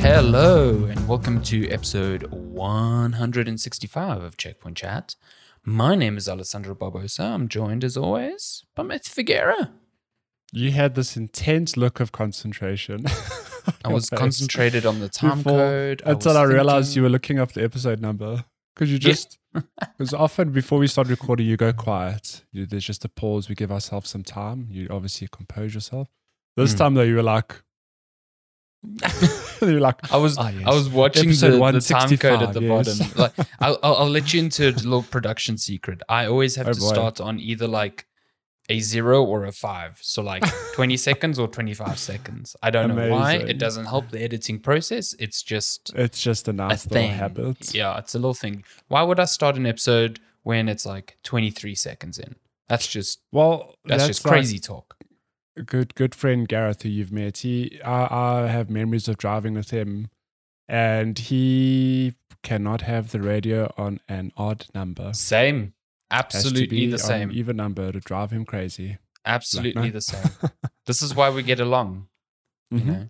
[0.00, 5.16] Hello, and welcome to episode 165 of Checkpoint Chat.
[5.64, 7.32] My name is Alessandro Barbosa.
[7.34, 9.70] I'm joined, as always, by Matthew Figuera.
[10.52, 13.04] You had this intense look of concentration.
[13.84, 16.02] I was concentrated on the time Before- code.
[16.06, 18.44] until I, realized thinking- you were looking up the episode number.
[18.74, 19.38] Because you just,
[19.98, 22.42] because often before we start recording, you go quiet.
[22.52, 23.48] You, there's just a pause.
[23.48, 24.68] We give ourselves some time.
[24.70, 26.08] You obviously compose yourself.
[26.56, 26.78] This Mm.
[26.78, 27.62] time though, you were like,
[29.60, 30.66] you were like, I was Ah, yes.
[30.66, 32.98] I was watching Episode the, the time code at the yes.
[32.98, 33.20] bottom.
[33.36, 36.02] Like I'll, I'll I'll let you into a little production secret.
[36.08, 36.86] I always have Oh, to boy.
[36.88, 38.06] start on either like
[38.70, 39.98] a zero or a five.
[40.00, 42.56] So like 20 seconds or 25 seconds.
[42.62, 43.34] I don't know why.
[43.34, 45.14] It doesn't help the editing process.
[45.18, 47.10] It's just it's just a a nice little thing.
[47.10, 47.74] habit.
[47.74, 48.64] Yeah, it's a little thing.
[48.88, 52.36] Why would I start an episode when it's like 23 seconds in?
[52.68, 54.96] That's just Well, that's, just like crazy talk.
[55.66, 57.38] good good friend Gareth, who you've met.
[57.38, 60.08] He, I, I have memories of driving with him,
[60.68, 65.12] and he cannot have the radio on an odd number.
[65.12, 65.74] Same.
[66.10, 67.30] Absolutely the same.
[67.32, 68.98] even number to drive him crazy.
[69.24, 69.90] Absolutely no.
[69.90, 70.30] the same.
[70.86, 72.08] This is why we get along.
[72.70, 72.86] You Mhm.
[72.86, 73.08] know?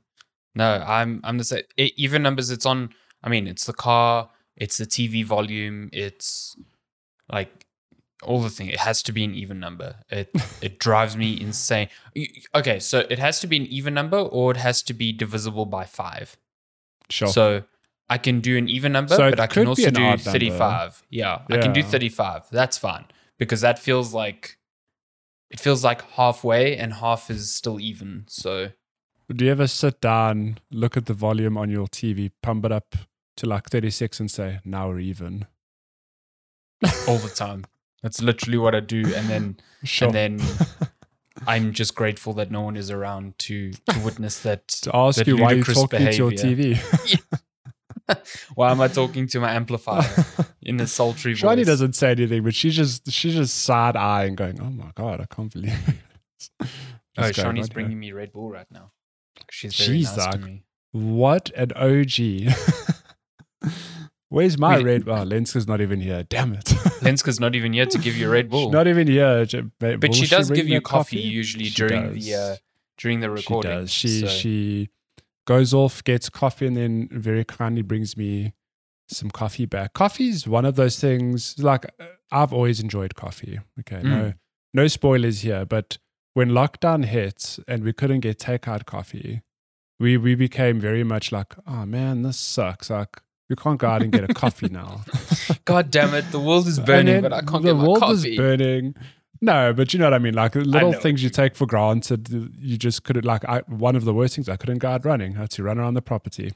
[0.54, 1.62] No, I'm I'm the same.
[1.78, 2.50] E- even numbers.
[2.50, 2.92] It's on.
[3.22, 4.30] I mean, it's the car.
[4.56, 5.88] It's the TV volume.
[5.92, 6.56] It's
[7.32, 7.66] like
[8.22, 8.68] all the thing.
[8.68, 9.96] It has to be an even number.
[10.10, 11.88] It it drives me insane.
[12.54, 15.64] Okay, so it has to be an even number, or it has to be divisible
[15.64, 16.36] by five.
[17.08, 17.28] Sure.
[17.28, 17.64] So
[18.10, 21.02] I can do an even number, So but I can also do 35.
[21.10, 22.50] Yeah, I can do 35.
[22.50, 23.04] That's fine
[23.38, 24.58] because that feels like
[25.50, 28.24] it feels like halfway and half is still even.
[28.28, 28.72] So
[29.34, 32.96] Do you ever sit down, look at the volume on your TV, pump it up
[33.36, 35.46] to like 36 and say, now we're even?
[37.06, 37.64] all the time.
[38.02, 40.08] That's literally what I do and then Sure.
[40.08, 40.40] and then
[41.46, 44.66] I'm just grateful that no one is around to to witness that.
[44.68, 46.74] to ask that you why you're ludicrous talking to your behavior.
[46.74, 47.40] TV.
[48.54, 50.08] Why am I talking to my amplifier
[50.62, 51.66] in a sultry Shani voice?
[51.66, 55.26] doesn't say anything, but she's just she's just side eyeing, going, "Oh my god, I
[55.34, 56.68] can't believe." it."
[57.18, 58.92] Oh, Shani's "What bringing me Red Bull right now.
[59.50, 60.64] She's very She's nice to me.
[60.92, 62.54] What an OG!
[64.28, 65.08] Where's my We- red?
[65.08, 66.22] Oh, Lenska's not even here.
[66.22, 66.64] Damn it!
[67.02, 68.66] Lenska's not even here to give you Red Bull.
[68.68, 69.44] She's not even here.
[69.80, 72.24] But will she does bring give you coffee, usually She during does.
[72.24, 72.56] the uh,
[72.96, 73.70] during the She recording.
[73.72, 73.90] does.
[73.92, 74.88] She so- she
[75.46, 78.52] goes off, gets coffee, and then very kindly brings me
[79.08, 79.92] some coffee back.
[79.94, 81.56] Coffee is one of those things.
[81.58, 83.58] Like uh, I've always enjoyed coffee.
[83.80, 84.34] Okay, no Mm.
[84.74, 85.98] no spoilers here, but
[86.34, 89.42] when lockdown hit and we couldn't get takeout coffee,
[89.98, 92.88] we we became very much like, oh man, this sucks.
[92.90, 95.02] Like we can't go out and get a coffee now.
[95.64, 97.96] God damn it, the world is burning, but I can't get my coffee.
[97.96, 98.94] The world is burning.
[99.42, 100.34] No, but you know what I mean.
[100.34, 102.28] Like little things you take for granted,
[102.58, 103.24] you just couldn't.
[103.24, 105.36] Like I, one of the worst things, I couldn't go out running.
[105.36, 106.52] I had to run around the property.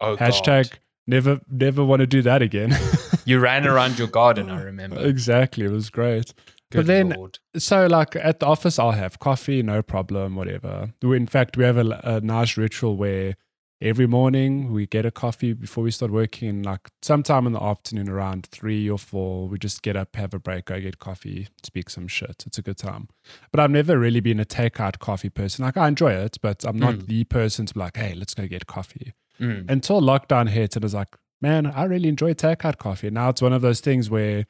[0.00, 0.78] oh, Hashtag God.
[1.06, 2.76] never, never want to do that again.
[3.26, 4.98] You ran around your garden, I remember.
[4.98, 6.32] exactly, it was great.
[6.72, 7.38] Good then- Lord.
[7.56, 10.94] So, like at the office, I'll have coffee, no problem, whatever.
[11.02, 13.34] In fact, we have a, a nice ritual where
[13.82, 16.48] every morning we get a coffee before we start working.
[16.48, 20.34] And like sometime in the afternoon, around three or four, we just get up, have
[20.34, 22.44] a break, go get coffee, speak some shit.
[22.46, 23.08] It's a good time.
[23.50, 25.64] But I've never really been a takeout coffee person.
[25.64, 27.06] Like I enjoy it, but I'm not Mm.
[27.06, 29.14] the person to be like, hey, let's go get coffee.
[29.40, 29.70] Mm.
[29.70, 33.08] Until lockdown hit, and I was like, man, I really enjoy takeout coffee.
[33.10, 34.44] Now it's one of those things where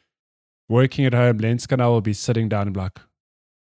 [0.69, 2.99] working at home, Lenska and I will be sitting down and be like,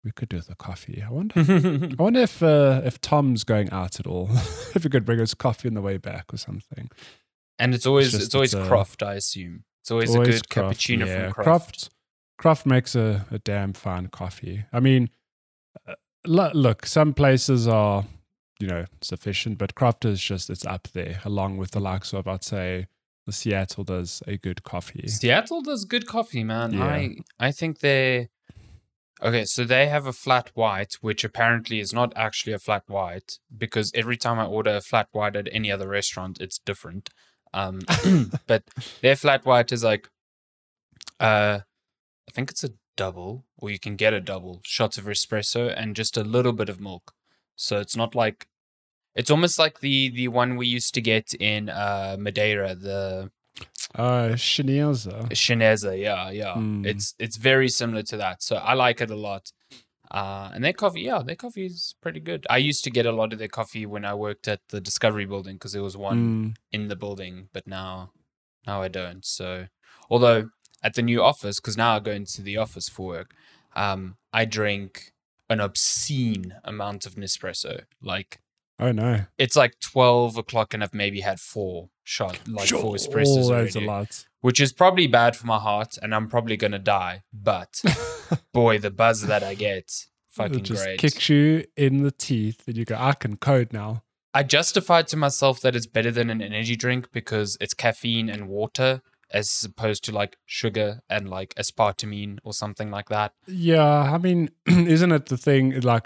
[0.03, 1.03] we could do the coffee.
[1.05, 1.33] I wonder.
[1.99, 4.29] I wonder if uh, if Tom's going out at all.
[4.75, 6.89] if he could bring us coffee on the way back or something.
[7.59, 9.63] and it's always just- it's always it's Croft, I assume.
[9.81, 11.23] It's always, Always a good Croft, cappuccino yeah.
[11.25, 11.45] from Croft.
[11.45, 11.89] Croft.
[12.37, 14.63] Croft makes a, a damn fine coffee.
[14.71, 15.09] I mean,
[15.87, 18.05] uh, look, some places are,
[18.59, 22.27] you know, sufficient, but Croft is just it's up there, along with the likes of
[22.29, 22.87] I'd say
[23.29, 25.07] Seattle does a good coffee.
[25.07, 26.73] Seattle does good coffee, man.
[26.73, 26.85] Yeah.
[26.85, 28.29] I I think they
[29.23, 33.39] Okay, so they have a flat white, which apparently is not actually a flat white
[33.57, 37.09] because every time I order a flat white at any other restaurant, it's different.
[37.53, 37.79] Um,
[38.47, 38.63] but
[39.01, 40.09] their flat white is like,
[41.21, 41.59] uh,
[42.27, 45.95] I think it's a double, or you can get a double shots of espresso and
[45.95, 47.13] just a little bit of milk.
[47.55, 48.47] So it's not like,
[49.15, 53.31] it's almost like the the one we used to get in uh Madeira, the
[53.95, 55.29] Uh, Schnauzer.
[55.31, 56.53] Chinesa, yeah, yeah.
[56.55, 56.85] Mm.
[56.85, 58.41] It's it's very similar to that.
[58.43, 59.51] So I like it a lot.
[60.11, 62.45] Uh, and their coffee, yeah, their coffee is pretty good.
[62.49, 65.25] I used to get a lot of their coffee when I worked at the Discovery
[65.25, 66.19] building because there was one
[66.53, 66.55] Mm.
[66.71, 68.11] in the building, but now
[68.67, 69.25] now I don't.
[69.25, 69.67] So
[70.09, 70.49] although
[70.83, 73.33] at the new office, because now I go into the office for work,
[73.75, 75.13] um, I drink
[75.49, 77.83] an obscene amount of Nespresso.
[78.01, 78.39] Like
[78.83, 79.25] Oh no.
[79.37, 83.75] it's like twelve o'clock, and I've maybe had four shot, like four espressos Oh, that's
[83.75, 84.25] a already, lot.
[84.41, 87.23] which is probably bad for my heart, and I'm probably gonna die.
[87.31, 87.81] But
[88.53, 90.99] boy, the buzz that I get, It fucking just great.
[90.99, 94.03] kicks you in the teeth, and you go, "I can code now."
[94.33, 98.47] I justified to myself that it's better than an energy drink because it's caffeine and
[98.49, 99.01] water
[99.31, 103.33] as opposed to like sugar and like aspartame or something like that.
[103.47, 105.79] Yeah, I mean, isn't it the thing?
[105.81, 106.05] Like,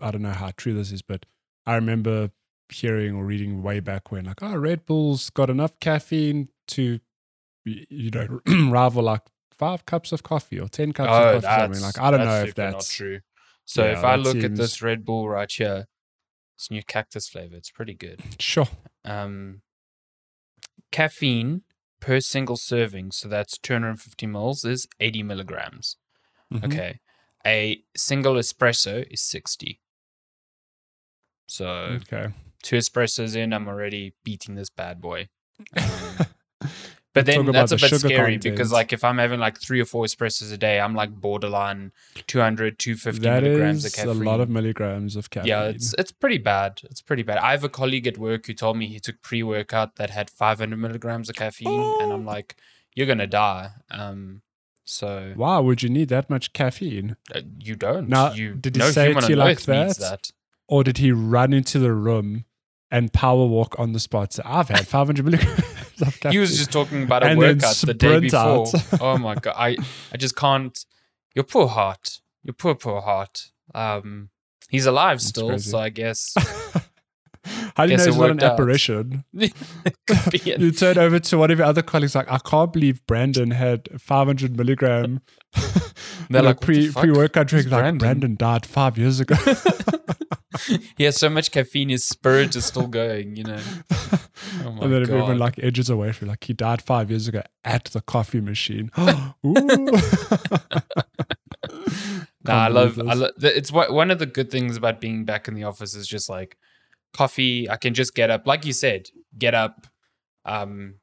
[0.00, 1.26] I don't know how true this is, but
[1.66, 2.30] I remember
[2.68, 7.00] hearing or reading way back when, like, oh, Red Bull's got enough caffeine to,
[7.64, 8.40] you know,
[8.70, 9.22] rival like
[9.56, 11.46] five cups of coffee or ten cups of coffee.
[11.46, 13.20] I mean, like, I don't know if super not that's true.
[13.64, 15.86] So Yeah, if I look at this Red Bull right here,
[16.56, 18.20] it's new cactus flavor, it's pretty good.
[18.38, 18.68] sure.
[19.04, 19.62] Um,
[20.92, 21.62] caffeine
[22.00, 25.96] per single serving, so that's 250 mils, is 80 milligrams.
[26.52, 26.64] Mhm.
[26.64, 27.00] Okay.
[27.46, 29.80] A single espresso is 60.
[31.46, 32.28] So Okay.
[32.62, 35.28] two espressos in, I'm already beating this bad boy.
[35.76, 36.18] Um,
[37.12, 39.84] but then that's a the bit scary because, like, if I'm having like three or
[39.84, 41.92] four espressos a day, I'm like borderline
[42.26, 44.22] 200, 250 That milligrams of caffeine.
[44.22, 45.48] a lot of milligrams of caffeine.
[45.48, 46.80] yeah, it's it's pretty bad.
[46.84, 47.38] It's pretty bad.
[47.38, 50.30] I have a colleague at work who told me he took pre workout that had
[50.30, 52.56] 500 milligrams of caffeine, and I'm like,
[52.94, 53.70] you're gonna die.
[53.90, 54.42] Um,
[54.84, 57.16] so Why would you need that much caffeine?
[57.34, 58.08] uh, you don't.
[58.08, 59.98] Now, you did he no say it human to you like that?
[59.98, 60.30] that.
[60.68, 62.44] Or did he run into the room
[62.90, 64.32] and power walk on the spot?
[64.32, 65.60] Say, I've had 500 milligrams
[66.00, 66.32] of caffeine.
[66.32, 68.66] He was just talking about a And workout the day before.
[69.00, 69.76] oh my god, I
[70.12, 70.78] I just can't.
[71.34, 73.50] Your poor heart, your poor poor heart.
[73.74, 74.30] Um,
[74.68, 75.70] he's alive still, crazy.
[75.70, 76.34] so I guess
[77.76, 78.52] How do you know he's not an out.
[78.52, 79.24] apparition?
[79.36, 80.60] could be it.
[80.60, 83.88] you turn over to one of your other colleagues like, I can't believe Brandon had
[84.00, 85.20] 500 milligram
[86.30, 87.66] They're know, like, pre pre workout drink.
[87.70, 89.36] Like Brandon?" Brandon died five years ago.
[90.96, 93.36] he has so much caffeine, his spirit is still going.
[93.36, 93.60] You know.
[94.64, 95.10] Oh my and then god.
[95.10, 98.90] everyone like edges away from like he died five years ago at the coffee machine.
[102.46, 102.98] No, I love.
[102.98, 103.16] I this.
[103.16, 105.94] lo- th- It's what one of the good things about being back in the office
[105.94, 106.58] is just like
[107.14, 107.70] coffee.
[107.70, 109.08] I can just get up, like you said,
[109.38, 109.86] get up,
[110.44, 110.96] um,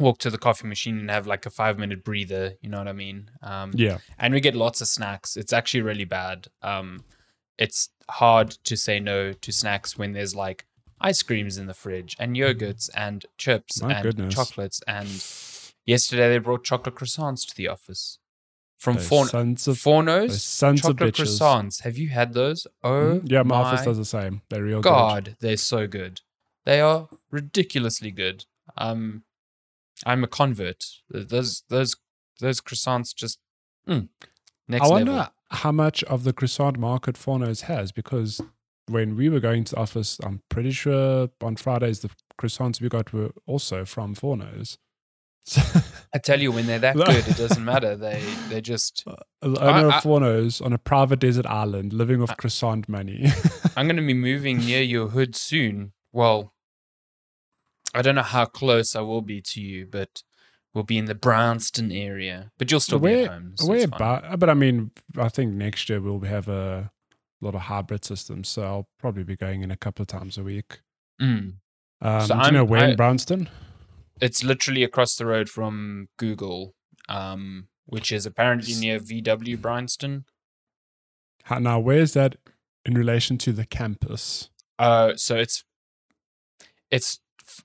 [0.00, 2.54] walk to the coffee machine and have like a five minute breather.
[2.60, 3.30] You know what I mean?
[3.40, 3.98] Um, yeah.
[4.18, 5.36] and we get lots of snacks.
[5.36, 6.48] It's actually really bad.
[6.60, 7.04] Um,
[7.58, 10.66] it's hard to say no to snacks when there's like
[11.00, 14.34] ice creams in the fridge and yogurts and chips My and goodness.
[14.34, 14.80] chocolates.
[14.86, 15.08] And
[15.84, 18.18] yesterday they brought chocolate croissants to the office
[18.78, 21.38] from Those Fawn- sons of Fournos those sons of chocolate bitches.
[21.38, 21.82] croissants.
[21.82, 22.66] Have you had those?
[22.82, 23.30] Oh, Mhm.
[23.30, 24.42] Yeah, my, office does the same.
[24.50, 24.88] They're real good.
[24.88, 26.20] God, they're so good.
[26.64, 28.44] They are ridiculously good.
[28.76, 29.24] Um,
[30.06, 30.84] I'm a convert.
[31.10, 31.96] Those those
[32.38, 33.40] those croissants just
[33.88, 34.08] mm,
[34.68, 35.32] next I wonder level.
[35.50, 38.40] How much of the croissant market Fournos has because
[38.86, 42.10] when we were going to the office, I'm pretty sure on Fridays the
[42.40, 44.76] croissants we got were also from Fournos.
[45.46, 45.62] So,
[46.14, 47.96] I tell you, when they're that good, it doesn't matter.
[47.96, 49.04] They they just.
[49.40, 53.26] Uh, the owner I- of Fournos on a private desert island living off croissant money.
[53.76, 55.92] I'm going to be moving near your hood soon.
[56.12, 56.52] Well,
[57.94, 60.24] I don't know how close I will be to you, but
[60.78, 62.52] we'll be in the Bryanston area.
[62.56, 63.52] But you'll still be Where- at home.
[63.56, 64.38] So Where fine.
[64.38, 66.92] But I mean, I think next year we'll have a
[67.40, 70.44] lot of hybrid systems, so I'll probably be going in a couple of times a
[70.44, 70.78] week.
[71.20, 71.54] Mm.
[72.00, 73.48] Um, So do you know I'm- where in Bryanston?
[74.20, 76.76] It's literally across the road from Google,
[77.08, 80.26] um, which is apparently near VW Bryanston.
[81.44, 82.36] How, now, where's that
[82.84, 84.48] in relation to the campus?
[84.78, 85.64] Uh, so it's
[86.90, 87.18] it's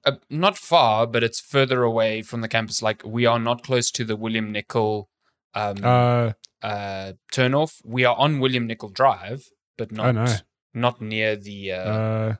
[0.06, 2.82] uh, not far, but it's further away from the campus.
[2.82, 5.10] Like we are not close to the William Nicol
[5.54, 6.32] um, Uh,
[6.62, 7.82] uh, turnoff.
[7.86, 10.34] We are on William Nicol Drive, but not Oh, no.
[10.74, 12.36] not near the uh, uh,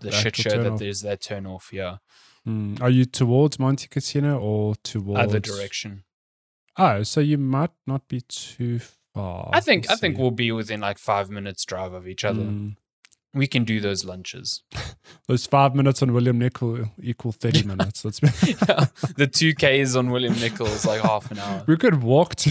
[0.00, 1.72] the the shit show that there's that turnoff.
[1.72, 1.96] Yeah,
[2.44, 6.04] hmm, are you towards Montecasino or towards other direction.
[6.76, 8.80] Oh, so you might not be too
[9.14, 9.50] far.
[9.52, 10.22] I think I think see.
[10.22, 12.42] we'll be within like five minutes drive of each other.
[12.42, 12.68] Hmm.
[13.34, 14.62] We can do those lunches.
[15.28, 18.04] Those five minutes on William Nicol equal thirty minutes.
[18.04, 18.28] Let's be.
[18.28, 21.64] the two Ks on William Nicol is like half an hour.
[21.66, 22.50] we could walk to.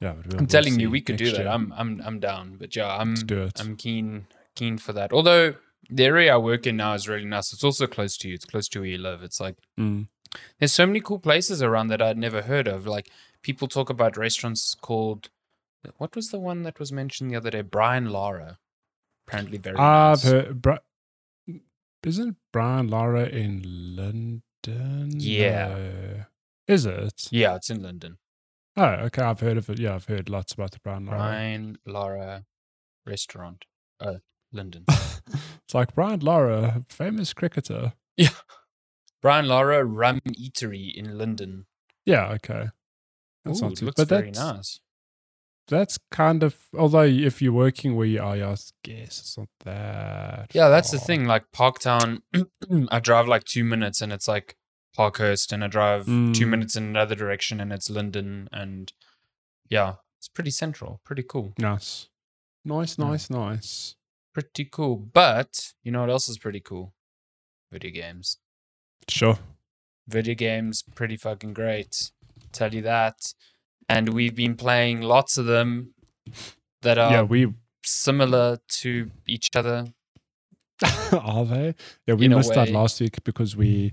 [0.00, 1.38] yeah, but we'll- I'm we'll telling you, we could do that.
[1.40, 1.48] year.
[1.48, 2.56] I'm I'm I'm down.
[2.58, 3.14] But yeah, I'm.
[3.58, 5.12] I'm keen keen for that.
[5.12, 5.54] Although
[5.90, 7.52] the area I work in now is really nice.
[7.52, 8.34] It's also close to you.
[8.34, 9.22] It's close to where you live.
[9.22, 10.08] It's like Mm.
[10.58, 12.86] there's so many cool places around that I'd never heard of.
[12.86, 13.10] Like
[13.42, 15.28] people talk about restaurants called
[15.98, 17.62] what was the one that was mentioned the other day?
[17.62, 18.58] Brian Lara.
[19.26, 20.24] Apparently very I've nice.
[20.24, 20.62] heard.
[20.62, 20.78] Bri-
[22.04, 23.62] isn't Brian Lara in
[23.96, 24.42] Linden?
[25.20, 25.68] Yeah.
[25.68, 26.24] No.
[26.68, 27.28] Is it?
[27.30, 28.18] Yeah, it's in Linden.
[28.76, 29.22] Oh, okay.
[29.22, 29.78] I've heard of it.
[29.78, 31.18] Yeah, I've heard lots about the Brian Lara.
[31.18, 32.44] Brian Lara
[33.06, 33.64] restaurant.
[34.00, 34.16] Uh,
[34.52, 34.84] Linden.
[34.88, 37.92] it's like Brian Lara, famous cricketer.
[38.16, 38.30] Yeah.
[39.20, 41.66] Brian Lara Rum Eatery in Linden.
[42.04, 42.68] Yeah, okay.
[43.44, 44.80] That's Ooh, not it too, looks but very nice.
[45.68, 49.48] That's kind of although if you're working where you are, yeah, I guess it's not
[49.64, 50.50] that.
[50.54, 51.24] Yeah, that's the thing.
[51.26, 52.22] Like Parktown,
[52.90, 54.56] I drive like two minutes and it's like
[54.94, 56.10] Parkhurst, and I drive two
[56.46, 56.48] Mm.
[56.48, 58.48] minutes in another direction and it's Linden.
[58.52, 58.92] And
[59.68, 61.00] yeah, it's pretty central.
[61.04, 61.54] Pretty cool.
[61.58, 62.08] Nice,
[62.64, 63.04] nice, Yeah.
[63.06, 63.94] nice, nice.
[64.34, 64.96] Pretty cool.
[64.96, 66.92] But you know what else is pretty cool?
[67.70, 68.38] Video games.
[69.08, 69.38] Sure.
[70.08, 72.10] Video games, pretty fucking great.
[72.50, 73.32] Tell you that.
[73.88, 75.94] And we've been playing lots of them
[76.82, 77.52] that are yeah, we
[77.84, 79.86] similar to each other.
[81.12, 81.74] are they?
[82.06, 82.70] Yeah, we missed way.
[82.70, 83.92] last week because we,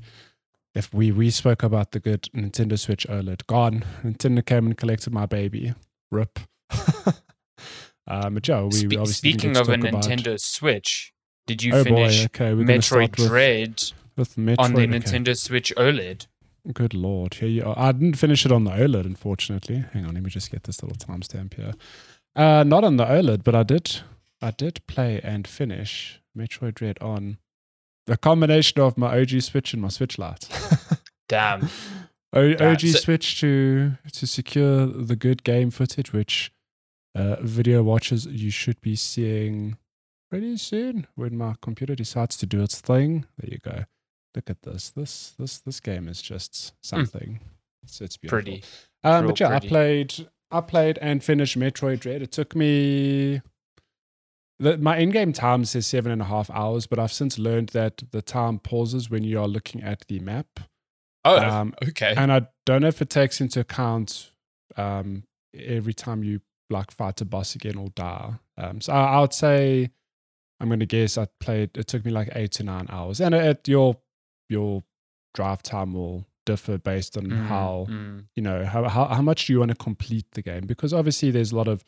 [0.73, 3.85] if we we spoke about the good Nintendo Switch OLED gone.
[4.03, 5.73] Nintendo came and collected my baby.
[6.11, 6.39] Rip.
[8.07, 11.13] um, but yeah, we Spe- obviously speaking of a talk about- Nintendo Switch,
[11.45, 13.83] did you oh finish boy, okay, Metroid start with, Dread
[14.15, 14.99] with Metroid on the okay.
[14.99, 16.27] Nintendo Switch OLED?
[16.73, 17.77] Good lord, here you are.
[17.77, 19.85] I didn't finish it on the OLED, unfortunately.
[19.93, 21.73] Hang on, let me just get this little timestamp here.
[22.35, 24.01] Uh, not on the OLED, but I did.
[24.41, 27.37] I did play and finish Metroid Dread on
[28.07, 30.47] a combination of my OG Switch and my Switch Lite.
[31.27, 31.69] Damn.
[32.31, 36.51] O- Damn, OG so- Switch to to secure the good game footage, which
[37.15, 39.77] uh, video watchers you should be seeing
[40.29, 43.25] pretty soon when my computer decides to do its thing.
[43.39, 43.85] There you go.
[44.35, 44.89] Look at this.
[44.91, 47.39] This this this game is just something.
[47.83, 48.37] It's, it's beautiful.
[48.43, 48.63] Pretty.
[49.03, 49.67] Um, but yeah, pretty.
[49.67, 50.27] I played.
[50.51, 52.21] I played and finished Metroid Dread.
[52.21, 53.41] It took me.
[54.61, 58.03] The, my in-game time says seven and a half hours, but I've since learned that
[58.11, 60.59] the time pauses when you are looking at the map.
[61.23, 62.13] Oh, Um, okay.
[62.17, 64.31] and I don't know if it takes into account
[64.75, 68.33] um, every time you like fight a boss again or die.
[68.57, 69.91] Um, so I, I would say
[70.59, 71.77] I'm going to guess I played.
[71.77, 73.95] It took me like eight to nine hours, and it, your
[74.49, 74.83] your
[75.33, 78.25] drive time will differ based on Mm, how mm.
[78.35, 81.29] you know how, how how much do you want to complete the game because obviously
[81.29, 81.83] there's a lot of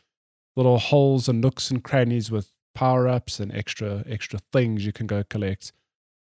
[0.55, 5.07] little holes and nooks and crannies with power ups and extra extra things you can
[5.07, 5.73] go collect.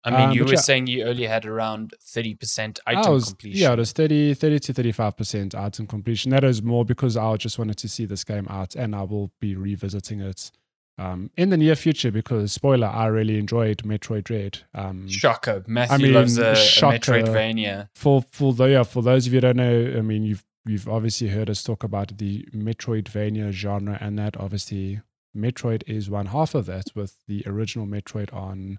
[0.05, 0.60] I mean, um, you were yeah.
[0.60, 3.62] saying you only had around 30% I item was, completion.
[3.62, 6.31] Yeah, it was 30, 30 to 35% item completion.
[6.31, 9.34] That is more because I just wanted to see this game out and I will
[9.41, 10.51] be revisiting it
[11.00, 14.60] um, in the near future because, spoiler, I really enjoyed Metroid Dread.
[14.74, 15.63] Um, Shocker.
[15.65, 16.56] Matthew mean, loves a, a.
[16.56, 17.88] Metroidvania.
[17.96, 20.89] for for the yeah, for those of you who don't know, I mean you've you've
[20.89, 25.01] obviously heard us talk about the Metroidvania genre, and that obviously
[25.36, 28.77] Metroid is one half of that with the original Metroid on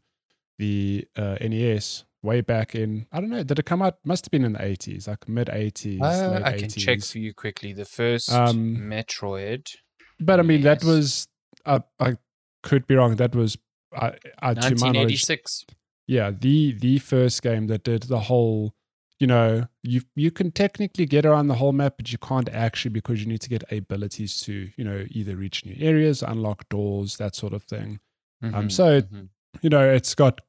[0.59, 3.97] the uh, NES way back in I don't know, did it come out?
[4.05, 7.33] Must have been in the eighties, like mid eighties, Uh, I can check for you
[7.33, 7.73] quickly.
[7.73, 9.75] The first Um, Metroid,
[10.19, 11.27] But I mean that was
[11.67, 12.17] I I
[12.63, 13.17] could be wrong.
[13.17, 13.57] That was
[13.95, 15.65] I, I to knowledge 1986.
[16.07, 18.75] yeah the the first game that did the whole
[19.19, 22.93] you know you you can technically get around the whole map but you can't actually
[22.93, 27.17] because you need to get abilities to you know either reach new areas unlock doors
[27.17, 27.99] that sort of thing
[28.43, 29.29] Um, Mhm, so- mhm.
[29.61, 30.41] you know it's got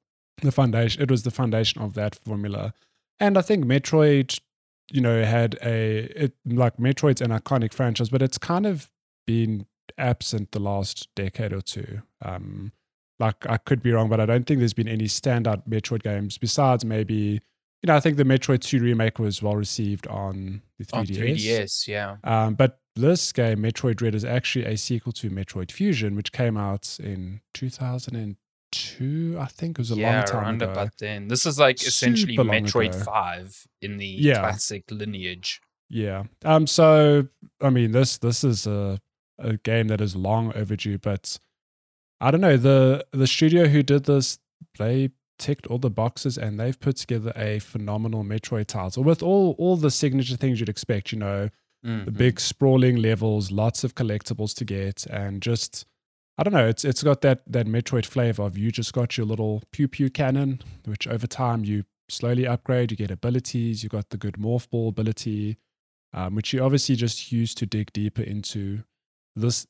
[0.42, 2.74] the foundation it was the foundation of that formula
[3.20, 4.40] and i think metroid
[4.92, 8.90] you know had a it like metroid's an iconic franchise but it's kind of
[9.28, 9.66] been
[9.98, 12.72] absent the last decade or two um
[13.20, 16.38] like i could be wrong but i don't think there's been any standout metroid games
[16.38, 17.14] besides maybe
[17.82, 21.06] you know i think the metroid 2 remake was well received on the 3ds, on
[21.06, 22.16] 3DS, yeah.
[22.24, 26.58] um, but this game, Metroid Dread, is actually a sequel to Metroid Fusion, which came
[26.58, 29.38] out in 2002.
[29.40, 30.72] I think it was a yeah, long time around ago.
[30.72, 31.28] about then.
[31.28, 33.04] This is like essentially Super long Metroid ago.
[33.04, 34.40] 5 in the Yeah.
[34.40, 35.62] classic lineage.
[35.90, 36.24] Yeah.
[36.46, 36.68] Um.
[36.68, 37.28] So
[37.62, 39.00] I mean, this this is a
[39.42, 41.38] a game that is long overdue, but
[42.20, 44.40] I don't know the the studio who did this,
[44.78, 49.56] they ticked all the boxes and they've put together a phenomenal Metroid title with all
[49.58, 51.12] all the signature things you'd expect.
[51.12, 51.50] You know,
[51.84, 52.18] the Mhm.
[52.18, 55.86] big sprawling levels, lots of collectibles to get, and just
[56.38, 56.68] I don't know.
[56.68, 60.10] It's it's got that that Metroid flavor of you just got your little pew pew
[60.12, 62.92] cannon, which over time you slowly upgrade.
[62.92, 63.82] You get abilities.
[63.84, 65.58] You got the good morph ball ability,
[66.14, 68.84] um, which you obviously just use to dig deeper into
[69.36, 69.68] this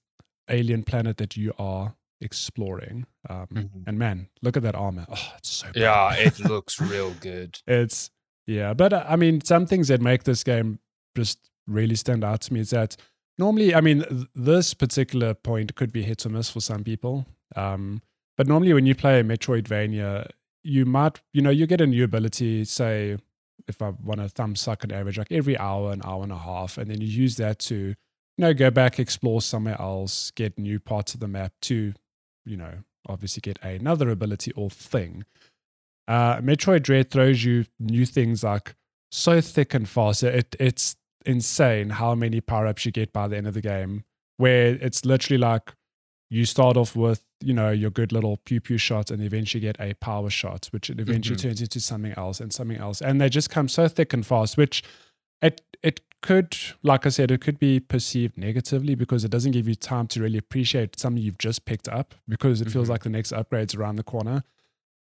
[0.50, 3.06] alien planet that you are exploring.
[3.30, 3.84] Um, Mhm.
[3.88, 5.06] And man, look at that armor.
[5.10, 5.82] Oh, it's so pretty.
[5.82, 7.60] Yeah, it looks real good.
[7.68, 8.10] It's
[8.48, 10.80] yeah, but uh, I mean, some things that make this game
[11.15, 12.96] just really stand out to me is that
[13.38, 17.25] normally, I mean, th- this particular point could be hit or miss for some people.
[17.56, 18.01] Um,
[18.38, 20.30] but normally, when you play a Metroidvania,
[20.63, 23.18] you might, you know, you get a new ability, say,
[23.68, 26.38] if I want to thumb suck an average, like every hour, an hour and a
[26.38, 27.96] half, and then you use that to,
[28.41, 31.93] you know, go back, explore somewhere else, get new parts of the map to,
[32.43, 32.74] you know,
[33.07, 35.24] obviously get another ability or thing.
[36.07, 38.74] Uh, Metroid Dread throws you new things like
[39.12, 40.24] so thick and fast.
[40.24, 44.05] It it's insane how many power ups you get by the end of the game.
[44.38, 45.74] Where it's literally like
[46.31, 49.79] you start off with you know your good little pew pew shot and eventually get
[49.79, 51.41] a power shot which it eventually Mhm.
[51.41, 54.57] turns into something else and something else and they just come so thick and fast
[54.57, 54.83] which
[55.41, 59.68] it it could like i said it could be perceived negatively because it doesn't give
[59.68, 62.92] you time to really appreciate something you've just picked up because it feels Mhm.
[62.92, 64.44] like the next upgrade's around the corner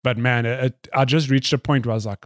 [0.03, 2.25] but man it, it, i just reached a point where i was like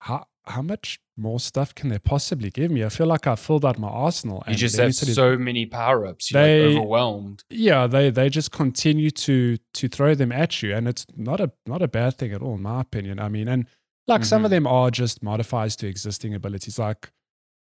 [0.00, 3.64] how how much more stuff can they possibly give me i feel like i filled
[3.64, 6.30] out my arsenal You just have so many power ups.
[6.30, 7.42] You're They- like overwhelmed.
[7.50, 11.50] yeah they they just continue to to throw them at you and it's not a
[11.66, 13.66] not a bad thing at all in my opinion i mean and
[14.06, 14.54] like some of Mhm.
[14.56, 17.10] them are just modifiers to existing abilities like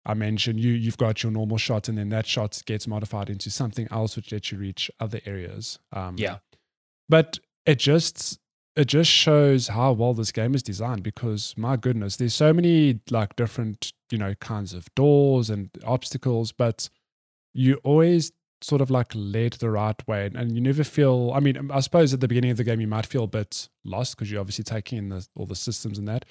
[0.06, 3.50] i mentioned you you've got your normal shot and then that shot gets modified into
[3.50, 6.38] something else which lets you reach other areas um Yeah.
[7.08, 8.38] but it just
[8.76, 13.00] it just shows how well this game is designed because my goodness there's so many
[13.10, 16.88] like different you know kinds of doors and obstacles but
[17.52, 21.40] you always sort of like led the right way and, and you never feel i
[21.40, 24.16] mean i suppose at the beginning of the game you might feel a bit lost
[24.16, 26.24] because you're obviously taking in the, all the systems and that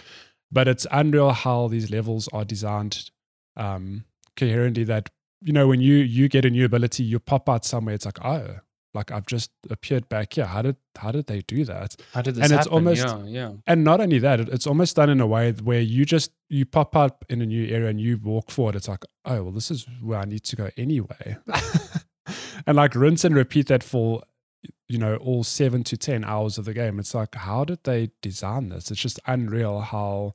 [0.51, 3.09] but it's unreal how these levels are designed
[3.57, 4.03] um
[4.37, 5.09] coherently that
[5.41, 8.23] you know when you you get a new ability you pop out somewhere it's like
[8.25, 8.57] oh
[8.95, 12.35] like i've just appeared back here how did how did they do that How did
[12.35, 12.73] this And it's happen?
[12.73, 13.51] almost- yeah, yeah.
[13.67, 16.95] and not only that, it's almost done in a way where you just you pop
[16.95, 18.75] up in a new area and you walk forward.
[18.75, 21.37] It's like, oh well, this is where I need to go anyway,
[22.67, 24.21] and like rinse and repeat that for
[24.87, 26.99] you know all seven to ten hours of the game.
[26.99, 28.91] It's like, how did they design this?
[28.91, 30.33] It's just unreal how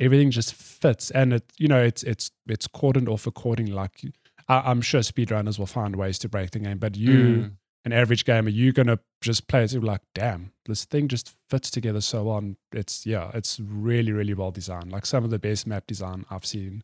[0.00, 3.72] everything just fits, and it you know it's it's it's cordoned off accordingly.
[3.72, 4.02] Like
[4.48, 7.52] I, I'm sure speedrunners will find ways to break the game, but you Mm.
[7.84, 12.00] an average gamer, you're gonna just play it like, damn, this thing just fits together
[12.00, 12.38] so well.
[12.38, 14.92] And it's yeah, it's really, really well designed.
[14.92, 16.82] Like some of the best map design I've seen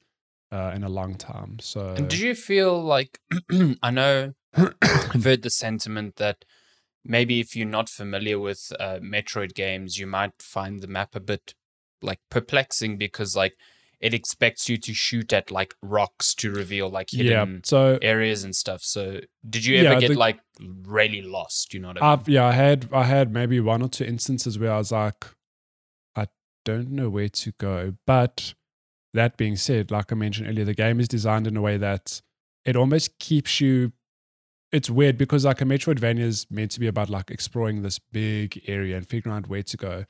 [0.53, 1.59] uh, in a long time.
[1.61, 3.21] So And did you feel like
[3.83, 6.45] I know I've heard the sentiment that
[7.05, 11.21] maybe if you're not familiar with uh, Metroid games, you might find the map a
[11.21, 11.55] bit
[12.05, 13.55] like perplexing because like
[14.01, 18.45] it expects you to shoot at like rocks to reveal like yeah, hidden so areas
[18.45, 18.83] and stuff.
[18.83, 21.73] So did you ever Yeah, get the- like really lost?
[21.73, 22.19] You know what I mean?
[22.21, 25.25] I've yeah, I had I had maybe one or two instances where I was like,
[26.15, 26.27] I
[26.65, 27.95] don't know where to go.
[28.07, 28.55] But
[29.15, 32.21] that being said, like I mentioned earlier, the game is designed in a way that
[32.65, 33.93] it almost keeps you.
[34.73, 38.61] It's weird because like a Metroidvania is meant to be about like exploring this big
[38.67, 40.05] area and figuring out where to go,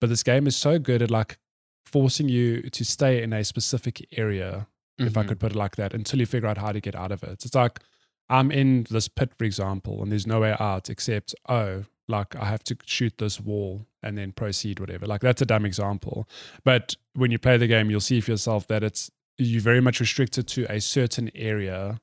[0.00, 1.38] but this game is so good at like
[1.84, 4.66] forcing you to stay in a specific area
[4.98, 5.28] if I Mhm.
[5.28, 7.44] could put it like that, until you figure out how to get out of it.
[7.44, 7.80] It's like
[8.28, 12.44] I'm in this pit, for example, and there's no way out except, oh, like I
[12.44, 15.06] have to shoot this wall and then proceed, whatever.
[15.06, 16.28] Like that's a dumb example.
[16.64, 20.00] But when you play the game, you'll see for yourself that it's you're very much
[20.00, 21.98] restricted to a certain area.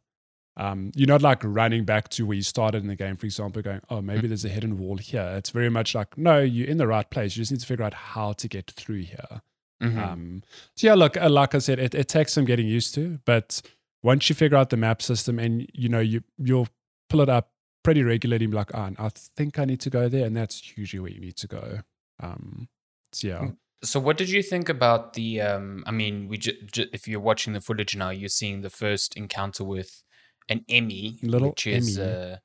[0.58, 3.62] Um, you're not like running back to where you started in the game, for example,
[3.62, 5.36] going, oh, maybe there's a hidden wall here.
[5.38, 7.38] It's very much like, no, you're in the right place.
[7.38, 9.42] You just need to figure out how to get through here.
[9.82, 9.98] Mhm.
[9.98, 10.44] Um,
[10.76, 13.62] so yeah, look, uh, like I said, it, it takes some getting used to, but
[14.04, 16.68] once you figure out the map system and you know you you'll
[17.10, 17.52] pull it up
[17.84, 20.76] pretty regularly, and be like, oh, I think I need to go there, and that's
[20.78, 21.80] usually where you need to go.
[22.20, 22.68] Um,
[23.13, 23.50] so yeah,
[23.84, 25.42] So, what did you think about the?
[25.42, 28.70] Um, I mean, we ju- ju- if you're watching the footage now, you're seeing the
[28.72, 30.04] first encounter with
[30.50, 32.34] an EMMI, Little which is EMMI.
[32.34, 32.38] uh,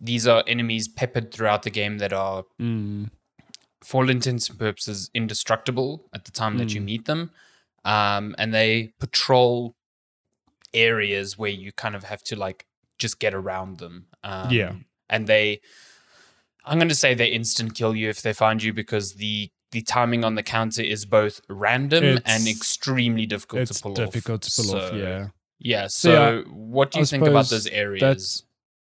[0.00, 3.10] these are enemies peppered throughout the game that are, Mm,
[3.82, 6.84] for all intents and purposes, indestructible at the time that you Mm.
[6.84, 7.30] meet them,
[7.84, 9.74] um, and they patrol
[10.72, 12.66] areas where you kind of have to like
[12.98, 14.06] just get around them.
[14.22, 14.74] Um, Yeah.
[15.08, 15.60] and they
[16.66, 19.80] I'm going to say they instant kill you if they find you because the the
[19.82, 24.52] timing on the counter is both random and extremely difficult it's to pull difficult off.
[24.54, 24.92] to pull off.
[24.92, 25.28] Yeah,
[25.60, 25.86] Yeah.
[25.86, 28.00] So, So, yeah, what do I you think about those areas?
[28.00, 28.42] that's-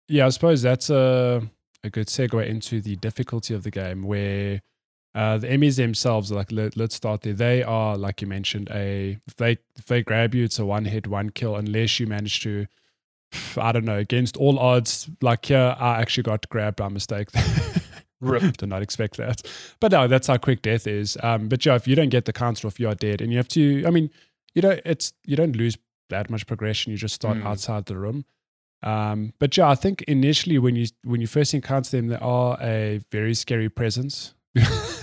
[0.08, 0.26] yeah.
[0.26, 1.50] I suppose that's a
[1.84, 4.62] a good segue into the difficulty of the game, where
[5.14, 7.34] uh, the EMMIs themselves, like let, let's start there.
[7.34, 10.86] They are, like you mentioned, a if they if they grab you, it's a one
[10.86, 12.68] hit, one kill, unless you manage to.
[13.58, 13.98] I don't know.
[13.98, 17.30] Against all odds, like here, I actually got grabbed by mistake.
[18.22, 18.56] Rip.
[18.58, 19.42] Did not expect that,
[19.80, 21.18] but no, that's how quick death is.
[21.24, 23.38] Um, but yeah, if you don't get the counter off, you are dead, and you
[23.38, 23.84] have to.
[23.86, 24.12] I mean,
[24.54, 24.80] you don't.
[24.86, 25.78] It's you don't lose
[26.10, 26.92] that much progression.
[26.92, 27.46] You just start Mm.
[27.46, 28.26] outside the room.
[28.84, 32.58] Um, but yeah, I think initially when you when you first encounter them, they are
[32.62, 34.34] a very scary presence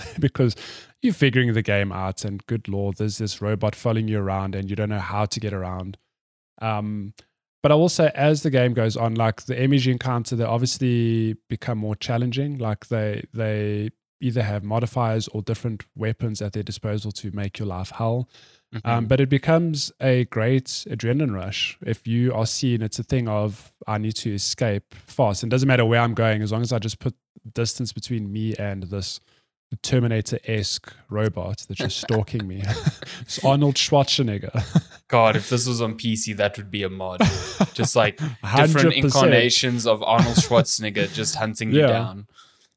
[0.19, 0.55] because
[1.01, 4.69] you're figuring the game out and good lord there's this robot following you around and
[4.69, 5.97] you don't know how to get around
[6.61, 7.13] um
[7.61, 11.35] but I will say, as the game goes on, like the MEG encounter, they obviously
[11.49, 12.57] become more challenging.
[12.57, 13.89] Like they they
[14.21, 18.29] either have modifiers or different weapons at their disposal to make your life hell.
[18.73, 18.89] Mm-hmm.
[18.89, 23.27] Um, but it becomes a great adrenaline rush if you are seeing it's a thing
[23.27, 25.43] of I need to escape fast.
[25.43, 27.15] And it doesn't matter where I'm going as long as I just put
[27.53, 29.19] distance between me and this
[29.77, 32.63] Terminator esque robot that's just stalking me.
[33.21, 34.63] it's Arnold Schwarzenegger.
[35.07, 37.21] God, if this was on PC, that would be a mod.
[37.73, 38.17] Just like
[38.55, 39.03] different 100%.
[39.03, 41.81] incarnations of Arnold Schwarzenegger just hunting yeah.
[41.81, 42.27] you down.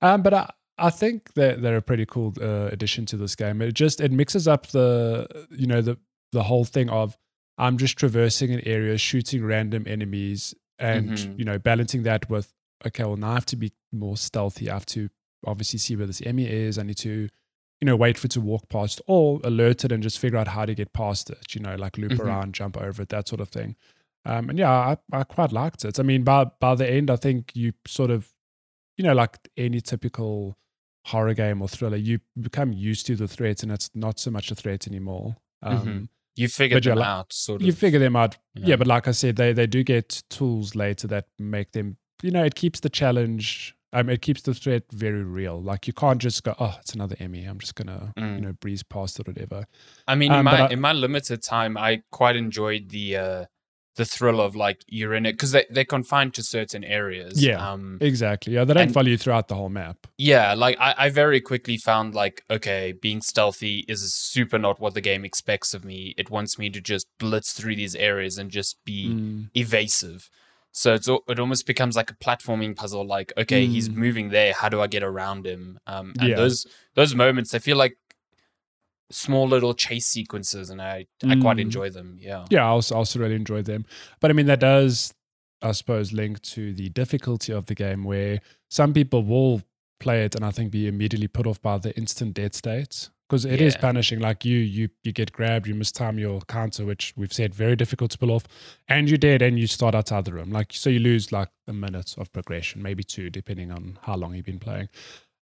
[0.02, 3.62] Um, but I, I think that they're a pretty cool uh, addition to this game.
[3.62, 5.98] It just it mixes up the you know the
[6.32, 7.16] the whole thing of
[7.58, 11.38] I'm just traversing an area, shooting random enemies, and mm-hmm.
[11.38, 12.52] you know balancing that with
[12.86, 14.70] okay, well now I have to be more stealthy.
[14.70, 15.08] I have to
[15.46, 16.78] obviously see where this EMMI is.
[16.78, 17.28] I need to,
[17.80, 20.48] you know, wait for it to walk past or alert it and just figure out
[20.48, 22.22] how to get past it, you know, like loop mm-hmm.
[22.22, 23.76] around, jump over it, that sort of thing.
[24.24, 25.98] Um, and yeah, I, I quite liked it.
[25.98, 28.28] I mean, by by the end, I think you sort of,
[28.96, 30.56] you know, like any typical
[31.06, 34.50] horror game or thriller, you become used to the threats and it's not so much
[34.50, 35.36] a threat anymore.
[35.62, 36.04] Um, mm-hmm.
[36.36, 37.66] You figure them like, out, sort of.
[37.66, 38.36] You figure them out.
[38.54, 38.66] Know.
[38.66, 41.98] Yeah, but like I said, they they do get tools later that make them.
[42.22, 45.60] You know, it keeps the challenge um, it keeps the threat very real.
[45.60, 47.48] Like you can't just go, oh, it's another EMMI.
[47.48, 48.36] I'm just gonna, mm.
[48.36, 49.66] you know, breeze past it or whatever.
[50.08, 53.44] I mean, um, in my I, in my limited time, I quite enjoyed the uh
[53.96, 57.42] the thrill of like you're in it because they they're confined to certain areas.
[57.42, 58.54] Yeah, um, exactly.
[58.54, 60.06] Yeah, they don't and, follow you throughout the whole map.
[60.16, 64.94] Yeah, like I, I very quickly found like okay, being stealthy is super not what
[64.94, 66.14] the game expects of me.
[66.16, 69.50] It wants me to just blitz through these areas and just be mm.
[69.54, 70.30] evasive.
[70.72, 73.06] So it's it almost becomes like a platforming puzzle.
[73.06, 73.70] Like, okay, mm.
[73.70, 74.54] he's moving there.
[74.54, 75.78] How do I get around him?
[75.86, 76.36] Um, and yeah.
[76.36, 77.98] those those moments, I feel like
[79.10, 81.30] small little chase sequences, and I mm.
[81.30, 81.62] I quite mm.
[81.62, 82.16] enjoy them.
[82.18, 83.84] Yeah, yeah, I also also really enjoy them.
[84.20, 85.12] But I mean, that does,
[85.60, 89.60] I suppose, link to the difficulty of the game, where some people will
[90.00, 93.46] play it and I think be immediately put off by the instant dead states because
[93.46, 93.66] it yeah.
[93.66, 94.20] is punishing.
[94.20, 98.10] Like you, you, you get grabbed, you mistime your counter, which we've said very difficult
[98.10, 98.44] to pull off,
[98.88, 100.50] and you're dead, and you start outside the room.
[100.50, 104.34] Like so, you lose like a minute of progression, maybe two, depending on how long
[104.34, 104.90] you've been playing.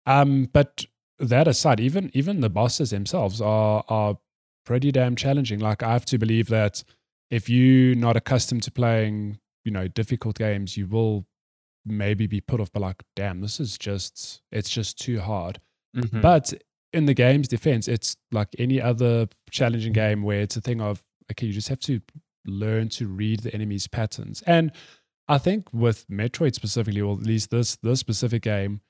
[0.05, 0.85] Um, but
[1.17, 4.19] that aside, even even the bosses themselves are are
[4.67, 5.59] pretty damn challenging.
[5.59, 6.83] Like I have to believe that
[7.31, 11.25] if you're not accustomed to playing, you know, difficult games, you will
[11.83, 15.59] maybe be put off by like, damn, this is just it's just too hard.
[15.97, 16.21] Mm-hmm.
[16.21, 16.53] But
[16.93, 21.03] in the game's defense, it's like any other challenging game where it's a thing of
[21.31, 22.01] okay, you just have to
[22.45, 24.41] learn to read the enemy's patterns.
[24.47, 24.71] And
[25.27, 28.81] I think with Metroid specifically, or at least this this specific game,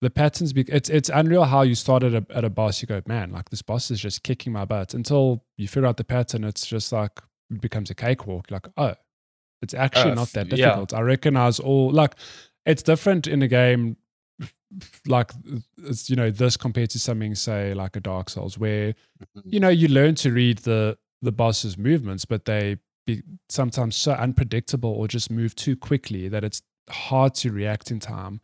[0.00, 2.88] the patterns be, it's it's unreal how you start at a, at a boss, you
[2.88, 6.04] go, man, like this boss is just kicking my butt until you figure out the
[6.04, 6.44] pattern.
[6.44, 8.50] It's just like it becomes a cakewalk.
[8.50, 8.94] Like oh,
[9.60, 10.92] it's actually uh, not that difficult.
[10.92, 10.98] Yeah.
[10.98, 12.14] I recognize all like
[12.64, 13.96] it's different in a game
[15.06, 15.32] like
[15.84, 19.40] it's you know this compared to something say like a dark souls where mm-hmm.
[19.44, 24.12] you know you learn to read the the boss's movements but they be sometimes so
[24.12, 28.40] unpredictable or just move too quickly that it's hard to react in time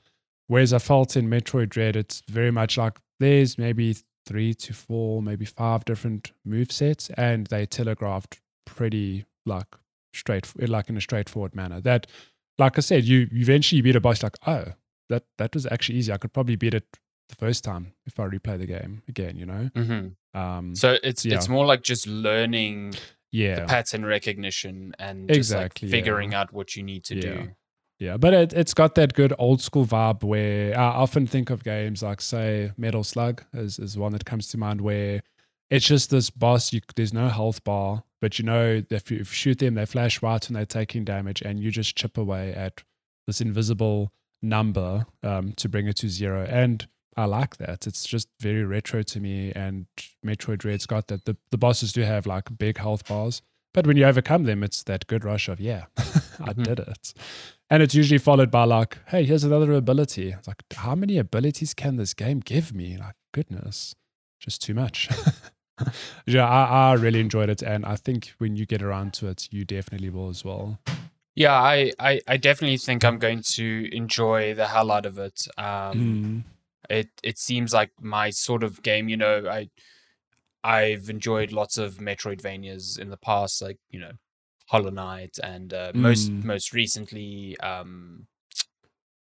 [0.47, 5.23] whereas i felt in metroid dread it's very much like there's maybe three to four
[5.23, 9.77] maybe five different move sets and they telegraphed pretty like
[10.13, 12.07] straight like in a straightforward manner that
[12.59, 14.65] like i said you eventually beat a boss like oh
[15.09, 16.13] that that was actually easy.
[16.13, 16.85] I could probably beat it
[17.29, 19.37] the first time if I replay the game again.
[19.37, 19.71] You know.
[19.75, 20.39] Mm-hmm.
[20.39, 21.37] Um, so it's yeah.
[21.37, 22.95] it's more like just learning.
[23.31, 23.57] Yeah.
[23.57, 26.41] The pattern recognition and exactly like figuring yeah.
[26.41, 27.21] out what you need to yeah.
[27.21, 27.51] do.
[27.99, 31.65] Yeah, but it, it's got that good old school vibe where I often think of
[31.65, 35.21] games like, say, Metal Slug is, is one that comes to mind where
[35.69, 39.31] it's just this boss, you, there's no health bar, but you know, if you, if
[39.31, 42.55] you shoot them, they flash white and they're taking damage, and you just chip away
[42.55, 42.83] at
[43.27, 46.47] this invisible number um, to bring it to zero.
[46.49, 47.87] And I like that.
[47.87, 49.53] It's just very retro to me.
[49.53, 49.87] And
[50.25, 51.25] Metroid Dread's got that.
[51.25, 53.43] The, the bosses do have like big health bars.
[53.75, 56.63] But when you overcome them, it's that good rush of, yeah, I mm-hmm.
[56.63, 57.13] did it.
[57.71, 60.31] And it's usually followed by like, hey, here's another ability.
[60.31, 62.97] It's like, how many abilities can this game give me?
[62.97, 63.95] Like, goodness,
[64.41, 65.09] just too much.
[66.27, 67.63] yeah, I, I really enjoyed it.
[67.63, 70.79] And I think when you get around to it, you definitely will as well.
[71.39, 75.47] Yeah, I, I, I definitely think I'm going to enjoy the hell out of it.
[75.57, 76.43] Um, mm.
[76.91, 79.09] It it seems like my sort of game.
[79.09, 79.69] You know, I
[80.65, 84.11] I've enjoyed lots of Metroidvanias in the past, like you know,
[84.67, 86.01] Hollow Knight, and uh, mm.
[86.01, 88.27] most most recently, um,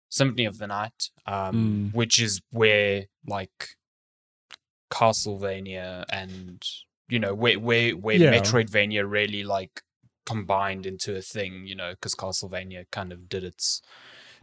[0.10, 1.96] Symphony of the Night, um, mm.
[1.96, 3.76] which is where like
[4.90, 6.66] Castlevania and
[7.10, 8.34] you know where where where Yeah.
[8.34, 9.84] Metroidvania really like
[10.26, 13.82] combined into a thing, you know, because Castlevania kind of did its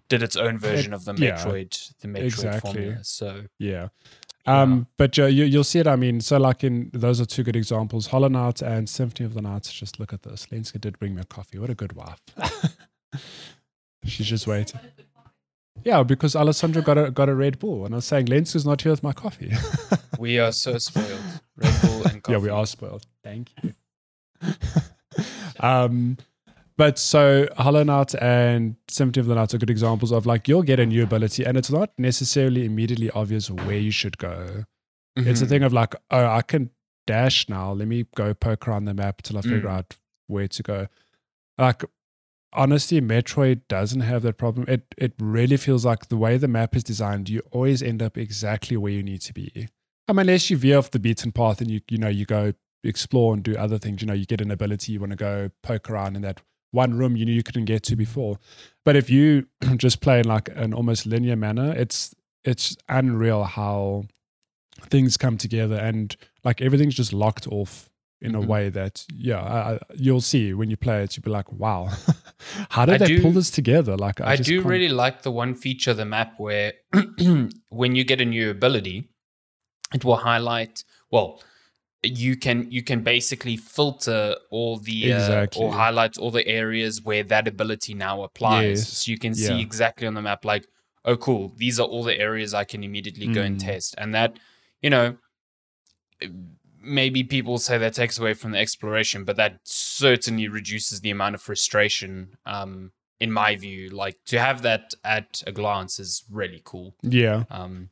[0.09, 2.73] did its own version of the yeah, Metroid the Metroid exactly.
[2.73, 2.99] formula.
[3.03, 3.89] So Yeah.
[4.47, 4.63] Yeah.
[4.63, 5.87] Um, but you, you'll see it.
[5.87, 8.07] I mean, so like in those are two good examples.
[8.07, 9.65] Hollow Knight and Symphony of the Night.
[9.65, 10.47] Just look at this.
[10.47, 11.59] Lenska did bring me a coffee.
[11.59, 12.21] What a good wife.
[14.05, 14.81] She's just waiting.
[15.85, 18.81] Yeah, because Alessandro got a got a Red Bull, and I was saying Lenska's not
[18.83, 19.53] here with my coffee.
[20.19, 21.21] we are so spoiled.
[21.57, 22.33] Red Bull and coffee.
[22.33, 23.07] yeah, we are spoiled.
[23.23, 23.75] Thank you.
[25.61, 26.17] Um,
[26.77, 30.63] but so Hollow Knight and Symphony of the Night are good examples of like you'll
[30.63, 34.65] get a new ability, and it's not necessarily immediately obvious where you should go.
[35.17, 35.49] It's a Mhm.
[35.49, 36.71] thing of like, oh, I can
[37.07, 37.73] dash now.
[37.73, 39.73] Let me go poke around the map till I figure Mm.
[39.79, 39.97] out
[40.29, 40.87] where to go.
[41.59, 41.83] Like,
[42.53, 44.65] honestly, Metroid doesn't have that problem.
[44.69, 48.17] It it really feels like the way the map is designed, you always end up
[48.17, 49.69] exactly where you need to be.
[50.07, 52.53] I mean, unless you veer off the beaten path and you you know you go
[52.85, 54.01] explore and do other things.
[54.03, 56.95] You know, you get an ability, you want to go poke around in that one
[56.99, 58.39] room you knew you couldn't get to before.
[58.85, 62.15] But if you just play in like an almost linear manner, it's
[62.45, 64.05] it's unreal how
[64.91, 68.47] things come together and like everything's just locked off in a Mhm.
[68.47, 71.89] way that yeah I, you'll see when you play it you'll be like wow
[72.71, 75.31] how did I they pull this together like i, I, do can't- really like the
[75.33, 76.75] one feature of the map where
[77.71, 79.09] when you get a new ability,
[79.95, 81.43] it will highlight well
[82.03, 85.63] you can you can basically filter all the uh, Exactly.
[85.65, 88.99] or highlight all the areas where that ability now applies Yes.
[88.99, 89.61] so you can see Yeah.
[89.61, 90.67] exactly on the map like
[91.05, 93.65] oh cool these are all the areas i can immediately go and Mm.
[93.67, 94.39] test and that
[94.81, 95.17] you know
[96.81, 101.35] maybe people say that takes away from the exploration but that certainly reduces the amount
[101.35, 106.63] of frustration um in my view like to have that at a glance is really
[106.65, 107.91] cool yeah um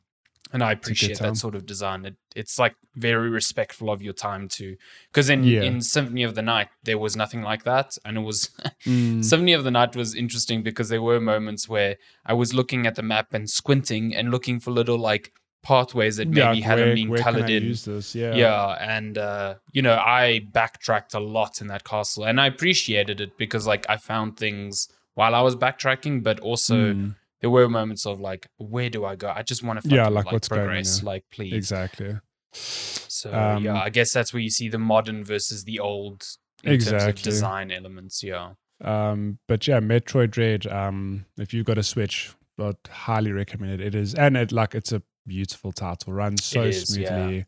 [0.53, 2.05] and I appreciate that sort of design.
[2.05, 4.75] It, it's like very respectful of your time too
[5.11, 5.63] because in Yeah.
[5.63, 7.97] in symphony of the night there was nothing like that.
[8.05, 8.49] And it was
[8.85, 12.87] Mm, Symphony of the Night was interesting because there were moments where I was looking
[12.87, 15.31] at the map and squinting and looking for little like
[15.63, 17.73] pathways that maybe yeah, hadn't where- been where colored in.
[18.13, 18.35] yeah.
[18.35, 23.19] Yeah, and uh, you know, I backtracked a lot in that castle, and I appreciated
[23.19, 27.67] it because like I found things while I was backtracking, but also Mm, there were
[27.69, 29.29] moments of like, where do I go?
[29.35, 31.53] I just want to Yeah, fucking, like, like, what's going on progress, like please.
[31.53, 32.17] exactly
[32.53, 36.25] So Um, yeah, I guess that's where you see the modern versus the old
[36.63, 37.23] in terms of Exactly.
[37.23, 38.23] design elements.
[38.23, 38.53] Yeah.
[38.83, 40.65] Um, but yeah, Metroid Dread.
[40.67, 43.81] Um, if you've got a Switch, I'd highly recommend it.
[43.81, 47.07] It is, and it like it's a beautiful title, runs so is, yeah.
[47.09, 47.45] smoothly.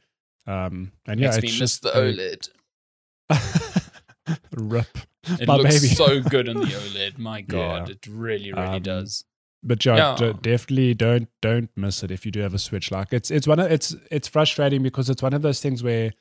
[0.47, 2.49] Um, and yeah, it's miss just the OLED.
[4.51, 4.87] Rip.
[5.39, 5.93] It My looks baby.
[5.93, 7.17] so good on the OLED.
[7.19, 7.93] My God, Yeah.
[7.93, 9.23] it really, really Um, does.
[9.61, 12.91] But yeah, d- definitely don't don't miss it if you do have a Switch.
[12.91, 16.11] Like it's it's one of it's it's frustrating because it's one of those things where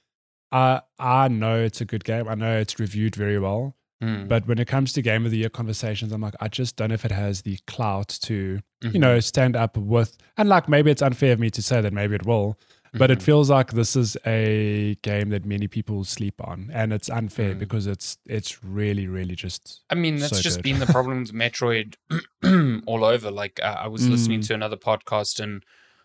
[0.50, 2.28] I I know it's a good game.
[2.28, 3.74] I know it's reviewed very well.
[4.02, 4.28] Mm.
[4.28, 6.90] But when it comes to game of the year conversations, I'm like, I just don't
[6.90, 9.00] know if it has the clout to, you Mhm.
[9.00, 10.16] know, stand up with.
[10.36, 12.56] And like, maybe it's unfair of me to say that, maybe it will,
[12.94, 13.22] but it Mhm.
[13.22, 17.58] feels like this is a game that many people sleep on, and it's unfair Mm.
[17.58, 20.62] because it's it's really, really just I mean, that's so just good.
[20.64, 21.94] been the problem with Metroid
[22.86, 23.30] all over.
[23.30, 24.46] Like, uh, I was listening Mm.
[24.48, 25.64] to another podcast, and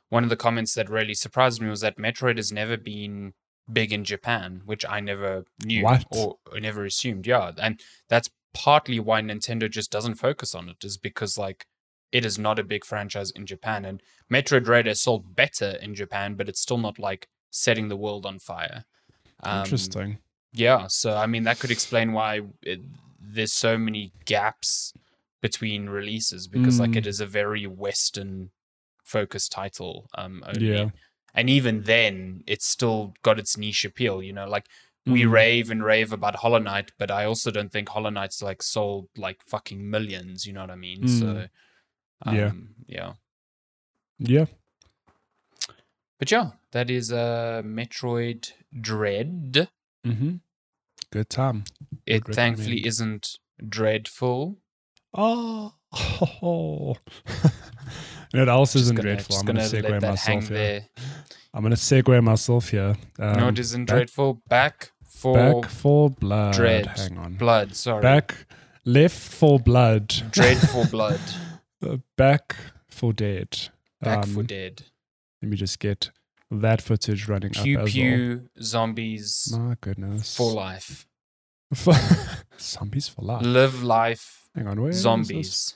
[0.09, 3.33] one of the comments that really surprised me was that Metroid has never been
[3.71, 6.05] big in Japan, which I never knew What?
[6.11, 7.25] or, or never assumed.
[7.25, 11.65] Yeah, and that's partly why Nintendo just doesn't focus on it, is because like
[12.13, 15.95] it is not a big franchise in Japan, and Metroid Dread has sold better in
[15.95, 18.85] Japan, but it's still not like setting the world on fire.
[19.41, 20.19] Um, interesting.
[20.53, 22.79] yeah, so I mean that could explain why it,
[23.19, 24.93] there's so many gaps
[25.41, 26.97] between releases because like Mm.
[27.01, 28.51] it is a very Western
[29.03, 30.07] focused title.
[30.17, 30.71] Um, only.
[30.71, 30.89] Yeah.
[31.35, 34.21] and even then, it's still got its niche appeal.
[34.21, 34.67] You know, like
[35.05, 35.31] we Mm.
[35.31, 39.09] rave and rave about Hollow Knight, but I also don't think Hollow Knight's like sold
[39.17, 40.45] like fucking millions.
[40.45, 41.01] You know what I mean?
[41.03, 41.19] Mm.
[41.19, 41.47] So,
[42.21, 42.51] um, Yeah.
[42.87, 43.13] yeah.
[44.19, 44.45] Yeah.
[46.19, 49.67] But yeah, that is uh, Metroid Dread.
[50.05, 50.35] Mm-hmm.
[51.11, 51.63] Good time.
[52.05, 54.57] It Would thankfully isn't dreadful.
[55.13, 55.73] Oh.
[56.41, 56.95] you
[58.33, 59.35] know what else isn't gonna, dreadful?
[59.37, 60.57] I'm going to segue myself here.
[60.57, 60.87] there.
[61.53, 62.95] I'm going to segue myself here.
[63.19, 64.41] Um, no, it isn't back- dreadful.
[64.47, 66.53] Back for Back for blood.
[66.53, 66.85] Dread.
[66.87, 67.33] Hang on.
[67.35, 67.75] blood.
[67.75, 68.45] Sorry, Back
[68.85, 70.07] left for blood.
[70.31, 71.19] dreadful blood.
[71.83, 72.55] Uh, Back
[72.89, 73.69] for dead.
[74.01, 74.83] Back for Um, dead.
[75.41, 76.11] Let me just get
[76.51, 79.53] that footage running Pew up as pew zombies.
[79.57, 80.35] My goodness.
[80.37, 81.05] for life.
[82.59, 83.43] Zombies for life.
[83.45, 84.47] Live life.
[84.55, 85.03] Hang on, where is this?
[85.03, 85.75] Zombies.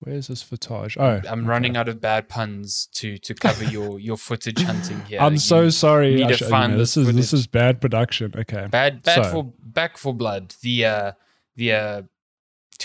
[0.00, 0.96] Where's this footage?
[0.98, 1.48] Oh, I'm okay.
[1.48, 5.20] running out of bad puns to to cover your your footage hunting here.
[5.20, 6.14] I'm so sorry.
[6.14, 8.32] need to Ash, you find know, this this is this is bad production.
[8.36, 8.66] Okay.
[8.70, 10.54] bad bad So- for back for blood.
[10.62, 11.12] The uh
[11.56, 12.02] the uh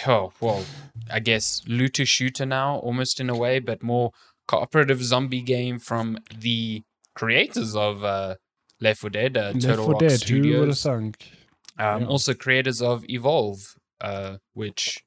[0.08, 0.66] oh well,
[1.10, 4.12] I guess looter shooter now, almost in a way, but more
[4.48, 6.84] cooperative zombie game from the
[7.16, 8.36] creators of uh
[8.80, 10.22] Left 4 Dead, uh, Left Turtle 4 Rock Dead.
[10.24, 10.84] Who would have Studios.
[10.84, 11.32] thunk?
[11.78, 12.08] Um, Yeah.
[12.08, 15.04] Also creators of Evolve, uh, which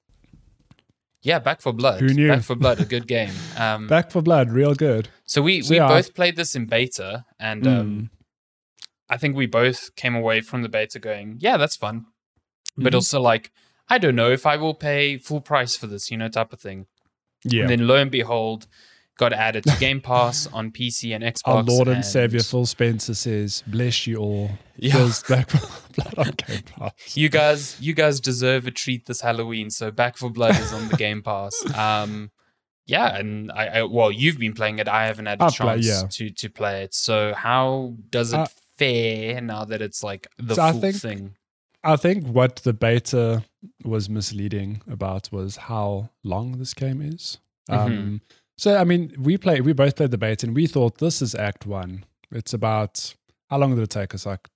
[1.23, 2.01] yeah, Back 4 Blood.
[2.01, 2.29] Who knew?
[2.29, 3.33] Back 4 Blood, a good game.
[3.57, 5.09] Um, Back 4 Blood, real good.
[5.25, 8.11] so we So we yeah, both played this in beta, and um, Mm.
[9.11, 12.07] I think we both came away from the beta going, "Yeah, that's fun,"
[12.77, 12.97] but Mhm.
[12.97, 13.51] also like,
[13.89, 16.61] I don't know if I will pay full price for this, you know, type of
[16.61, 16.87] thing.
[17.45, 17.63] Yeah.
[17.63, 18.67] And then lo and behold,
[19.19, 21.41] got added to Game Pass on PC and Xbox.
[21.45, 25.11] Our Lord and, Savior Phil Spencer says, "Bless you all." Yeah.
[25.29, 25.83] Back for
[26.15, 27.17] Blood on Game Pass.
[27.17, 29.71] you guys, you guys deserve a treat this Halloween.
[29.71, 31.53] So Back 4 Blood is on the Game Pass.
[31.77, 32.31] Um,
[32.87, 34.89] yeah, and I, I well, you've been playing it.
[34.89, 36.03] I haven't had a play- chance yeah.
[36.11, 36.93] to to play it.
[36.95, 41.35] So how does it Uh, fare now that it's like the So full think- thing?
[41.85, 43.45] I think what the beta
[43.85, 47.39] was misleading about was how long this game is.
[47.71, 47.93] Mm-hmm.
[47.93, 48.21] Um,
[48.57, 51.35] so I mean, we play, we both played the beta, and we thought this is
[51.35, 52.05] Act One.
[52.31, 53.15] It's about
[53.51, 54.27] how long did it take us?
[54.27, 54.49] Like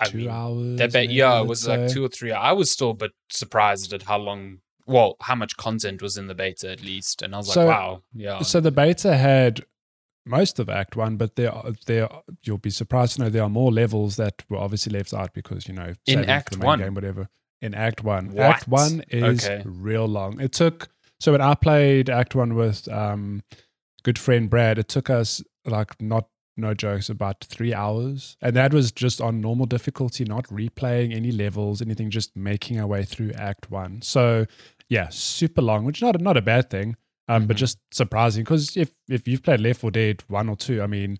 [0.00, 0.78] I two mean, hours.
[0.78, 2.32] That bet, yeah, it was like two or three.
[2.32, 4.58] I was still, but surprised at how long.
[4.88, 8.02] Well, how much content was in the beta at least, and I was like, wow,
[8.14, 8.42] yeah.
[8.42, 9.64] So the beta had
[10.26, 12.08] most of Act One, but there, are, there,
[12.42, 15.66] you'll be surprised to know there are more levels that were obviously left out because
[15.68, 16.78] you know In Act the main One?
[16.80, 17.28] game, whatever.
[17.62, 18.44] In Act One, What?
[18.44, 19.62] Act One is Okay.
[19.64, 20.40] real long.
[20.40, 20.88] It took
[21.20, 23.42] so when I played Act One with um,
[24.02, 28.72] good friend Brad, it took us like not no jokes about three hours, and that
[28.74, 33.30] was just on normal difficulty, not replaying any levels, anything, just making our way through
[33.32, 34.00] Act One.
[34.02, 34.46] So
[34.88, 36.96] yeah, super long, which not not a bad thing.
[37.28, 37.60] Um, but Mhm.
[37.60, 41.18] just surprising because if if you've played Left 4 Dead one or two, I mean,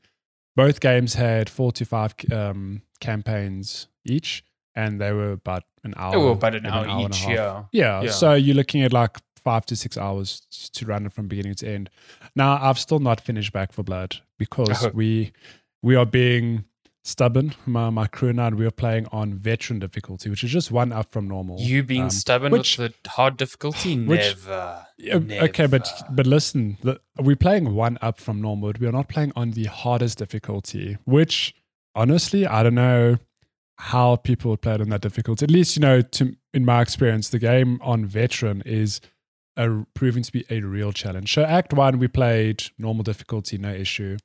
[0.54, 6.14] both games had four to five um, campaigns each, and they were about an hour.
[6.16, 7.64] oh, well, about an hour, a each, yeah.
[7.72, 8.10] Yeah, Yeah.
[8.10, 10.40] so you're looking at like five to six hours
[10.72, 11.90] to run it from beginning to end.
[12.34, 15.32] Now I've still not finished Back 4 Blood because we
[15.82, 16.64] we are being
[17.06, 17.54] stubborn.
[17.64, 20.92] My my crew and I we are playing on veteran difficulty, which is just one
[20.92, 21.60] up from normal.
[21.60, 23.96] You being Um, stubborn which- with the hard difficulty?
[24.12, 24.86] which- Never.
[24.98, 28.72] Yeah, Okay, but but listen, the, we're playing one up from normal.
[28.80, 31.54] We are not playing on the hardest difficulty, which
[31.94, 33.18] honestly, I don't know
[33.78, 35.44] how people would play it on that difficulty.
[35.44, 39.00] At least, you know, to in my experience, the game on veteran is
[39.58, 41.32] a, proving to be a real challenge.
[41.34, 44.16] So, Act One, we played normal difficulty, no issue,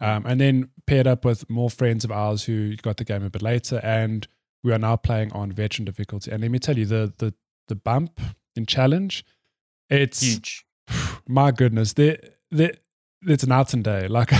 [0.00, 3.30] um, and then paired up with more friends of ours who got the game a
[3.30, 4.26] bit later, and
[4.62, 6.30] we are now playing on veteran difficulty.
[6.30, 7.34] And let me tell you, the the
[7.68, 8.20] the bump
[8.56, 9.24] in challenge,
[9.90, 10.64] it's huge.
[11.28, 12.18] my goodness, there,
[12.50, 12.72] there,
[13.22, 14.08] it's an out and day.
[14.18, 14.30] Like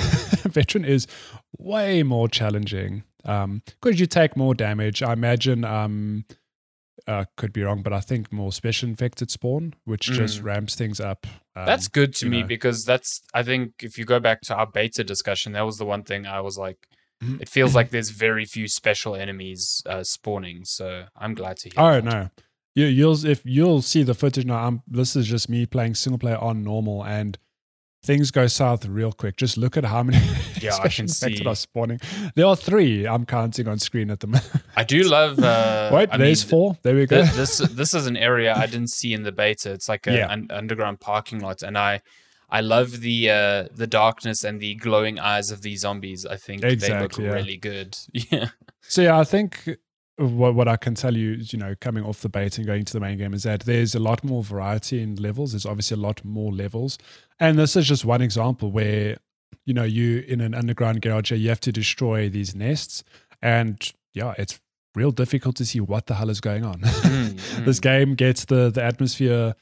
[0.44, 1.06] veteran is
[1.58, 5.02] way more challenging um, because you take more damage.
[5.02, 6.24] I imagine, um,
[7.09, 10.44] uh, could be wrong, but I think more special infected spawn, which just Mm.
[10.44, 11.27] ramps things up.
[11.57, 12.47] Um, That's good to me know.
[12.47, 15.85] because that's I think if you go back to our beta discussion, that was the
[15.87, 16.87] one thing I was like,
[17.25, 17.40] Mhm.
[17.40, 20.64] it feels like there's very few special enemies uh, spawning.
[20.64, 21.75] So I'm glad to hear.
[21.83, 22.05] Oh that.
[22.05, 22.31] no,
[22.77, 24.66] you, you'll if you'll see the footage now.
[24.66, 27.37] I'm, this is just me playing single player on normal, and
[28.09, 29.37] things go south real quick.
[29.37, 30.18] Just look at how many
[30.62, 31.44] Yeah, I can see.
[31.44, 32.01] are spawning.
[32.35, 33.07] There are three.
[33.07, 34.51] I'm counting on screen at the moment.
[34.77, 35.38] I do love.
[35.38, 36.79] Uh, Wait, I there's mean, four.
[36.83, 37.23] There we go.
[37.23, 39.71] th- this this is an area I didn't see in the beta.
[39.73, 40.33] It's like a, Yeah.
[40.33, 42.01] an underground parking lot, and I
[42.49, 46.25] I love the uh, the darkness and the glowing eyes of these zombies.
[46.25, 47.29] I think they look yeah.
[47.29, 47.99] really good.
[48.12, 48.49] Yeah.
[48.81, 49.68] So yeah, I think
[50.18, 52.85] what what I can tell you is, you know, coming off the bait and going
[52.85, 55.52] to the main game is that there's a lot more variety in levels.
[55.52, 56.98] There's obviously a lot more levels,
[57.38, 59.18] and this is just one example where
[59.64, 63.04] you know you in an underground garage you have to destroy these nests,
[63.40, 64.61] and yeah, it's
[64.94, 66.81] real difficult to see what the hell is going on.
[66.81, 67.83] Mm, this mm.
[67.83, 69.54] game gets the the atmosphere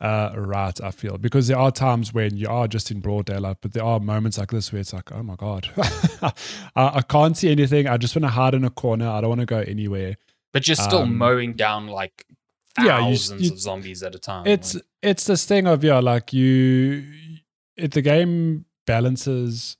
[0.00, 3.58] uh, right, I feel, because there are times when you are just in broad daylight,
[3.60, 6.32] but there are moments like this where it's like, oh my god, I,
[6.76, 7.86] I can't see anything.
[7.86, 9.08] I just want to hide in a corner.
[9.08, 10.16] I don't want to go anywhere.
[10.52, 12.26] But you're still Um, mowing down like
[12.78, 14.46] yeah, you- thousands you- of zombies at a time.
[14.46, 17.04] It's like- it's this thing of yeah, like you,
[17.76, 19.76] it, the game balances,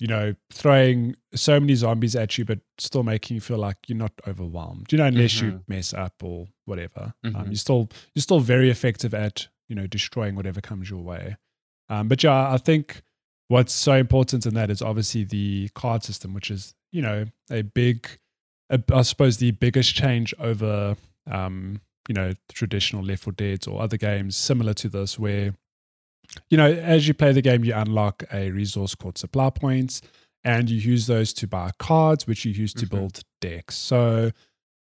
[0.00, 3.96] you know, throwing so many zombies at you, but still making you feel like you're
[3.98, 4.90] not overwhelmed.
[4.92, 5.62] You know, unless you Mhm.
[5.68, 7.14] mess up or whatever.
[7.24, 7.46] Um, Mhm.
[7.46, 11.36] you're still you're still very effective at you know destroying whatever comes your way.
[11.88, 13.02] Um, but yeah, I think
[13.48, 17.62] what's so important in that is obviously the card system, which is you know a
[17.62, 18.08] big,
[18.70, 20.96] a, I suppose the biggest change over
[21.30, 25.54] um, you know traditional Left 4 Dead or other games similar to this, where
[26.50, 30.00] you know, as you play the game, you unlock a resource called supply points,
[30.44, 32.90] and you use those to buy cards, which you use to Mhm.
[32.90, 33.76] build decks.
[33.76, 34.30] So,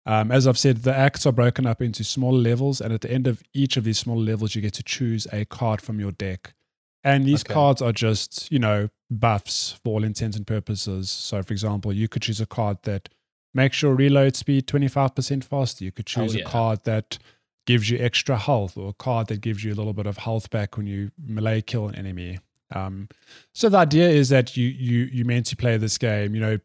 [0.06, 3.10] um, as I've said, the acts are broken up into smaller levels, and at the
[3.10, 6.12] end of each of these smaller levels, you get to choose a card from your
[6.12, 6.54] deck.
[7.02, 7.52] And these Okay.
[7.52, 11.10] cards are just, you know, buffs for all intents and purposes.
[11.10, 13.08] So, for example, you could choose a card that
[13.52, 15.84] makes your reload speed 25% faster.
[15.84, 16.42] You could Oh, choose yeah.
[16.42, 17.18] a card that
[17.66, 20.50] gives you extra health or a card that gives you a little bit of health
[20.50, 22.38] back when you melee kill an enemy.
[22.74, 23.08] Um,
[23.52, 26.58] so the idea is that you you you meant to play this game, you know,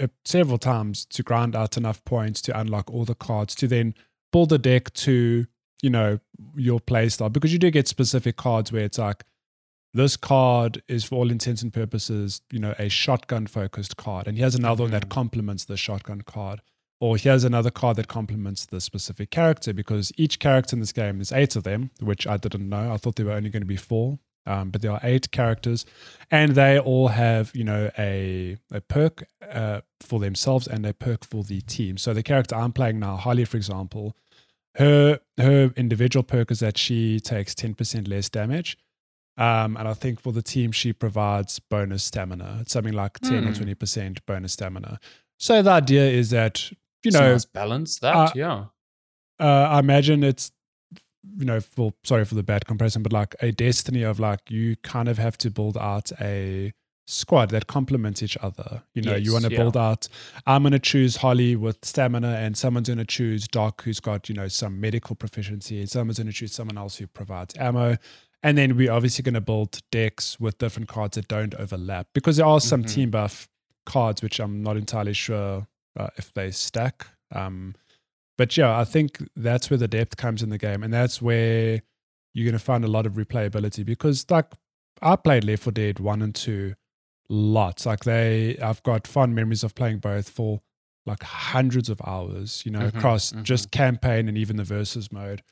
[0.00, 3.94] uh, several times to grind out enough points to unlock all the cards to then
[4.32, 5.46] build a deck to
[5.82, 6.18] you know
[6.56, 9.24] your playstyle because you do get specific cards where it's like
[9.94, 14.38] this card is for all intents and purposes you know a shotgun focused card and
[14.38, 15.10] here's another one that Mhm.
[15.10, 16.60] complements the shotgun card
[17.02, 21.20] or here's another card that complements the specific character because each character in this game
[21.20, 23.66] is eight of them which i didn't know i thought there were only going to
[23.66, 25.84] be four um, but there are eight characters
[26.30, 31.24] and they all have you know a a perk uh, for themselves and a perk
[31.24, 34.16] for the team so the character i'm playing now holly for example
[34.76, 38.78] her her individual perk is that she takes 10% less damage
[39.38, 42.58] um, and I think for the team, she provides bonus stamina.
[42.60, 43.62] It's something like 10 or Hmm.
[43.62, 45.00] 20% bonus stamina.
[45.38, 46.70] So the idea is that,
[47.04, 48.64] you know, nice balance that, uh, yeah.
[49.40, 50.52] uh, I imagine it's,
[51.38, 54.76] you know, for sorry for the bad comparison, but like a destiny of like you
[54.82, 56.72] kind of have to build out a
[57.06, 58.82] squad that complements each other.
[58.94, 59.58] You know, you want to yeah.
[59.58, 60.08] build out.
[60.46, 64.28] I'm going to choose Holly with stamina, and someone's going to choose Doc, who's got
[64.28, 67.96] you know some medical proficiency, and someone's going to choose someone else who provides ammo.
[68.44, 72.36] And then we're obviously going to build decks with different cards that don't overlap because
[72.36, 72.92] there are some Mhm.
[72.92, 73.48] team buff
[73.86, 75.66] cards which I'm not entirely sure
[75.96, 77.06] uh, if they stack.
[77.34, 77.74] Um,
[78.38, 81.82] but yeah, I think that's where the depth comes in the game, and that's where
[82.34, 84.46] you're going to find a lot of replayability because, like,
[85.02, 86.74] I played Left 4 Dead one and two
[87.28, 87.86] lots.
[87.86, 90.60] Like they, I've got fond memories of playing both for
[91.04, 92.62] like hundreds of hours.
[92.64, 95.42] You know, Mhm, across just campaign and even the versus mode,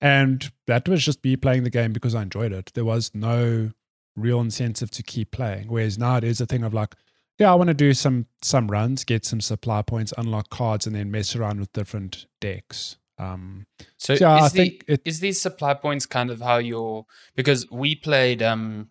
[0.00, 2.70] and that was just me playing the game because I enjoyed it.
[2.74, 3.72] There was no
[4.16, 5.68] real incentive to keep playing.
[5.68, 6.94] Whereas now it is a thing of like,
[7.38, 10.94] yeah, I want to do some some runs, get some supply points, unlock cards, and
[10.96, 12.96] then mess around with different decks.
[13.18, 13.66] Um,
[13.96, 17.04] So yeah, is, I the, think it- is these supply points kind of how you're
[17.34, 18.90] because we played um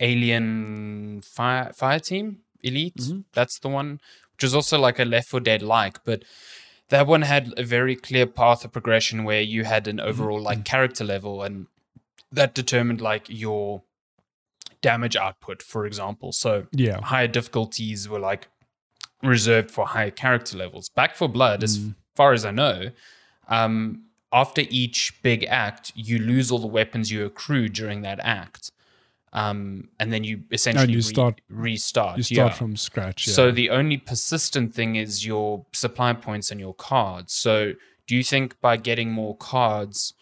[0.00, 2.96] Alien Fire Fire Team Elite.
[2.96, 3.24] Mhm.
[3.32, 4.00] That's the one,
[4.32, 6.22] which is also like a Left 4 Dead like, but
[6.88, 10.64] that one had a very clear path of progression where you had an overall like
[10.64, 11.66] character level and
[12.30, 13.82] that determined like your
[14.82, 16.32] damage output, for example.
[16.32, 18.48] So yeah, higher difficulties were like
[19.22, 20.88] reserved for higher character levels.
[20.90, 21.94] Back 4 Blood, as Mm.
[22.14, 22.90] far as I know,
[23.48, 24.02] um,
[24.32, 28.70] after each big act, you lose all the weapons you accrue during that act.
[29.32, 32.16] Um, and then you essentially you re- start- restart.
[32.16, 32.56] you start yeah.
[32.56, 33.26] from scratch.
[33.26, 33.34] Yeah.
[33.34, 37.32] So the only persistent thing is your supply points and your cards.
[37.34, 37.72] So
[38.06, 40.14] do you think by getting more cards,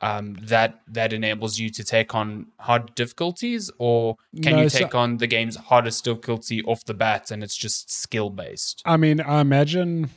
[0.00, 4.78] um, that that enables you to take on hard difficulties, or can No, you so-
[4.80, 8.82] take on the game's hardest difficulty off the bat and it's just skill based?
[8.84, 10.10] I mean, I imagine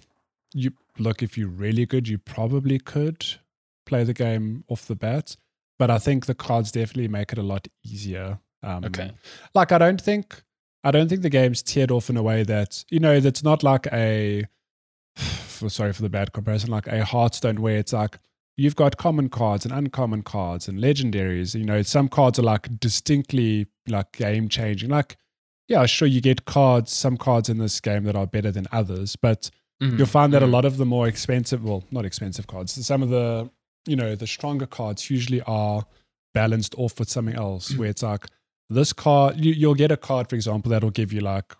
[0.53, 3.25] you look if you're really good, you probably could
[3.85, 5.35] play the game off the bat,
[5.79, 8.39] but I think the cards definitely make it a lot easier.
[8.63, 9.11] Um, Okay.
[9.55, 10.43] like I don't think
[10.83, 13.63] I don't think the game's tiered off in a way that you know that's not
[13.63, 14.45] like a
[15.15, 18.19] for, sorry for the bad comparison, like a Hearthstone where it's like
[18.61, 21.57] you've got common cards and uncommon cards and legendaries.
[21.57, 24.89] You know, some cards are like distinctly like game changing.
[24.89, 25.17] Like,
[25.67, 29.15] yeah, sure, you get cards, some cards in this game that are better than others,
[29.15, 29.49] but
[29.81, 30.51] Mhm, you'll find that a mhm.
[30.51, 33.49] lot of the more expensive, well, not expensive cards, some of the,
[33.87, 35.85] you know, the stronger cards usually are
[36.35, 38.27] balanced off with something else where it's like
[38.69, 41.55] this card, you, you'll get a card, for example, that'll give you like,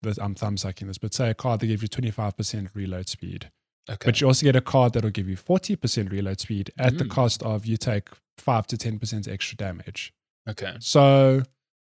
[0.00, 3.50] this, I'm thumb sucking this, but say a card that gives you 25% reload speed.
[3.90, 4.06] Okay.
[4.06, 7.10] But you also get a card that'll give you 40% reload speed at the Mm.
[7.10, 8.08] cost of you take
[8.38, 10.12] 5 to 10% extra damage.
[10.48, 10.76] okay.
[10.80, 11.42] So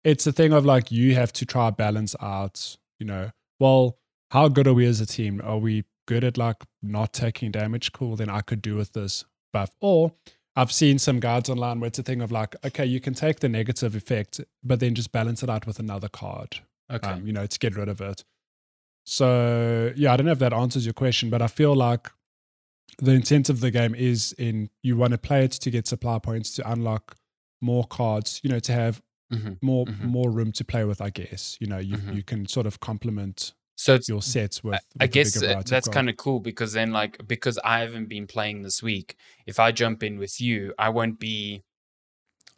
[0.03, 3.97] it's a thing of like you have to try balance out, you know, well,
[4.31, 5.39] how good are we as a team?
[5.43, 7.91] Are we good at like not taking damage?
[7.93, 9.23] Cool, then I could do with this
[9.53, 9.75] buff.
[9.79, 10.13] Or
[10.55, 13.39] I've seen some guides online where it's a thing of like, okay, you can take
[13.39, 16.59] the negative effect, but then just balance it out with another card,
[16.91, 17.09] Okay.
[17.09, 18.23] um, you know, to get rid of it.
[19.05, 22.09] So yeah, I don't know if that answers your question, but I feel like
[22.99, 26.19] the intent of the game is in you want to play it to get supply
[26.19, 27.15] points to unlock
[27.61, 29.01] more cards, you know, to have
[29.31, 29.57] Mhm.
[29.61, 30.03] more Mhm.
[30.03, 31.01] more room to play with.
[31.01, 32.15] I guess you know you Mhm.
[32.15, 34.75] you can sort of complement So your sets with.
[34.75, 38.07] I- with I guess uh, that's kind of cool because then, like, because I haven't
[38.07, 39.15] been playing this week,
[39.47, 41.63] if I jump in with you, I won't be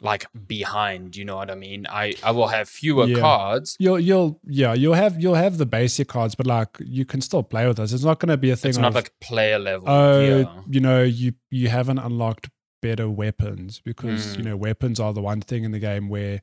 [0.01, 1.15] like behind.
[1.15, 1.85] You know what I mean?
[1.89, 3.19] I I will have fewer Yeah.
[3.19, 3.75] cards.
[3.79, 7.43] You'll you'll yeah you'll have you'll have the basic cards, but like you can still
[7.43, 7.93] play with us.
[7.93, 8.69] It's not going to be a thing.
[8.69, 9.89] It's not of, like player level.
[9.89, 10.61] oh yeah.
[10.69, 12.49] you know you you haven't unlocked
[12.81, 14.37] better weapons because Mm.
[14.37, 16.41] you know weapons are the one thing in the game where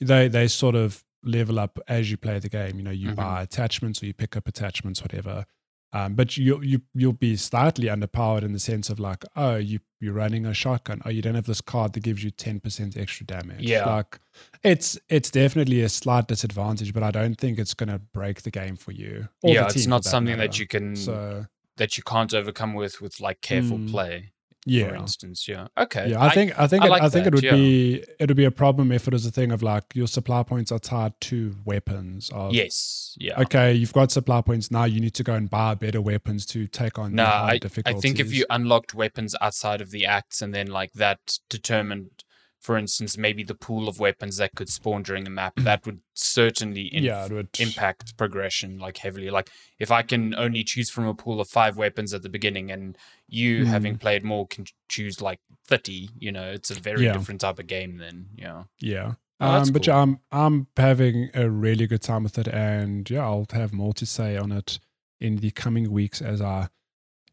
[0.00, 2.76] they they sort of level up as you play the game.
[2.78, 3.16] You know you Mhm.
[3.16, 5.46] buy attachments or you pick up attachments, whatever.
[5.94, 9.78] Um, but you you you'll be slightly underpowered in the sense of like oh you
[10.00, 12.96] you're running a shotgun oh you don't have this card that gives you ten percent
[12.96, 13.84] extra damage Yeah.
[13.86, 14.18] like
[14.64, 18.74] it's it's definitely a slight disadvantage but I don't think it's gonna break the game
[18.76, 22.74] for you yeah, it's not for something that you can so that you can't overcome
[22.74, 23.90] with with like careful Mm.
[23.90, 24.30] play.
[24.64, 25.46] For yeah instance.
[25.46, 25.66] Yeah.
[25.76, 26.10] Okay.
[26.10, 27.52] yeah I, think I think I it, like I think it would yeah.
[27.52, 30.42] be it would be a problem if it was a thing of like your supply
[30.42, 33.14] points are tied to weapons of yes.
[33.18, 33.40] Yeah.
[33.42, 36.66] okay you've got supply points now you need to go and buy better weapons to
[36.66, 40.54] take on No, I, I think if you unlocked weapons outside of the acts and
[40.54, 42.23] then like that determined,
[42.64, 46.00] for instance, maybe the pool of weapons that could spawn during a map, that would
[46.14, 49.28] certainly inf- yeah would impact progression like heavily.
[49.30, 52.70] Like if I can only choose from a pool of five weapons at the beginning
[52.70, 52.96] and
[53.28, 53.66] you Mm.
[53.66, 57.12] having played more can choose like 30, you know, it's a very Yeah.
[57.12, 58.28] different type of game then.
[58.36, 58.64] Yeah.
[58.80, 59.12] Yeah.
[59.40, 59.94] Oh, um, but cool.
[59.94, 63.92] yeah, I'm I'm having a really good time with it, and yeah, I'll have more
[63.94, 64.78] to say on it
[65.20, 66.68] in the coming weeks as I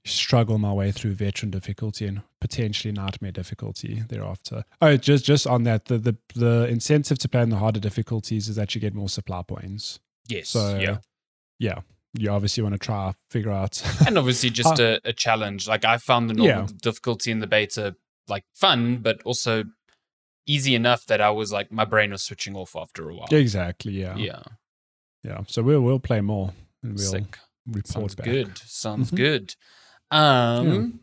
[0.06, 4.64] struggle my way through veteran difficulty and potentially nightmare difficulty thereafter.
[4.82, 8.50] Oh, just just on that, the the, the incentive to play in the harder difficulties
[8.50, 10.00] is that you get more supply points.
[10.28, 10.50] Yes.
[10.50, 10.98] So yeah.
[11.60, 11.82] yeah,
[12.14, 13.82] you obviously want to try figure out.
[14.08, 15.68] and obviously just a, a challenge.
[15.68, 16.68] Like I found the normal Yeah.
[16.82, 17.96] difficulty in the beta
[18.28, 19.66] like fun, but also
[20.48, 23.28] easy enough that I was like my brain was switching off after a while.
[23.32, 23.94] exactly.
[23.94, 24.16] Yeah.
[24.16, 24.42] Yeah,
[25.24, 25.42] Yeah.
[25.48, 27.38] So we'll we'll play more and we'll sick.
[27.68, 28.26] report Sounds back.
[28.26, 28.58] good.
[28.58, 29.18] Sounds Mhm.
[29.18, 29.56] good.
[30.12, 31.00] Um,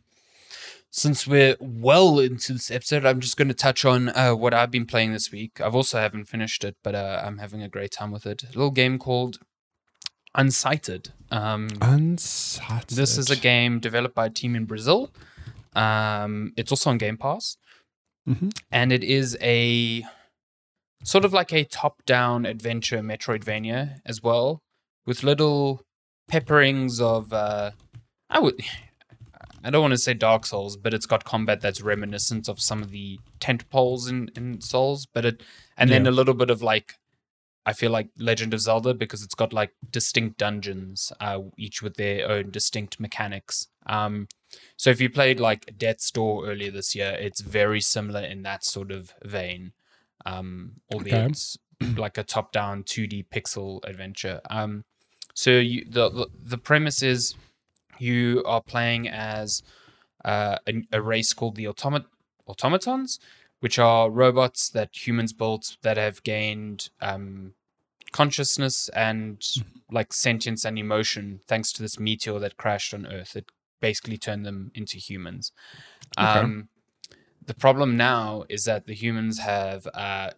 [0.90, 4.70] since we're well into this episode, I'm just going to touch on uh, what I've
[4.70, 5.60] been playing this week.
[5.60, 8.42] I've also haven't finished it, but uh, I'm having a great time with it.
[8.42, 9.38] A little game called
[10.36, 11.10] Unsighted.
[11.30, 12.88] Um, Unsighted.
[12.96, 15.10] This is a game developed by a team in Brazil.
[15.74, 17.56] Um, it's also on Game Pass,
[18.28, 18.52] Mhm.
[18.72, 20.04] and it is a
[21.04, 24.62] sort of like a top-down adventure Metroidvania as well,
[25.06, 25.82] with little
[26.30, 27.70] pepperings of uh,
[28.28, 28.60] I would.
[29.64, 32.82] I don't want to say Dark Souls, but it's got combat that's reminiscent of some
[32.82, 35.42] of the tent poles in, in Souls, but it
[35.76, 36.10] and then Yeah.
[36.10, 36.94] a little bit of like
[37.66, 41.96] I feel like Legend of Zelda because it's got like distinct dungeons, uh, each with
[41.96, 43.68] their own distinct mechanics.
[43.84, 44.26] Um,
[44.76, 48.64] so if you played like Death's Door earlier this year, it's very similar in that
[48.64, 49.72] sort of vein.
[50.24, 51.94] Um, albeit Okay.
[52.00, 54.40] like a top-down 2D pixel adventure.
[54.48, 54.84] Um,
[55.34, 57.34] so you, the, the the premise is
[58.00, 59.62] you are playing as
[60.24, 62.06] uh, a, a race called the automat-
[62.46, 63.18] automatons,
[63.60, 67.54] which are robots that humans built that have gained um,
[68.12, 69.42] consciousness and
[69.90, 73.36] like sentience and emotion thanks to this meteor that crashed on Earth.
[73.36, 73.46] It
[73.80, 75.52] basically turned them into humans.
[76.18, 76.26] Okay.
[76.26, 76.68] Um,
[77.46, 80.30] the problem now is that the humans have uh,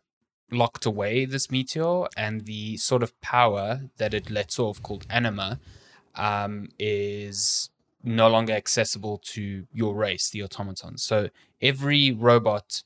[0.51, 5.59] locked away this meteor, and the sort of power that it lets off, called anima,
[6.15, 7.71] um, is
[8.03, 11.03] no longer accessible to your race, the automatons.
[11.03, 11.29] So
[11.61, 12.83] every robot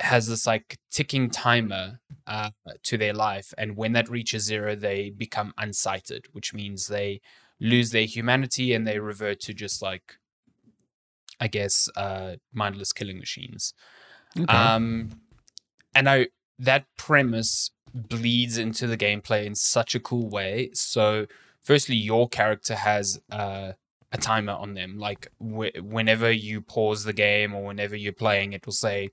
[0.00, 2.50] has this like ticking timer uh,
[2.84, 7.20] to their life, and when that reaches zero, they become unsighted, which means they
[7.60, 10.18] lose their humanity and they revert to just like,
[11.40, 13.74] I guess, uh, mindless killing machines.
[14.38, 14.52] Okay.
[14.52, 15.10] Um,
[15.94, 20.70] and I that premise bleeds into the gameplay in such a cool way.
[20.74, 21.26] So,
[21.62, 23.72] firstly, your character has uh,
[24.12, 24.98] a timer on them.
[24.98, 29.10] Like wh- whenever you pause the game or whenever you're playing, it will say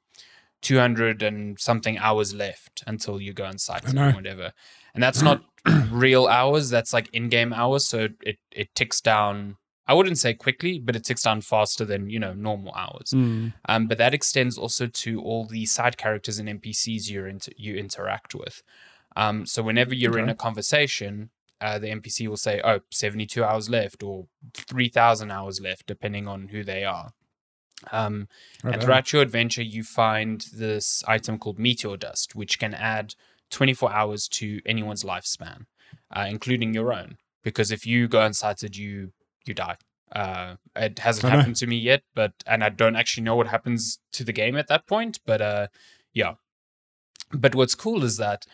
[0.61, 4.51] 200 and something hours left until you go unsighted or whatever.
[4.93, 5.43] And that's not
[5.91, 6.69] real hours.
[6.69, 7.87] That's like in-game hours.
[7.87, 9.57] So it it ticks down.
[9.87, 13.11] I wouldn't say quickly, but it ticks down faster than you know normal hours.
[13.13, 13.53] Mm.
[13.69, 17.75] Um, but that extends also to all the side characters and NPCs you inter- you
[17.75, 18.63] interact with.
[19.15, 21.29] Um, so whenever you're in a conversation,
[21.61, 26.49] uh, the NPC will say, "Oh, 72 hours left," or 3,000 hours left, depending on
[26.49, 27.13] who they are.
[27.91, 28.27] Um,
[28.63, 28.85] Right and on.
[28.85, 33.15] throughout your adventure, you find this item called Meteor Dust, which can add
[33.51, 35.65] 24 hours to anyone's lifespan,
[36.15, 37.17] uh, including your own.
[37.43, 39.11] Because if you go unsighted, you
[39.45, 39.77] you die.
[40.11, 41.37] Uh, it hasn't know.
[41.37, 44.55] happened to me yet, but and I don't actually know what happens to the game
[44.55, 45.19] at that point.
[45.25, 45.67] But uh,
[46.13, 46.35] yeah.
[47.31, 48.45] But what's cool is that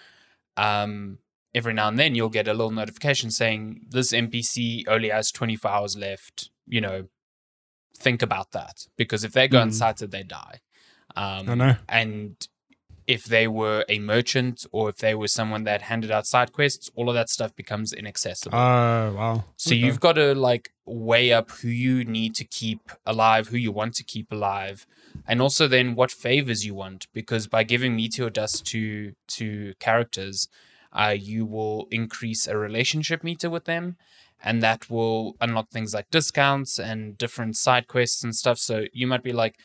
[0.57, 1.19] um,
[1.53, 5.69] every now and then you'll get a little notification saying this NPC only has 24
[5.71, 6.49] hours left.
[6.67, 7.07] You know,
[7.97, 9.67] think about that because if they go Mm.
[9.67, 10.59] unsighted, they die.
[11.15, 11.75] Um, I know.
[11.89, 12.47] and
[13.07, 16.89] if they were a merchant or if they were someone that handed out side quests,
[16.95, 18.57] all of that stuff becomes inaccessible.
[18.57, 19.43] Oh, wow.
[19.57, 23.71] So you've got to like weigh up who you need to keep alive, who you
[23.71, 24.85] want to keep alive,
[25.27, 27.07] and also then what favors you want.
[27.11, 30.47] Because by giving meteor dust to to characters,
[30.93, 33.97] uh, you will increase a relationship meter with them,
[34.43, 38.57] and that will unlock things like discounts and different side quests and stuff.
[38.57, 39.55] So you might be like,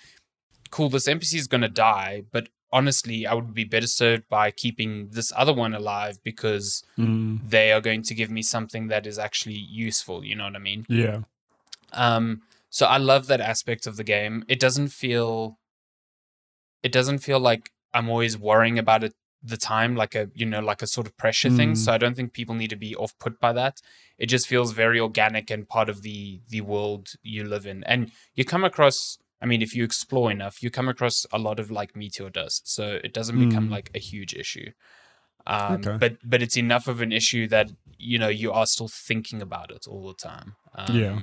[0.71, 5.09] "Cool, this NPC is gonna die," but honestly, I would be better served by keeping
[5.11, 9.19] this other one alive because Mm, they are going to give me something that is
[9.19, 10.25] actually useful.
[10.25, 10.87] You know what I mean?
[10.89, 11.21] yeah.
[11.93, 14.45] Um, so I love that aspect of the game.
[14.49, 15.59] It doesn't feel,
[16.83, 20.61] it doesn't feel like I'm always worrying about it the time, like a you know
[20.61, 21.73] like a sort of pressure thing.
[21.73, 21.77] Mm.
[21.77, 23.81] So I don't think people need to be off put by that.
[24.19, 28.11] It just feels very organic and part of the the world you live in, and
[28.35, 29.19] you come across.
[29.43, 32.73] I mean, if you explore enough, you come across a lot of like meteor dust,
[32.75, 33.73] so it doesn't become Mm.
[33.73, 34.71] like a huge issue.
[35.47, 35.97] Um, Okay.
[35.99, 39.71] But but it's enough of an issue that you know you are still thinking about
[39.71, 40.57] it all the time.
[40.75, 41.21] Um, Yeah.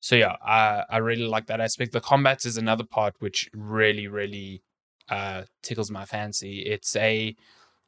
[0.00, 1.92] So yeah, I I really like that aspect.
[1.92, 4.62] The combat is another part which really really
[5.10, 6.60] uh, tickles my fancy.
[6.60, 7.36] It's a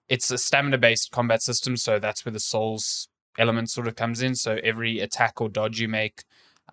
[0.09, 3.09] it's a stamina based combat system, so that's where the souls
[3.39, 4.35] element sort of comes in.
[4.35, 6.25] So every attack or dodge you make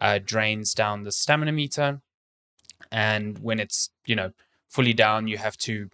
[0.02, 2.02] uh, drains down the stamina meter,
[2.92, 4.32] and when it's you know
[4.68, 5.90] fully down, you have to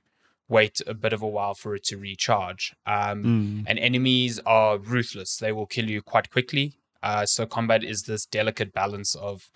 [0.47, 2.76] wait a bit of a while for it to recharge.
[2.86, 5.38] Um, Mm, and enemies are ruthless.
[5.38, 6.78] They will kill you quite quickly.
[7.01, 9.49] Uh, so combat is this delicate balance of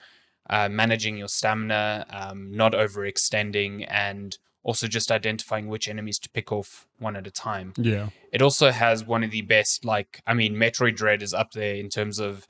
[0.50, 4.38] uh, managing your stamina, um, not overextending, and
[4.70, 7.74] also just identifying which enemies to pick off one at a time.
[7.92, 8.10] yeah.
[8.32, 11.76] It also has one of the best, like, I mean, Metroid Dread is up there
[11.84, 12.48] in terms of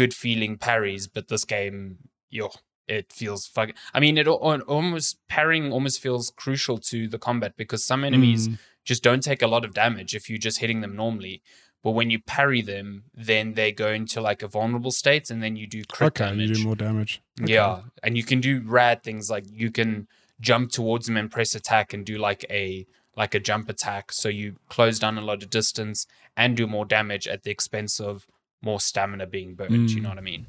[0.00, 1.98] good feeling parries, but this game,
[2.30, 2.48] yo,
[2.88, 3.74] it feels fucking.
[3.92, 8.02] I mean, it al- al- almost parrying almost feels crucial to the combat because some
[8.10, 8.58] enemies Mm,
[8.90, 11.42] just don't take a lot of damage if you're just hitting them normally.
[11.82, 15.56] But when you parry them, then they go into like a vulnerable state, and then
[15.60, 17.12] you do crit okay, you do more damage.
[17.42, 17.52] Okay.
[17.54, 20.08] Yeah, and you can do rad things like you can
[20.40, 22.86] jump towards them and press attack and do like a
[23.16, 24.12] like a jump attack.
[24.12, 28.00] So you close down a lot of distance and do more damage at the expense
[28.00, 28.26] of
[28.62, 29.90] more stamina being burned.
[29.90, 30.02] You Mm.
[30.02, 30.46] know what I mean?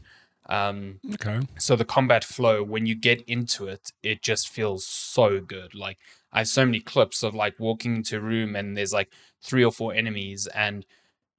[0.47, 1.39] Um, Okay.
[1.57, 5.73] so the combat flow, when you get into it, it just feels so good.
[5.75, 5.97] Like
[6.31, 9.11] I have so many clips of like walking into a room and there's like
[9.43, 10.85] three or four enemies and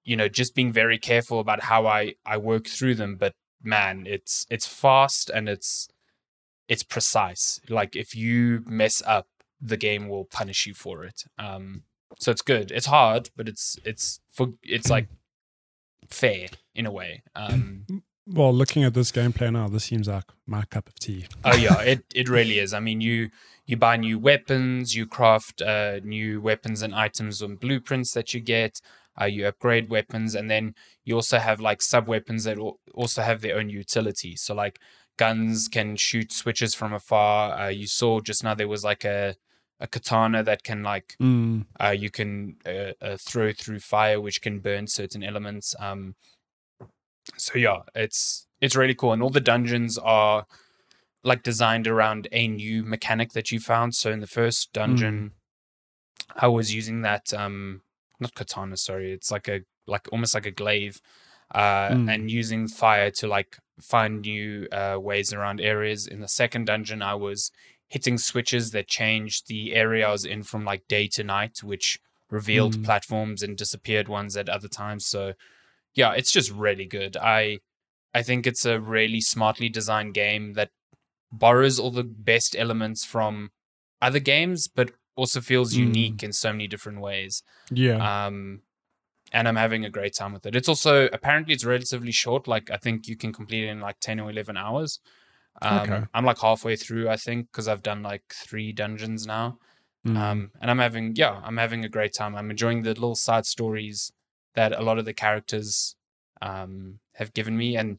[0.05, 3.17] you know just being very careful about how I I work through them.
[3.17, 5.89] But man, it's it's fast and it's
[6.69, 7.61] it's precise.
[7.69, 9.29] Like if you mess up,
[9.61, 11.25] the game will punish you for it.
[11.39, 11.85] Um,
[12.19, 12.71] so it's good.
[12.71, 15.09] It's hard, but it's it's for it's like
[16.09, 17.23] fair in a way.
[17.35, 17.87] Um,
[18.27, 21.27] Well, looking at this gameplay now, this seems like my cup of tea.
[21.45, 22.73] Oh yeah, it, it really is.
[22.73, 23.31] I mean, you
[23.67, 28.41] you buy new weapons, you craft uh, new weapons and items and blueprints that you
[28.41, 28.81] get.
[29.21, 32.59] Uh, you upgrade weapons, and then you also have like sub weapons that
[32.95, 34.37] also have their own utility.
[34.37, 34.79] So like
[35.25, 37.39] guns can shoot switches from afar.
[37.61, 39.35] Uh, you saw just now there was like a
[39.81, 42.31] a katana that can like Mm, uh, you can
[42.65, 45.75] uh, uh, throw through fire, which can burn certain elements.
[45.79, 46.15] Um,
[47.37, 50.47] so yeah, it's it's really cool, and all the dungeons are
[51.25, 53.95] like designed around a new mechanic that you found.
[53.95, 55.17] So in the first dungeon,
[56.45, 57.83] I was using that um,
[58.21, 61.01] not katana, sorry, it's like a like almost like a glaive,
[61.55, 62.13] uh, Mm.
[62.15, 66.07] and using fire to like find new uh, ways around areas.
[66.07, 67.51] In the second dungeon, I was
[67.89, 71.99] hitting switches that changed the area I was in from like day to night, which
[72.31, 72.85] revealed Mm.
[72.85, 75.07] platforms and disappeared ones at other times.
[75.07, 75.35] So
[75.95, 77.17] yeah, it's just really good.
[77.17, 77.59] I
[78.15, 80.71] I think it's a really smartly designed game that
[81.31, 83.51] borrows all the best elements from
[84.01, 85.79] other games, but also feels Mm.
[85.79, 87.43] unique in so many different ways.
[87.71, 88.27] yeah.
[88.27, 88.63] Um,
[89.33, 90.55] and I'm having a great time with it.
[90.55, 92.47] It's also apparently it's relatively short.
[92.47, 95.01] Like I think you can complete it in like ten or eleven hours.
[95.61, 96.05] Um, Okay.
[96.15, 99.59] I'm like halfway through, I think, because I've done like three dungeons now.
[100.07, 102.35] Mm, Um, and I'm having, yeah, I'm having a great time.
[102.35, 104.13] I'm enjoying the little side stories
[104.55, 105.95] that a lot of the characters
[106.41, 107.77] um, have given me.
[107.77, 107.99] And,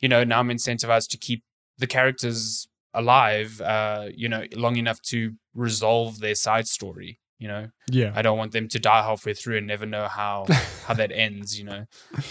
[0.00, 1.44] you know, now I'm incentivized to keep
[1.78, 7.20] the characters alive, uh, you know, long enough to resolve their side story.
[7.44, 8.10] You know, yeah.
[8.14, 10.46] I don't want them to die halfway through and never know how
[10.86, 11.58] how that ends.
[11.58, 11.84] You know,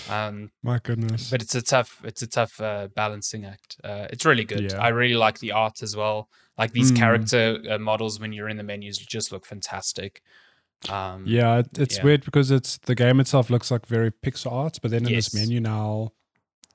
[0.09, 1.29] um, My goodness.
[1.29, 3.77] but it's a tough it's a tough uh, balancing act.
[3.83, 4.71] Uh, it's really good.
[4.71, 4.81] Yeah.
[4.81, 6.29] I really like the art as well.
[6.57, 6.97] Like these Mm.
[6.97, 10.21] character uh, models when you're in the menus just look fantastic.
[10.89, 12.03] Um, yeah, it, it's yeah.
[12.05, 15.33] weird because it's the game itself looks like very pixel art, but then in this
[15.33, 16.11] menu now,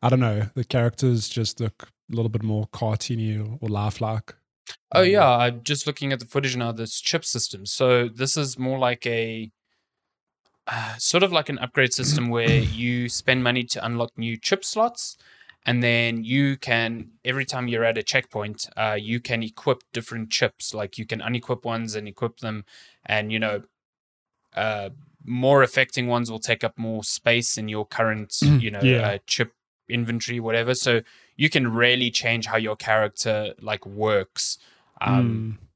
[0.01, 4.34] I don't know, the characters just look a little bit more cartoony or, or lifelike.
[4.92, 6.72] Oh Um, yeah, I'm just looking at the footage now.
[6.72, 7.66] This chip system.
[7.66, 9.50] So this is more like a
[10.66, 14.64] uh, sort of like an upgrade system where you spend money to unlock new chip
[14.64, 15.16] slots,
[15.66, 20.30] and then you can every time you're at a checkpoint, uh, you can equip different
[20.30, 20.74] chips.
[20.74, 22.64] Like you can unequip ones and equip them,
[23.06, 23.62] and you know,
[24.56, 24.90] uh,
[25.24, 29.00] more affecting ones will take up more space in your current, you know, Yeah.
[29.02, 29.52] uh, chip
[29.88, 30.74] inventory, whatever.
[30.74, 31.02] So
[31.39, 34.59] you can really change how your character like works
[35.01, 35.66] um, Mm.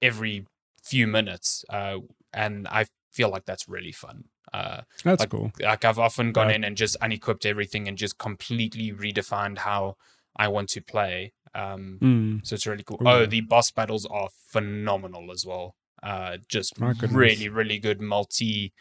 [0.00, 0.46] every
[0.82, 1.98] few minutes, uh,
[2.32, 4.24] and I feel like that's really fun.
[4.54, 5.52] Uh, That's like- cool.
[5.60, 6.56] like I've often gone Right.
[6.56, 9.96] in and just unequipped everything and just completely redefined how
[10.36, 11.32] I want to play.
[11.54, 12.46] Um, Mm.
[12.46, 12.98] so it's really cool.
[13.02, 13.08] Ooh.
[13.08, 15.74] Oh, the boss battles are phenomenal as well.
[16.02, 18.72] Uh, just really, really good multi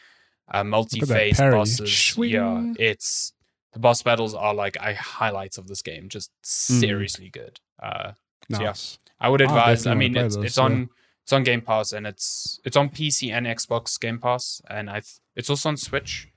[0.53, 2.15] uh, multi phase bosses.
[2.17, 3.33] Yeah, it's
[3.73, 6.09] the boss battles are like a highlights of this game.
[6.09, 6.79] Just Mm.
[6.79, 7.59] seriously good.
[7.81, 8.13] Uh,
[8.51, 8.73] So, yeah.
[9.19, 9.85] I would I advise.
[9.85, 10.63] I, definitely mean, it's play it's this, yeah.
[10.63, 10.89] on
[11.23, 15.01] it's on Game Pass and it's it's on PC and Xbox Game Pass, and I
[15.35, 16.29] it's also on Switch.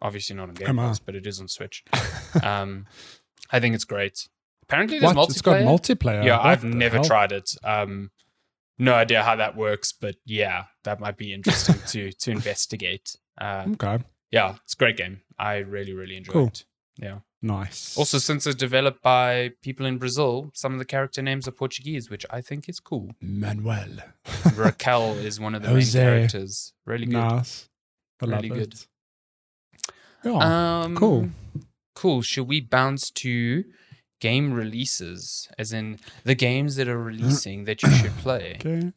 [0.00, 0.88] Obviously not on Game Come on.
[0.88, 1.84] Pass, but it is on Switch.
[2.42, 2.86] um,
[3.52, 4.28] I think it's great.
[4.64, 5.28] Apparently, there's What?
[5.28, 5.30] multiplayer.
[5.30, 6.24] It's got multiplayer.
[6.24, 7.04] yeah, What I've never hell?
[7.04, 7.54] tried it.
[7.62, 8.10] Um,
[8.78, 13.16] no idea how that works, but yeah, that might be interesting to to investigate.
[13.40, 14.02] Uh, Okay.
[14.32, 15.20] yeah, it's a great game.
[15.38, 16.46] I really really enjoyed Cool.
[16.48, 16.64] it.
[17.02, 17.18] Yeah.
[17.44, 17.96] Nice.
[17.98, 22.08] Also, since it's developed by people in Brazil, some of the character names are Portuguese,
[22.08, 23.10] which I think is cool.
[23.20, 23.96] Manuel.
[24.56, 25.98] Raquel is one of the Jose.
[25.98, 26.72] main characters.
[26.86, 27.14] Really good.
[27.14, 27.68] Nice.
[28.22, 28.74] I Really good.
[30.24, 30.82] Yeah.
[30.84, 31.30] um, cool.
[31.96, 32.22] Cool.
[32.22, 33.64] Should we bounce to
[34.20, 38.58] game releases, as in the games that are releasing that you should play?
[38.64, 38.92] okay.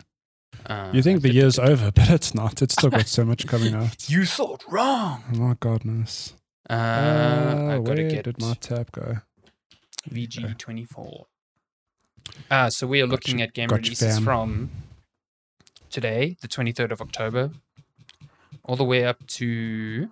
[0.67, 2.61] Uh, You think the year's over, but it's not.
[2.61, 4.07] It's still got so much coming out.
[4.07, 5.23] You thought wrong.
[5.33, 6.33] Oh my goodness.
[6.69, 9.17] Uh, Uh, I gotta where get did my tab go?
[10.09, 11.27] VG twenty four.
[12.49, 14.23] Uh, so we are looking Gotcha- at game gotcha, releases fam.
[14.23, 14.71] from
[15.89, 17.51] today, the 23rd of October,
[18.63, 20.09] all the way up to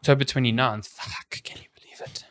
[0.00, 0.88] October 29th.
[0.88, 2.24] Fuck, can you believe it?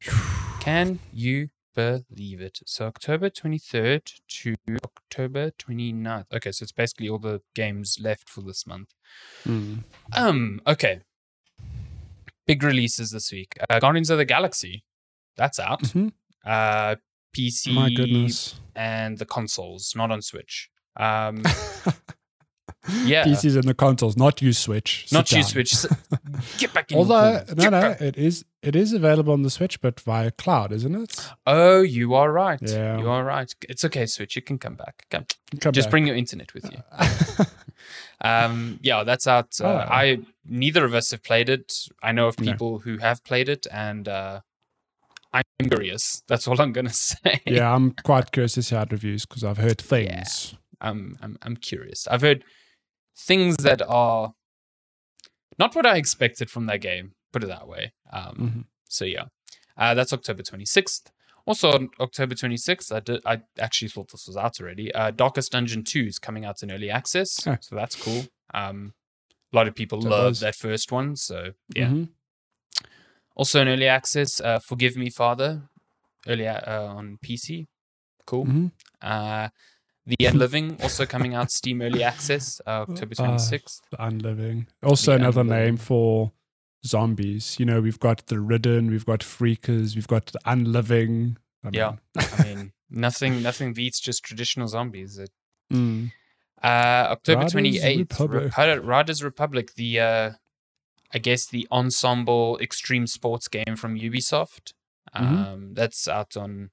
[0.60, 2.60] Can you believe it?
[2.66, 6.26] So October 23rd to October 29th.
[6.32, 8.90] Okay, so it's basically all the games left for this month.
[9.42, 9.78] Hmm.
[10.12, 11.00] Um, okay.
[12.46, 13.56] Big releases this week.
[13.70, 14.84] Uh, Guardians of the Galaxy.
[15.36, 15.82] That's out.
[15.82, 16.12] Mhm.
[16.44, 16.96] Uh
[17.36, 18.60] PC My goodness.
[18.76, 20.68] and the consoles, not on Switch.
[20.96, 21.42] Um
[23.04, 23.24] Yeah.
[23.24, 25.04] PCs and the consoles, not you Switch.
[25.08, 25.44] Sit not you.
[25.44, 25.72] Switch.
[26.58, 26.98] Get back in.
[26.98, 28.00] Although no, no, back.
[28.00, 31.28] it is it is available on the Switch, but via cloud, isn't it?
[31.46, 32.58] Oh, you are right.
[32.60, 32.98] Yeah.
[32.98, 33.54] You are right.
[33.68, 34.34] It's okay, Switch.
[34.34, 35.06] You can come back.
[35.10, 35.26] Come.
[35.60, 35.90] Come Just back.
[35.92, 36.78] bring your internet with you.
[38.24, 39.60] Um, yeah, that's out.
[39.60, 39.92] Uh, Oh.
[39.92, 41.72] I neither of us have played it.
[42.02, 42.50] I know of No.
[42.52, 44.40] people who have played it, and uh,
[45.32, 46.22] I'm curious.
[46.28, 47.40] That's all I'm gonna say.
[47.46, 50.54] yeah, I'm quite curious to see how it reviews because I've heard things.
[50.80, 52.06] I'm, I'm I'm curious.
[52.08, 52.44] I've heard
[53.16, 54.34] things that are
[55.58, 57.12] not what I expected from that game.
[57.32, 57.92] Put it that way.
[58.12, 58.64] Um, Mhm.
[58.88, 59.26] So yeah,
[59.76, 61.10] uh, that's October 26th.
[61.46, 64.94] Also on October 26th, I did, I actually thought this was out already.
[64.94, 67.56] Uh, Darkest Dungeon 2 is coming out in early access, Ah.
[67.60, 68.26] so that's cool.
[68.54, 68.94] Um,
[69.52, 71.88] a lot of people That love that first one, so yeah.
[71.88, 72.08] Mhm.
[73.34, 75.62] Also in early access, uh, Forgive Me Father,
[76.26, 77.66] early uh, on PC,
[78.26, 78.44] cool.
[78.46, 78.72] Mhm.
[79.00, 79.48] Uh,
[80.04, 83.80] the Unliving also coming out Steam early access uh, October Uh, 26th.
[83.90, 84.66] The unliving.
[84.82, 85.64] Also The another Unliving.
[85.64, 86.32] name for
[86.84, 87.56] zombies.
[87.58, 91.36] You know, we've got the ridden, we've got freakers, we've got the unliving.
[91.64, 91.92] I mean, Yeah.
[92.16, 95.18] I mean, nothing nothing beats just traditional zombies.
[95.18, 95.30] It-
[95.72, 96.10] mm.
[96.62, 98.56] Uh, October 28th, Republic.
[98.84, 100.30] Riders Republic, the uh,
[101.14, 104.72] I guess the ensemble extreme sports game from Ubisoft.
[105.16, 105.20] Mhm.
[105.52, 106.70] Um, that's out on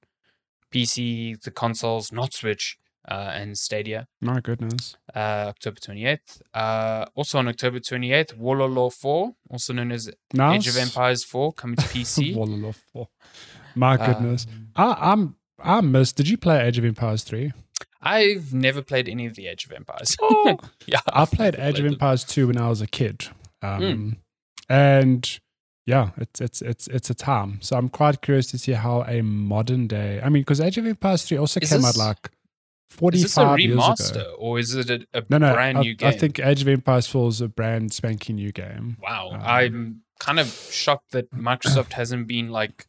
[0.72, 2.78] PC, the consoles, not Switch,
[3.08, 4.08] uh, and Stadia.
[4.22, 4.96] My goodness.
[5.16, 6.42] uh, October 28th.
[6.54, 10.62] Uh, also on October 28th, Warlord 4, also known as Nice.
[10.62, 12.36] Age of Empires 4, coming to PC.
[12.36, 13.10] Wallaloff four.
[13.76, 14.46] My goodness.
[14.50, 16.16] Um, I, I'm I missed.
[16.16, 17.52] Did you play Age of Empires 3?
[18.02, 20.16] I've never played any of the Age of Empires.
[20.22, 21.93] Oh, yeah, I played Age of them.
[21.93, 23.28] Empires 2 when I was a kid.
[23.62, 24.18] Um, Mm.
[24.70, 25.39] And
[25.86, 27.58] yeah, it's it's it's it's a time.
[27.62, 30.22] So I'm quite curious to see how a modern day.
[30.24, 32.30] I mean, because Age of Empires 3 also Is came this- out like
[33.14, 34.36] Is this a 45 years ago.
[34.38, 36.08] or is it a, a No, no, brand I, new game?
[36.10, 38.97] I think Age of Empires 4 is a brand spanking new game.
[39.02, 42.88] Wow, Um, I'm kind of shocked that Microsoft hasn't been like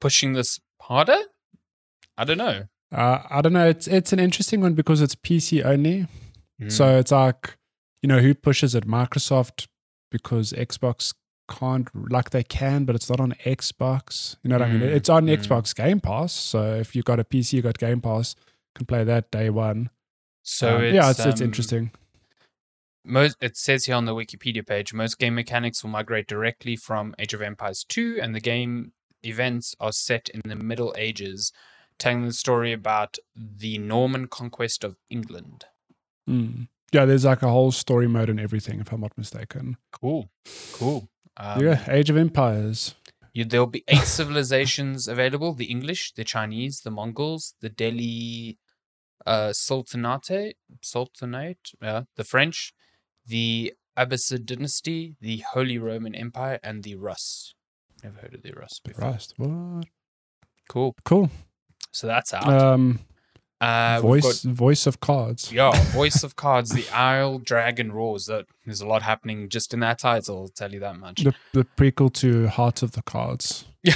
[0.00, 1.18] pushing this harder.
[2.18, 2.64] I don't know.
[2.94, 3.66] Uh, I don't know.
[3.66, 6.06] It's it's an interesting one because it's PC only.
[6.60, 6.68] Hmm.
[6.68, 7.56] So it's like,
[8.02, 8.86] you know, who pushes it?
[8.86, 9.66] Microsoft
[10.10, 11.12] because Xbox
[11.48, 14.36] can't like they can, but it's not on Xbox.
[14.42, 14.80] You know what I mean?
[14.80, 15.36] Mm, It's on mm.
[15.36, 16.32] Xbox Game Pass.
[16.32, 18.36] So if you've got a PC, you got Game Pass.
[18.74, 19.90] can play that day one.
[20.42, 21.90] So Um, it's, yeah, it's it's um, interesting.
[23.04, 27.14] Most it says here on the Wikipedia page, most game mechanics will migrate directly from
[27.18, 28.92] Age of Empires 2, and the game
[29.22, 31.52] events are set in the Middle Ages,
[31.98, 35.64] telling the story about the Norman conquest of England.
[36.28, 36.68] Mm.
[36.92, 39.76] Yeah, there's like a whole story mode and everything, if I'm not mistaken.
[39.92, 40.30] Cool,
[40.72, 41.08] cool.
[41.36, 42.94] Um, yeah, Age of Empires.
[43.32, 48.58] You, there'll be eight civilizations available: the English, the Chinese, the Mongols, the Delhi
[49.26, 52.72] uh, Sultanate, Sultanate, yeah, the French,
[53.26, 57.54] the Abbasid dynasty, the Holy Roman Empire, and the Rus.
[58.02, 59.10] Never heard of the Rus before.
[59.10, 59.34] Rust.
[59.36, 59.86] What?
[60.68, 60.94] Cool.
[61.04, 61.30] Cool.
[61.94, 62.48] So that's out.
[62.48, 63.00] Um,
[63.60, 65.50] uh, voice voice of cards.
[65.52, 68.26] yeah, Voice of Cards, the Isle Dragon Roars.
[68.26, 70.38] That there's a lot happening just in that title.
[70.42, 71.22] I'll tell you that much.
[71.22, 73.64] The, the prequel to Heart of the Cards.
[73.82, 73.94] Yeah,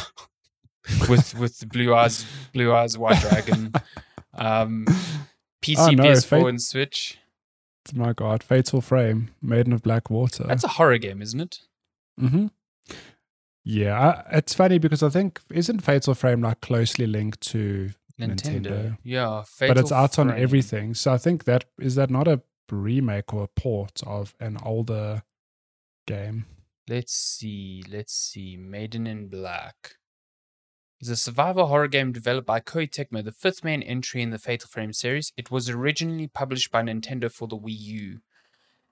[1.08, 2.24] with with the blue eyes,
[2.54, 3.72] blue eyes, white dragon.
[4.34, 4.86] Um,
[5.60, 7.18] PC, Oh, no, PS4, Fate- and Switch.
[7.94, 10.44] My God, Fatal Frame, Maiden of Black Water.
[10.46, 11.58] That's a horror game, isn't it?
[12.18, 12.46] hmm
[13.70, 18.62] Yeah, I, it's funny because I think isn't Fatal Frame like closely linked to, Nintendo.
[18.62, 18.98] Nintendo.
[19.04, 20.94] Yeah, but it's Fatal out on everything.
[20.94, 22.40] So I think that is that not a
[22.72, 25.22] remake or a port of an older
[26.06, 26.46] game.
[26.88, 27.84] Let's see.
[27.86, 28.56] Let's see.
[28.56, 29.96] Maiden in Black
[30.98, 34.38] is a survival horror game developed by Koei Tecmo, the fifth main entry in the
[34.38, 35.30] Fatal Frame series.
[35.36, 38.20] It was originally published by Nintendo for the Wii U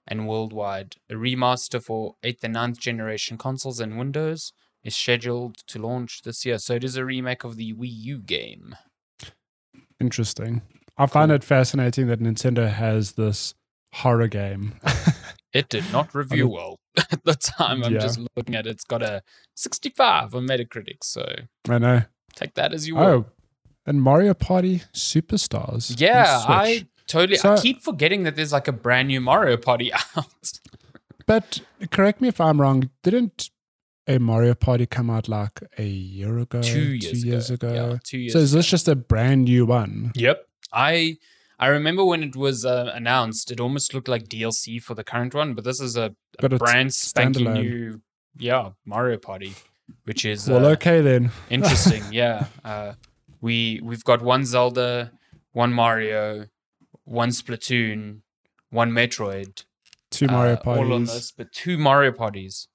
[0.07, 0.97] and worldwide.
[1.09, 4.53] A remaster for 8th and 9th generation consoles and Windows
[4.87, 6.57] is scheduled to launch this year.
[6.57, 8.75] So it is a remake of the Wii U game.
[9.99, 10.61] Interesting.
[10.97, 13.53] I find it fascinating that Nintendo has this
[13.93, 14.75] horror game.
[15.53, 16.77] It did not review well
[17.11, 17.83] at the time.
[17.83, 17.99] I'm Yeah.
[18.01, 18.71] just looking at it.
[18.71, 19.23] It's got a
[19.55, 20.97] 65 on Metacritic.
[21.03, 21.25] So
[21.67, 22.01] I know.
[22.35, 23.07] take that as you oh, will.
[23.07, 23.25] Oh,
[23.85, 25.99] and Mario Party Superstars.
[25.99, 27.37] Yeah, I totally.
[27.37, 30.59] So- I keep forgetting that there's like a brand new Mario Party out.
[31.25, 31.61] But
[31.91, 32.89] correct me if I'm wrong.
[33.01, 33.49] Didn't
[34.07, 36.61] a Mario Party come out like a year ago?
[36.61, 37.73] two years, two years ago.
[37.73, 38.33] Yeah, two years.
[38.33, 38.59] so is ago.
[38.59, 40.11] this just a brand new one?
[40.15, 40.45] Yep.
[40.73, 41.17] I
[41.59, 45.33] I remember when it was uh, announced, it almost looked like DLC for the current
[45.33, 48.01] one, but this is a, a brand spanking new,
[48.37, 49.55] yeah, Mario Party,
[50.03, 51.31] which is Well, uh, okay then.
[51.49, 52.03] interesting.
[52.11, 52.93] yeah, uh,
[53.41, 55.11] we we've got one Zelda,
[55.51, 56.45] one Mario,
[57.05, 58.21] one Splatoon,
[58.69, 59.63] one Metroid,
[60.11, 61.13] Two Mario uh, all on Parties.
[61.13, 62.67] this, but two Mario parties.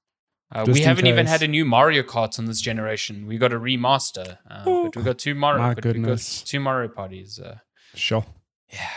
[0.54, 3.26] Uh, we haven't even had a new Mario Kart on this generation.
[3.26, 5.62] We got a remaster, uh, Oh, but we got two Mario.
[5.62, 6.42] my we goodness.
[6.42, 7.38] two Mario parties.
[7.38, 7.58] Uh,
[7.94, 8.24] Sure.
[8.72, 8.88] yeah,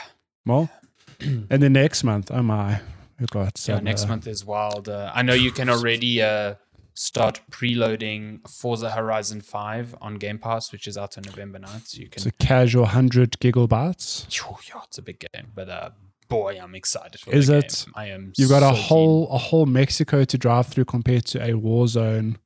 [0.46, 0.70] Well,
[1.20, 2.82] and then next month, oh my,
[3.20, 3.80] we've got yeah.
[3.80, 4.90] Next uh, month is wild.
[4.90, 6.56] Uh, I know you can already uh,
[6.94, 11.88] start preloading Forza Horizon Five on Game Pass, which is out on November 9th.
[11.88, 12.20] So you can.
[12.20, 14.26] It's a casual hundred gigabytes.
[14.70, 15.90] Yeah, it's a big game, but uh,
[16.28, 17.86] boy, I'm excited for Is it?
[17.86, 17.94] game.
[17.96, 18.34] I am.
[18.38, 18.84] You've got so a keen.
[18.84, 22.38] whole a whole Mexico to drive through compared to a war zone,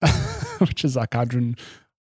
[0.58, 1.58] which is like hundred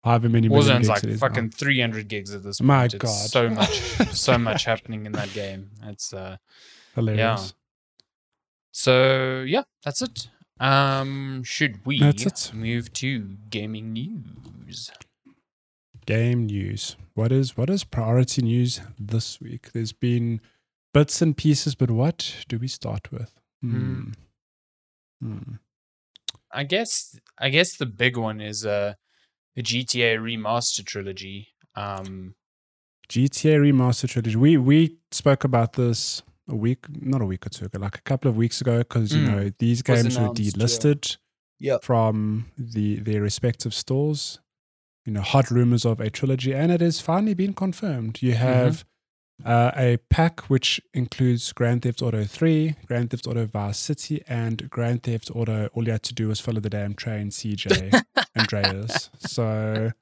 [0.05, 1.29] however many Warzone's gigs like it is now.
[1.29, 2.67] fucking 300 gigs at this point.
[2.69, 3.09] My It's God.
[3.09, 3.81] so much,
[4.13, 5.71] so much happening in that game.
[5.83, 6.37] It's uh,
[6.95, 7.55] hilarious.
[8.71, 10.29] so yeah, that's it.
[10.59, 12.01] Um, should we
[12.55, 14.91] move to gaming news?
[16.07, 16.97] Game news.
[17.15, 19.73] What is what is priority news this week?
[19.73, 20.41] There's been
[20.97, 23.33] bits and pieces, but what do we start with?
[23.61, 24.11] Hmm.
[25.23, 25.55] Hmm.
[26.53, 28.95] I guess, I guess the big one is uh,
[29.55, 31.49] the GTA remaster trilogy.
[31.75, 32.35] Um,
[33.09, 34.37] GTA Remaster Trilogy.
[34.37, 38.03] We we spoke about this a week, not a week or two ago, like a
[38.03, 39.31] couple of weeks ago, because you Mm.
[39.31, 40.51] know these games were announced, yeah.
[40.51, 41.17] delisted
[41.61, 41.85] Yep.
[41.85, 44.41] from the their respective stores.
[45.05, 48.23] You know, hot rumors of a trilogy, and it has finally been confirmed.
[48.23, 48.85] You have
[49.45, 54.69] uh, a pack which includes Grand Theft Auto 3, Grand Theft Auto Vice City, and
[54.71, 55.69] Grand Theft Auto.
[55.75, 58.03] All you had to do was follow the damn train, CJ
[58.39, 59.11] Andreas.
[59.19, 59.93] So,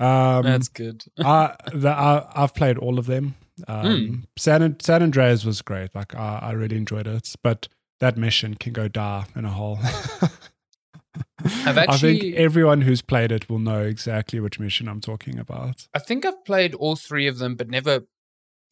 [0.00, 1.04] um, that's good.
[1.18, 3.34] I, the, I I've played all of them.
[3.66, 4.14] Um, Hmm.
[4.36, 5.92] San San Andreas was great.
[5.94, 7.66] Like I, I really enjoyed it, but
[7.98, 9.80] that mission can go die in a hole.
[9.82, 15.40] I've I actually- think everyone who's played it will know exactly which mission I'm talking
[15.40, 15.88] about.
[15.92, 18.02] I think I've played all three of them, but never,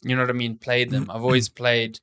[0.02, 1.10] you know what I mean, played them.
[1.10, 2.00] I've always played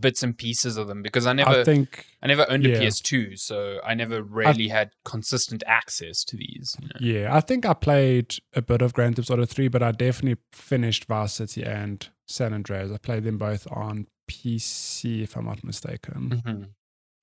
[0.00, 1.86] bits and pieces of them because I never, I
[2.22, 2.80] I, never owned a yeah.
[2.80, 6.76] PS2, so I never really had consistent access to these.
[6.80, 7.20] You know?
[7.20, 10.42] yeah, I think I played a bit of Grand Theft Auto 3, but I definitely
[10.52, 12.90] finished Vice City and San Andreas.
[12.92, 16.42] I played them both on PC, if I'm not mistaken.
[16.44, 16.68] Mhm.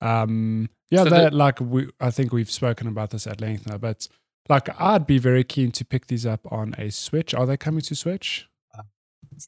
[0.06, 3.78] Um, yeah, So that like we, I think we've spoken about this at length now,
[3.78, 4.08] but
[4.48, 7.34] like I'd be very keen to pick these up on a Switch.
[7.34, 8.48] Are they coming to Switch?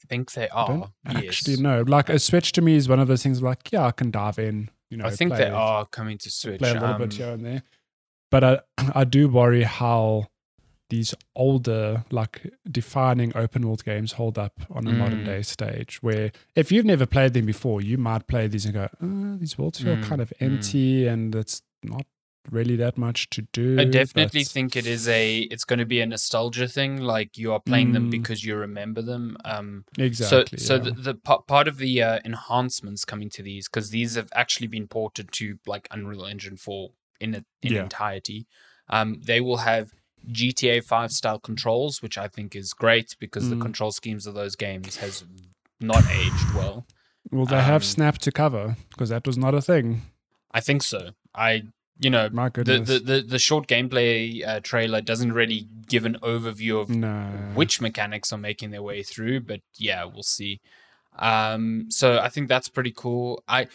[0.09, 0.91] Think they I don't are.
[1.07, 1.61] actually yes.
[1.61, 1.83] know.
[1.87, 4.39] Like a Switch to me is one of those things like, yeah, I can dive
[4.39, 4.71] in.
[4.91, 6.59] You know, I think play, they are coming to Switch.
[6.59, 7.63] play a little um, bit here and there.
[8.31, 8.61] But I,
[8.95, 10.27] I do worry how
[10.89, 15.27] these older, like defining open world games hold up on a modern Mm.
[15.27, 16.01] day stage.
[16.03, 19.59] Where if you've never played them before, you might play these and go, uh, these
[19.59, 20.47] worlds feel Mm, kind of mm.
[20.47, 22.07] empty and it's not
[22.51, 23.79] really that much to do.
[23.79, 25.41] I definitely but- think it is a.
[25.41, 27.01] It's going to be a nostalgia thing.
[27.01, 28.11] Like you are playing them Mm.
[28.13, 29.37] because you remember them.
[29.45, 30.59] Um, exactly.
[30.59, 30.81] So, so yeah.
[30.83, 34.67] the, the pa- part of the uh, enhancements coming to these because these have actually
[34.69, 36.91] been ported to like Unreal Engine 4
[37.21, 37.83] in it, in Yeah.
[37.85, 38.47] entirety.
[38.89, 39.91] Um, they will have
[40.31, 43.63] GTA 5 style controls, which I think is great because the Mm.
[43.63, 45.25] control schemes of those games has
[45.81, 46.87] not aged well.
[47.31, 48.77] Will they have um, Snap to cover?
[48.91, 50.03] Because that was not a thing.
[50.53, 51.11] I think so.
[51.35, 51.65] I,
[51.99, 52.89] you know, My the, goodness.
[52.89, 57.31] the, the, the short gameplay uh, trailer doesn't really give an overview of no.
[57.55, 60.61] which mechanics are making their way through but yeah we'll see
[61.19, 63.67] um so i think that's pretty cool i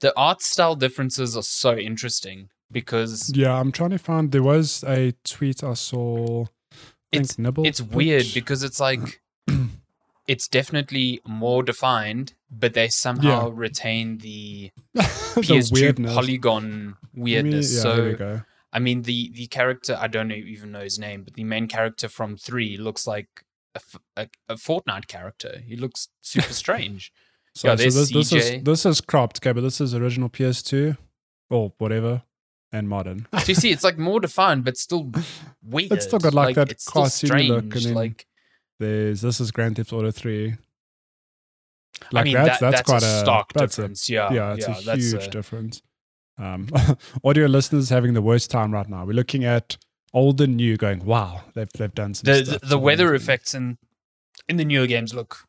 [0.00, 4.32] the art style differences are so interesting because Yeah, I'm trying to find.
[4.32, 6.44] There was a tweet I saw.
[6.44, 9.21] I It's- Nibble it's put- weird because it's like
[10.28, 16.14] it's definitely more defined but they somehow retain the the ps2 weirdness.
[16.14, 18.40] polygon weirdness yeah, there we so
[18.72, 22.08] i mean the the character i don't even know his name but the main character
[22.08, 23.28] from 3 looks like
[24.16, 25.62] a Fortnite character.
[25.66, 27.10] He looks super strange.
[27.54, 30.96] So, Yeah, so this, this is this is cropped, okay, but this is original PS2
[31.50, 32.22] or whatever
[32.70, 33.26] and modern.
[33.38, 35.10] so you see, it's like more defined, but still
[35.62, 35.92] weird.
[35.92, 38.26] It's still got, like, that it's still cartoony look, and then- like
[38.82, 40.54] There's this is Grand Theft Auto 3.
[42.14, 44.10] I mean, that's that, that's that's, quite a stock that's a difference.
[44.10, 45.82] yeah, yeah, it's a that's huge a- difference.
[46.38, 46.68] Um,
[47.24, 49.04] audio listeners having the worst time right now.
[49.04, 49.76] We're looking at
[50.12, 53.22] old and new, going, "Wow, they've they've done some the the, stuff the weather things."
[53.22, 53.78] effects in
[54.48, 55.44] in the newer games look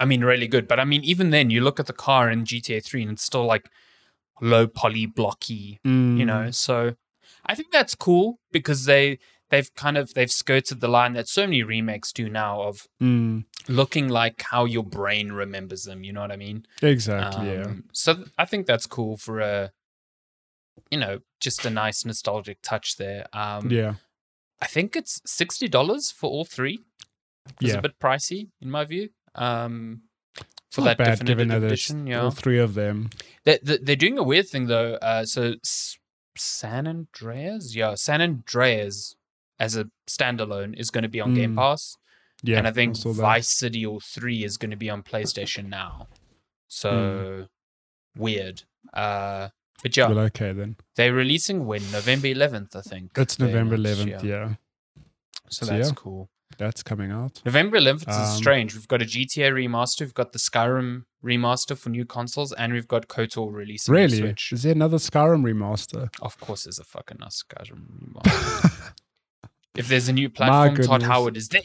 [0.00, 2.44] I mean really good but I mean even then you look at the car in
[2.44, 3.68] GTA 3 and it's still like
[4.40, 6.96] low poly blocky you Mm, know so
[7.46, 9.18] I think that's cool because they
[9.50, 13.44] they've kind of they've skirted the line that so many remakes do now of mm,
[13.68, 17.52] looking like how your brain remembers them you know what I mean exactly.
[17.52, 19.72] yeah, Um, so th- I think that's cool for a
[20.90, 23.94] you know just a nice nostalgic touch there um yeah,
[24.60, 26.80] I think it's sixty dollars for all three.
[27.60, 27.78] It's yeah.
[27.78, 29.08] a bit pricey in my view.
[29.34, 30.02] Um,
[30.70, 32.22] for that bad given definitive edition, yeah.
[32.22, 33.10] all three of them.
[33.44, 34.94] They, they, they're doing a weird thing though.
[34.94, 35.98] Uh, so S-
[36.36, 39.16] San Andreas, yeah, San Andreas
[39.60, 41.58] as a standalone is going to be on Game Mm.
[41.58, 41.96] Pass,
[42.42, 43.12] Yeah, and I think that.
[43.12, 46.08] Vice City or Three is going to be on PlayStation now.
[46.66, 47.46] So
[48.16, 48.20] Hmm.
[48.22, 48.62] weird.
[48.92, 49.48] Uh,
[49.82, 50.76] but yeah, Well, okay then.
[50.96, 53.12] they're releasing when November 11th, I think.
[53.16, 54.22] It's November announced, 11th.
[54.24, 54.54] Yeah.
[55.50, 55.94] So So, that's yeah.
[55.94, 56.30] cool.
[56.58, 57.40] that's coming out.
[57.44, 58.74] November 11th is Um, strange.
[58.74, 62.88] We've got a GTA remaster, we've got the Skyrim remaster for new consoles, and we've
[62.88, 64.18] got KOTOR releasing on Really?
[64.18, 64.52] Switch.
[64.52, 66.08] Is there another Skyrim remaster?
[66.20, 67.84] Of course, there's a fucking Skyrim
[68.14, 68.92] remaster.
[69.76, 71.02] If there's a new platform, Todd.
[71.02, 71.62] Howard is there.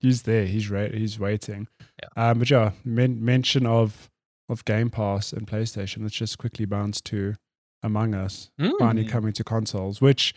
[0.00, 0.44] He's there.
[0.46, 0.92] He's right.
[0.92, 1.68] He's waiting.
[2.02, 2.30] Yeah.
[2.30, 4.10] Um, but yeah, men- mention of
[4.48, 6.02] of Game Pass and PlayStation.
[6.02, 7.34] Let's just quickly bounce to
[7.82, 9.08] Among Us finally Mm.
[9.08, 10.34] coming to consoles, which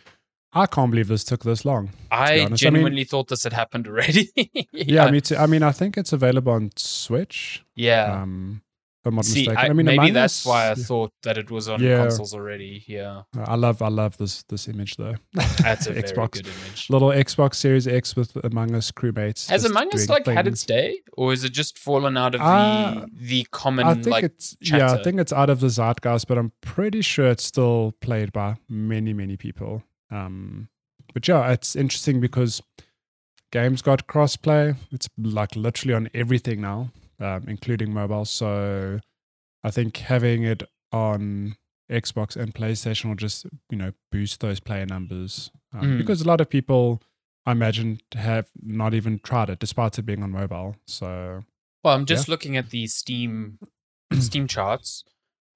[0.54, 1.90] I can't believe this took this long.
[2.10, 2.42] I honest.
[2.42, 4.30] I mean- genuinely thought this had happened already.
[4.72, 5.36] Yeah, me too.
[5.36, 7.64] I mean, I think it's available on Switch.
[7.76, 8.22] yeah.
[8.22, 8.62] Um,
[9.08, 9.58] I'm not See, mistaken.
[9.58, 10.74] I, I, mean, maybe Among that's Us- why I yeah.
[10.76, 11.98] thought that it was on Yeah.
[11.98, 12.84] consoles already.
[12.88, 15.16] Yeah, I love, I love this this image though.
[15.34, 16.88] that's a very good image.
[16.90, 19.50] little Xbox Series X with Among Us crewmates.
[19.50, 23.06] Has Among Us like had its day, or is it just fallen out of Uh,
[23.14, 24.24] the the common I think like?
[24.26, 27.94] it's yeah, I think it's out of the zeitgeist, but I'm pretty sure it's still
[28.02, 29.84] played by many, many people.
[30.12, 30.70] Um,
[31.14, 32.62] but yeah, it's interesting because
[33.52, 34.76] games got crossplay.
[34.92, 38.26] It's like literally on everything now, um, including mobile.
[38.26, 39.00] So
[39.64, 41.56] I think having it on
[41.92, 45.98] Xbox and PlayStation will just you know boost those player numbers um, Mm.
[45.98, 47.02] because a lot of people.
[47.46, 50.76] I imagine have not even tried it, despite it being on mobile.
[50.86, 51.46] So
[51.82, 53.60] Well, I'm just looking at the Steam
[54.20, 55.06] Steam charts.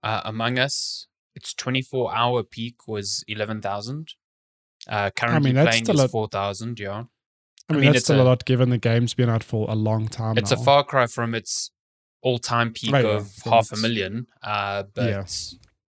[0.01, 4.07] Uh, Among Us, its 24 hour peak was 11,000.
[4.87, 6.79] Uh, currently that's playing still is 4,000.
[6.79, 7.03] Yeah,
[7.69, 9.69] I mean, mean, that's it's still a, a- lot given the game's been out for
[9.69, 10.37] a long time.
[10.37, 11.71] it's a far cry from its
[12.21, 14.27] all time peak yeah, of from half a million.
[14.43, 15.25] Uh, but Yeah.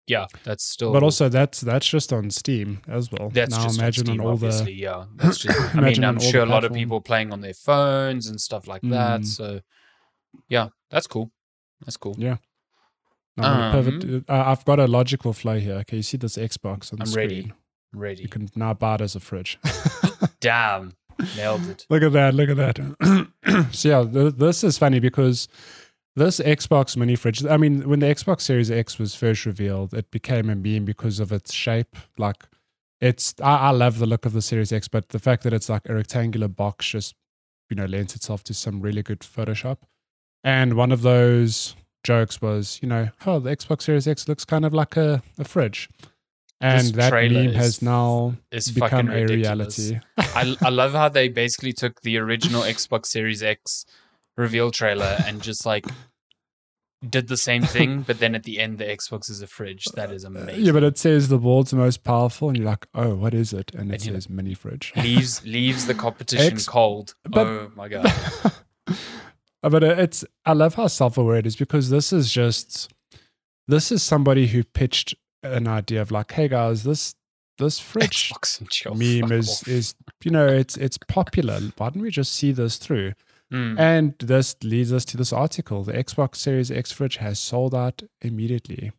[0.07, 0.25] yeah.
[0.43, 0.93] that's still.
[0.93, 3.29] But also, that's that's just on Steam as well.
[3.29, 4.65] that's now just imagine on, Steam, on all obviously.
[4.65, 5.59] the yeah, that's just.
[5.75, 8.81] I mean, I'm sure a lot of people playing on their phones and stuff like
[8.83, 9.21] that.
[9.21, 9.25] Mm.
[9.25, 9.61] So,
[10.47, 11.31] yeah, that's cool.
[11.85, 12.15] That's cool.
[12.17, 12.37] Yeah.
[13.37, 14.03] I'm pivot.
[14.03, 15.75] Um, uh, I've got a logical flow here.
[15.77, 17.27] Okay, you see this Xbox on the I'm screen.
[17.27, 17.53] ready.
[17.93, 18.21] Ready.
[18.23, 19.57] You can now buy it as a fridge.
[20.41, 20.93] Damn.
[21.35, 21.85] Nailed it.
[21.89, 22.33] Look at that.
[22.33, 23.67] Look at that.
[23.71, 25.47] so, yeah, th- this is funny because
[26.15, 30.11] this Xbox mini fridge, I mean, when the Xbox Series X was first revealed, it
[30.11, 31.95] became a meme because of its shape.
[32.17, 32.45] Like,
[32.99, 35.69] it's, I, I love the look of the Series X, but the fact that it's
[35.69, 37.15] like a rectangular box just,
[37.69, 39.77] you know, lends itself to some really good Photoshop.
[40.43, 44.65] And one of those jokes was, you know, oh, the Xbox Series X looks kind
[44.65, 45.89] of like a, a fridge.
[46.61, 49.79] And This that meme is- has now It's become a ridiculous.
[49.79, 49.99] reality.
[50.17, 53.85] I, I love how they basically took the original Xbox Series X
[54.37, 55.85] reveal trailer and just like
[57.07, 59.85] did the same thing, but then at the end the Xbox is a fridge.
[59.95, 60.63] That is amazing.
[60.63, 63.71] Yeah, but it says the world's most powerful, and you're like, oh, what is it?
[63.73, 64.93] And it And says mini fridge.
[64.97, 67.15] leaves leaves the competition X- cold.
[67.27, 68.05] but- oh my god.
[69.63, 72.91] But it's I love how self-aware it is because this is just
[73.67, 75.13] this is somebody who pitched
[75.43, 77.15] an idea of like, hey guys, this
[77.57, 78.95] this fridge Xbox and chill.
[78.95, 79.67] meme is off.
[79.67, 81.59] is you know it's it's popular.
[81.77, 83.13] Why don't we just see this through?
[83.51, 83.79] Mm.
[83.79, 85.83] And this leads us to this article.
[85.83, 88.93] The Xbox Series X fridge has sold out immediately,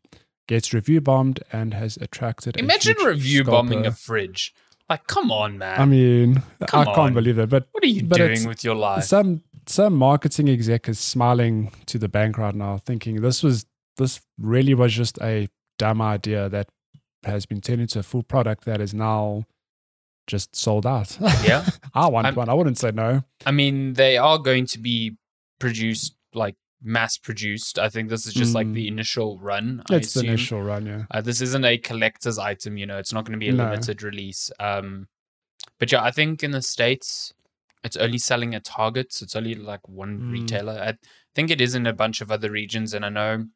[0.47, 2.59] gets review bombed, and has attracted.
[2.59, 4.55] Imagine review bombing a fridge.
[4.91, 5.81] Like, come on, man.
[5.81, 7.49] I mean, Come I can't believe that.
[7.49, 9.05] But what are you doing with your life?
[9.05, 13.65] some some marketing exec is smiling to the bank right now, thinking this was
[13.97, 16.69] this really was just a dumb idea that
[17.25, 19.45] has been turned into a full product that is now
[20.27, 21.19] just sold out.
[21.45, 21.69] yeah.
[21.95, 22.49] I want I'm- one.
[22.49, 23.23] I wouldn't say no.
[23.47, 25.17] I mean, they are going to be
[25.59, 27.79] produced, like mass produced.
[27.79, 28.93] I think this is just like the Mm.
[28.93, 29.83] initial run.
[29.91, 31.05] I It's the initial run, yeah.
[31.11, 32.99] Uh, this isn't a collector's item, you know.
[32.99, 33.65] It's not going to be a No.
[33.71, 34.51] limited release.
[34.59, 35.07] Um,
[35.79, 37.33] but yeah, I think in the states,
[37.85, 39.13] it's only selling at Target.
[39.13, 40.33] So it's only like one Mm.
[40.33, 40.73] retailer.
[40.81, 40.95] I
[41.35, 43.47] think it is in a bunch of other regions, and I know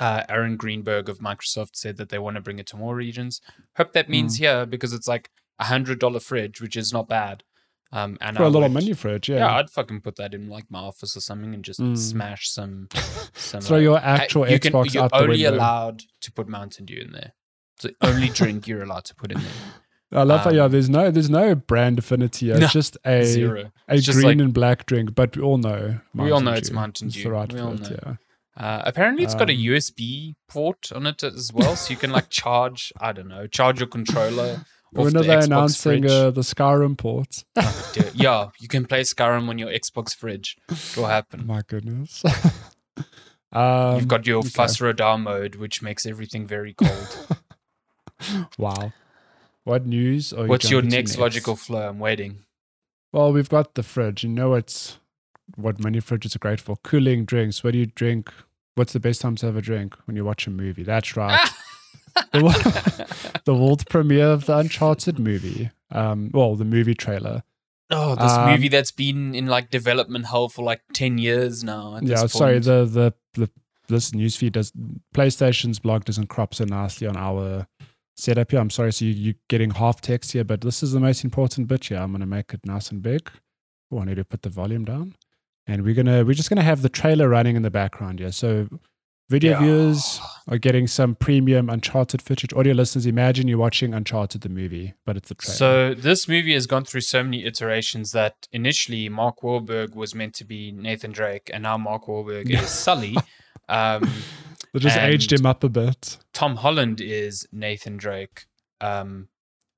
[0.00, 3.40] uh, Aaron Greenberg of Microsoft said that they want to bring it to more regions.
[3.76, 4.38] Hope that means Mm.
[4.38, 7.42] here because it's like a hundred dollar fridge, which is not bad.
[7.94, 9.36] Um, and For I a little would- mini fridge, yeah.
[9.38, 9.56] yeah.
[9.56, 11.96] I'd fucking put that in like my office or something and just Mm.
[11.98, 12.88] smash some.
[13.34, 16.48] some Throw uh, your actual you can- Xbox you're out the only allowed to put
[16.48, 17.34] Mountain Dew in there.
[17.76, 19.52] It's the only drink you're allowed to put in there.
[20.14, 22.50] I love how yeah, um, there's no there's no brand affinity.
[22.50, 23.72] It's No, just a Zero.
[23.88, 26.70] a green like- and black drink, but we all know We all Mountain know it's
[26.70, 27.22] Mountain Dew.
[27.24, 27.96] the right We all fit, know.
[28.06, 28.14] yeah.
[28.56, 32.10] Uh, apparently, it's got a Um, USB port on it as well, so you can
[32.12, 32.92] like charge.
[33.00, 34.64] I don't know, charge your controller.
[34.94, 37.44] When the are they Xbox announcing uh, the Skyrim port?
[37.56, 40.58] Oh, yeah, you can play Skyrim on your Xbox fridge.
[40.68, 41.46] It will happen.
[41.54, 42.22] My goodness.
[43.52, 44.50] um, You've got your okay.
[44.50, 47.38] Fuss Radar mode, which makes everything very cold.
[48.58, 48.92] wow.
[49.64, 50.32] What news?
[50.34, 51.88] Are you What's your to next logical flow?
[51.88, 52.40] I'm waiting.
[53.12, 54.24] Well, we've got the fridge.
[54.24, 54.98] You know it's
[55.56, 56.76] what many fridges are great for.
[56.84, 57.62] Cooling drinks.
[57.62, 58.32] What do you drink?
[58.74, 60.82] What's the best time to have a drink when you watch a movie?
[60.82, 61.38] That's right.
[62.32, 65.70] the, the world premiere of the Uncharted movie.
[65.90, 67.42] Um, well, the movie trailer.
[67.90, 71.96] Oh, this Um, movie that's been in like development hell for like ten years now.
[71.96, 72.58] At yeah, sorry.
[72.58, 73.50] The the the
[73.88, 74.72] this newsfeed does
[75.14, 77.66] PlayStation's blog doesn't crop so nicely on our
[78.16, 78.60] setup here.
[78.60, 81.68] I'm sorry, so you, you're getting half text here, but this is the most important
[81.68, 81.98] bit here.
[81.98, 83.28] I'm gonna make it nice and big.
[83.90, 85.14] Oh, I need to put the volume down,
[85.66, 88.32] and we're gonna we're just gonna have the trailer running in the background here.
[88.32, 88.68] So
[89.30, 89.60] video Yeah.
[89.60, 92.52] viewers are getting some premium Uncharted footage.
[92.52, 95.56] Audio listeners, imagine you're watching Uncharted the movie, but it's the trailer.
[95.56, 100.34] So this movie has gone through so many iterations that initially Mark Wahlberg was meant
[100.34, 103.16] to be Nathan Drake, and now Mark Wahlberg is Sully.
[103.68, 104.10] Um,
[104.74, 106.18] they just aged him up a bit.
[106.34, 108.44] Tom Holland is Nathan Drake,
[108.82, 109.28] um,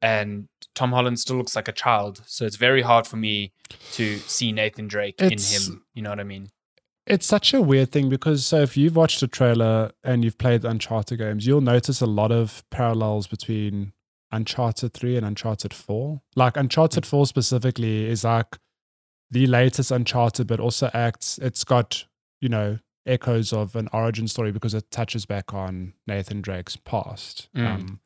[0.05, 2.23] and Tom Holland still looks like a child.
[2.27, 3.53] So it's very hard for me
[3.93, 5.85] to see Nathan Drake It's- in him.
[5.95, 6.51] You know what I mean?
[7.07, 10.65] It's such a weird thing because so if you've watched the trailer and you've played
[10.65, 13.93] Uncharted games, you'll notice a lot of parallels between
[14.33, 16.21] Uncharted 3 and Uncharted 4.
[16.35, 18.59] Like Uncharted 4 specifically is like
[19.31, 22.07] the latest Uncharted, but also acts it's got,
[22.41, 27.49] you know, echoes of an origin story because it touches back on Nathan Drake's past.
[27.55, 27.67] Mm.
[27.67, 28.01] Um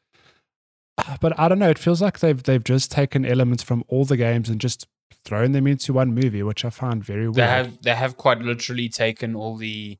[1.21, 4.17] but I don't know, it feels like they've they've just taken elements from all the
[4.17, 4.87] games and just
[5.25, 7.35] thrown them into one movie, which I find very weird.
[7.37, 9.99] They have they have quite literally taken all the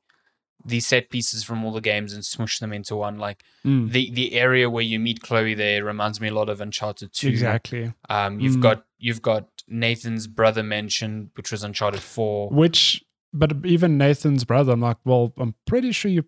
[0.65, 3.19] the set pieces from all the games and smushed them into one.
[3.19, 3.91] Like Mm.
[3.93, 7.29] the the area where you meet Chloe there reminds me a lot of Uncharted Two.
[7.29, 7.93] Exactly.
[8.09, 8.63] Um, you've Mm.
[8.63, 12.49] got you've got Nathan's brother mentioned, which was Uncharted Four.
[12.51, 16.25] Which, but even Nathan's brother, I'm like, well, I'm pretty sure you're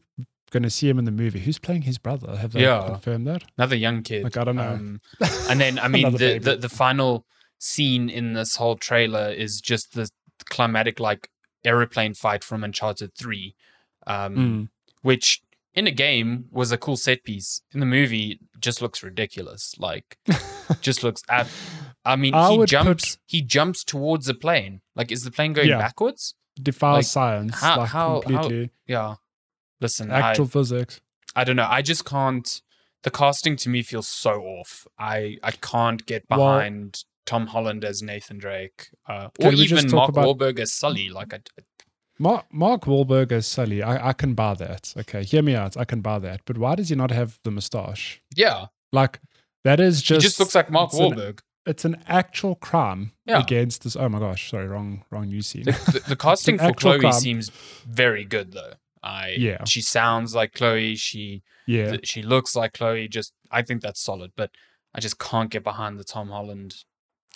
[0.51, 1.41] going to see him in the movie.
[1.41, 2.37] Who's playing his brother?
[2.37, 2.85] Have they Yeah.
[2.87, 3.43] confirmed that?
[3.57, 4.25] Another young kid.
[4.25, 4.69] Like, I don't know.
[4.69, 5.01] Um,
[5.49, 7.25] and then I mean the, the the final
[7.59, 10.09] scene in this whole trailer is just the
[10.49, 11.29] climatic like
[11.65, 13.55] aeroplane fight from Uncharted Three,
[14.07, 14.69] um, Mm.
[15.03, 15.43] which
[15.75, 17.63] in a game was a cool set piece.
[17.73, 19.75] In the movie, just looks ridiculous.
[19.79, 20.19] Like,
[20.81, 21.47] just looks ab-
[22.05, 23.17] I mean, I he jumps.
[23.17, 24.81] put- He jumps towards the plane.
[24.97, 25.79] Like, is the plane going Yeah.
[25.79, 26.35] backwards?
[26.61, 29.15] defies Like, science, how- like how- how- completely Yeah.
[29.81, 31.01] Listen, actual physics.
[31.35, 31.69] I, I don't know.
[31.69, 32.61] I just can't.
[33.03, 34.87] The casting to me feels so off.
[34.99, 39.67] I I can't get Well- behind Tom Holland as Nathan Drake, uh, or Can we
[39.67, 41.09] just even Mark about- Wahlberg as Sully.
[41.11, 41.39] Like, I,
[42.19, 44.93] Mark, Mark Wahlberg as Sully, I, I can buy that.
[44.99, 45.77] Okay, hear me out.
[45.77, 46.41] I can buy that.
[46.45, 48.21] But why does he not have the mustache?
[48.37, 49.21] yeah, Like
[49.65, 50.23] that is just.
[50.23, 51.39] he just looks like Mark it's an- Wahlberg.
[51.67, 53.41] it's an actual crime Yeah.
[53.41, 53.97] against this.
[53.97, 55.65] Oh my gosh, sorry, wrong wrong news scene.
[55.65, 57.13] the, the, the casting for Chloe crime.
[57.13, 57.49] seems
[57.87, 58.73] very good though.
[59.03, 59.65] I Yeah.
[59.65, 60.97] she sounds like Chloe.
[60.97, 63.09] She yeah, th- she looks like Chloe.
[63.09, 64.51] Just I think that's solid, but
[64.95, 66.85] I just can't get behind the Tom Holland.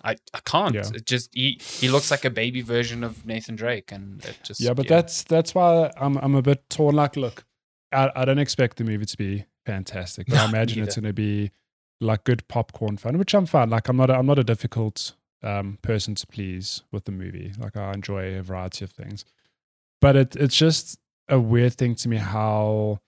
[0.03, 0.75] I, I can't.
[0.75, 0.89] Yeah.
[0.93, 4.61] It just he he looks like a baby version of Nathan Drake, and it just
[4.61, 6.97] yeah, but that's that's why I'm I'm a bit torn.
[6.97, 7.45] Like, look,
[7.93, 11.13] I, I don't expect the movie to be fantastic, but I imagine it's going to
[11.13, 11.53] be
[12.01, 13.71] like good popcorn fun, which I'm fine.
[13.71, 15.15] Like, I'm not a, I'm not a difficult
[15.45, 17.53] um, person to please with the movie.
[17.57, 19.25] Like, I enjoy a variety of things,
[20.01, 23.01] but it it's just a weird thing to me how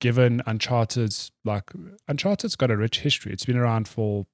[0.00, 1.70] given Uncharted's like
[2.08, 3.32] Uncharted's got a rich history.
[3.32, 4.26] It's been around for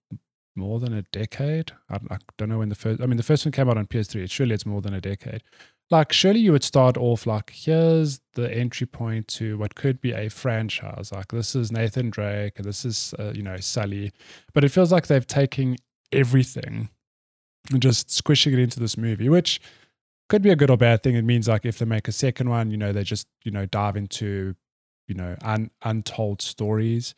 [0.57, 1.73] more than a decade.
[1.91, 1.99] I,
[2.39, 3.01] don't know when the first.
[3.01, 4.31] I mean, the first one came out on PS3.
[4.31, 5.43] Surely it's more than a decade.
[5.89, 10.13] Like, surely you would start off like, here's the entry point to what could be
[10.13, 11.13] a franchise.
[11.13, 14.13] Like, this is Nathan Drake, and this is uh, you know Sully.
[14.53, 15.77] But it feels like they've taken
[16.11, 16.89] everything
[17.71, 19.61] and just squishing it into this movie, which
[20.29, 21.15] could be a good or bad thing.
[21.15, 23.67] It means like if they make a second one, you know, they just you know
[23.67, 24.55] dive into
[25.09, 27.15] you know un- untold stories.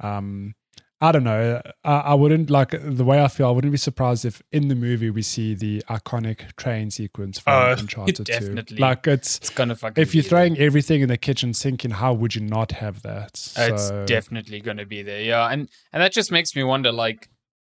[0.00, 0.54] Um,
[0.98, 1.60] I don't know.
[1.84, 3.48] I, I wouldn't like the way I feel.
[3.48, 7.52] I wouldn't be surprised if in the movie we see the iconic train sequence from
[7.52, 8.24] Oh, Uncharted 2.
[8.24, 8.78] definitely.
[8.78, 10.00] Like it's it's gonna fucking.
[10.00, 10.38] if you're be there.
[10.38, 13.52] throwing everything in the kitchen sink in, how would you not have that?
[13.58, 15.20] it's definitely gonna be there.
[15.20, 17.28] Yeah, and and that just makes me wonder, like,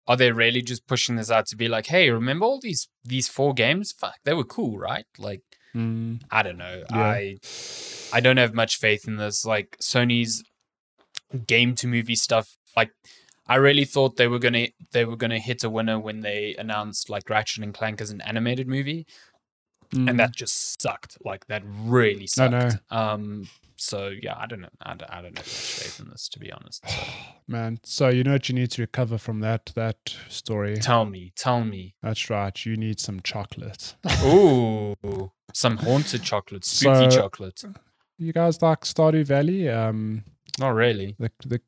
[0.09, 3.29] are they really just pushing this out to be like, hey, remember all these these
[3.29, 3.93] four games?
[3.93, 5.07] Fuck, they were cool, right?
[5.19, 5.43] Like,
[5.77, 6.85] Mm, I don't know.
[6.91, 6.99] Yeah.
[6.99, 7.37] I
[8.13, 9.45] I don't have much faith in this.
[9.45, 10.43] Like Sony's
[11.47, 12.57] game to movie stuff.
[12.75, 12.93] Like
[13.47, 17.11] I really thought they were gonna they were gonna hit a winner when they announced
[17.11, 19.07] like Ratchet and Clank as an animated movie,
[19.91, 20.09] mm.
[20.09, 21.19] and that just sucked.
[21.23, 22.79] Like that really sucked.
[22.91, 23.47] Um.
[23.79, 24.69] So yeah, I don't know.
[24.83, 26.89] I don't, I don't have much faith in this to be honest.
[26.89, 26.97] So
[27.49, 27.79] man.
[27.85, 29.97] So you know what you need to recover from that that
[30.29, 30.77] story.
[30.77, 31.95] tell me, tell me.
[32.03, 32.65] That's right.
[32.67, 33.95] You need some chocolate.
[34.25, 34.95] Ooh,
[35.53, 37.63] some haunted chocolate, spooky So- chocolate.
[38.19, 39.69] you guys like Stardew Valley?
[39.69, 40.25] Um,
[40.59, 41.15] Not really.
[41.19, 41.61] the the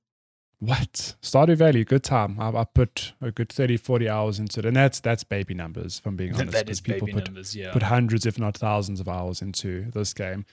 [0.61, 1.85] what Stardew Valley?
[1.85, 2.37] Good time.
[2.41, 5.99] I, I put a good 30, 40 hours into it, and that's that's baby numbers.
[6.01, 7.55] If I'm being honest, that is people baby put numbers.
[7.55, 7.71] Yeah.
[7.73, 10.47] put hundreds, if not thousands, of hours into this game.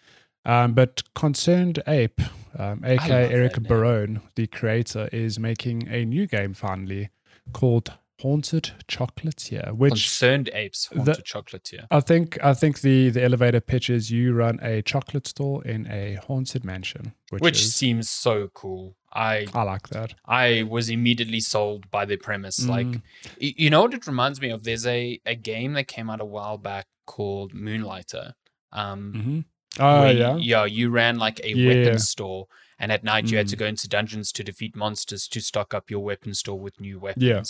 [0.45, 3.53] Um, but ConcernedApe, um, aka Eric.
[3.63, 7.09] Barone, the creator, is making a new game finally
[7.53, 7.91] called
[8.21, 11.69] Haunted Chocolatier, which Concerned apes, the- haunted chocolate.
[11.73, 11.85] Yeah.
[11.91, 15.87] I think I think the the elevator pitch is you run a chocolate store in
[15.91, 18.95] a haunted mansion, which, which is, seems so cool.
[19.11, 20.13] I I like that.
[20.25, 22.65] I was immediately sold by the premise.
[22.67, 23.01] Like, Mm.
[23.41, 24.63] y- you know what it reminds me of?
[24.63, 28.33] There's a a game that came out a while back called Moonlighter.
[28.71, 29.39] Um, hmm
[29.79, 31.67] Oh yeah, yeah, you ran like a Yeah.
[31.67, 32.47] weapon store,
[32.79, 33.59] and at night you had to Mm.
[33.59, 37.23] go into dungeons to defeat monsters to stock up your weapon store with new weapons.
[37.25, 37.43] Yeah.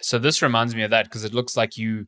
[0.00, 2.06] So this reminds me of that because it looks like you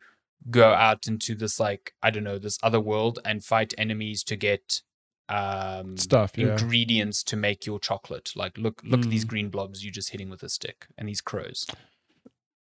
[0.51, 4.37] go out into this like I don't know this other world and fight enemies to
[4.37, 4.81] get
[5.28, 6.32] um stuff.
[6.37, 8.32] Yeah, ingredients to make your chocolate.
[8.35, 9.28] Like look look at these Mm.
[9.28, 11.66] green blobs you're just hitting with a stick and these crows.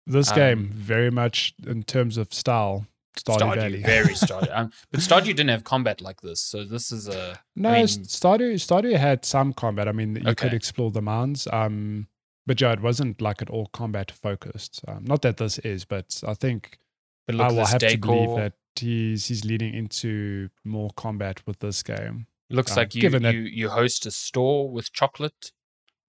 [0.07, 2.87] this um, game very much in terms of style.
[3.17, 3.83] Stardew, Stardew, Valley.
[3.83, 4.57] very Stardew.
[4.57, 7.87] Um, but Stardew didn't have combat like this, so this is a No, I mean-
[7.89, 9.89] Stardew Stardew had some combat.
[9.89, 11.49] I mean, you could explore the mines.
[11.53, 12.09] Um,
[12.47, 14.81] but yeah, it wasn't like at all combat focused.
[14.89, 16.79] Um, not that this is, but I think
[17.27, 21.59] but look I will have to believe that he's he's leading into more combat with
[21.59, 22.27] this game.
[22.51, 25.53] Looks um, like you given that- you, you host a store with chocolate.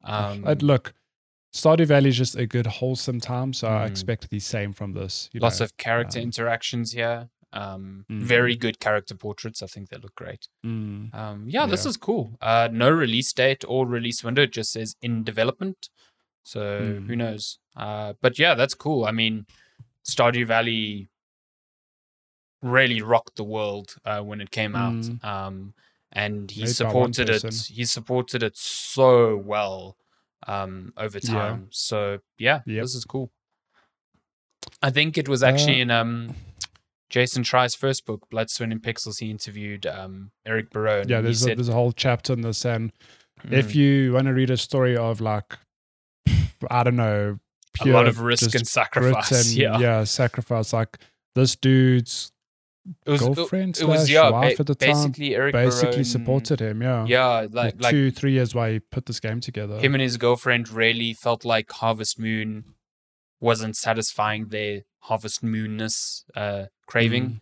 [0.04, 0.94] Um, Uh, look,
[1.54, 3.90] Stardew Valley is just a good wholesome time, so I Mm.
[3.92, 5.30] expect the same from this.
[5.34, 5.66] Lots know.
[5.66, 7.30] of character um, interactions here.
[7.52, 8.22] Um, Mhm.
[8.22, 9.64] Very good character portraits.
[9.64, 10.48] I think they look great.
[10.64, 11.12] Mm.
[11.16, 11.90] Um, yeah, this Yeah.
[11.90, 12.38] is cool.
[12.40, 14.44] Uh, no release date or release window.
[14.44, 15.90] It just says in development.
[16.44, 17.18] So who Mm.
[17.18, 17.58] knows?
[17.76, 19.04] Uh, but yeah, that's cool.
[19.06, 19.48] I mean,
[20.08, 21.10] Stardew Valley
[22.62, 24.94] really rocked the world uh, when it came out.
[25.04, 25.24] Mm.
[25.26, 25.74] Um,
[26.12, 27.54] and he Made supported it.
[27.68, 29.98] He supported it so well
[30.48, 31.32] um, over Yeah.
[31.34, 31.68] time.
[31.72, 32.84] So yeah, Yep.
[32.84, 33.32] this is cool.
[34.82, 36.36] I think it was actually Uh, in um,
[37.10, 39.20] Jason Schreier's first book, Blood, Sweat, and Pixels.
[39.20, 41.08] He interviewed um, Eric Barone.
[41.10, 42.92] Yeah, there's a, said, there's a whole chapter in this, and
[43.50, 45.58] if "Mm, you want to read a story of like,
[46.70, 47.40] I don't know,
[47.74, 49.32] pure a lot of risk and sacrifice.
[49.32, 49.80] and, yeah.
[49.80, 50.72] yeah, sacrifice.
[50.74, 50.98] Like
[51.36, 52.32] this dude's
[53.06, 55.90] it was girlfriend it, it was yeah, wife ba- at the time basically Eric basically
[55.92, 56.82] Barone- supported him.
[56.82, 59.80] Yeah, Yeah, Like, like two, three years why he put this game together.
[59.80, 62.64] him and his girlfriend really felt like Harvest Moon
[63.40, 67.40] wasn't satisfying their Harvest Moonness uh, craving, Mm.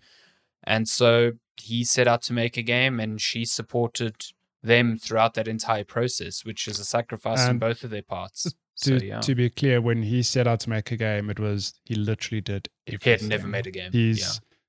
[0.64, 4.16] and so he set out to make a game, and she supported
[4.62, 8.44] them throughout that entire process, which is a sacrifice on both of their parts.
[8.44, 11.40] to, so yeah, to be clear, when he set out to make a game, it
[11.40, 13.04] was he literally did everything.
[13.04, 13.92] he had never made a game.
[13.92, 14.28] He's yeah.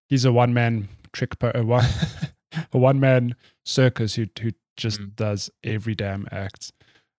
[0.09, 1.87] He's a one man trick, po- a one
[2.73, 5.17] a one man circus who who just Mm.
[5.17, 6.73] does every damn act.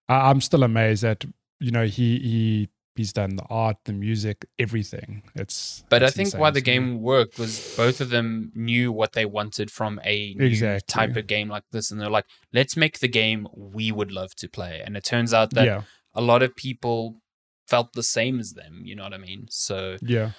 [0.08, 1.26] I, I'm still amazed that
[1.60, 5.24] you know he he he's done the art, the music, everything.
[5.36, 9.26] It's But I think why the game worked was both of them knew what they
[9.26, 10.86] wanted from a new Exactly.
[10.88, 14.36] type of game like this, and they're like, "Let's make the game we would love
[14.36, 15.82] to play." And it turns out that yeah
[16.14, 17.22] a lot of people
[17.68, 18.82] felt the same as them.
[18.84, 19.46] You know what I mean?
[19.50, 20.32] So yeah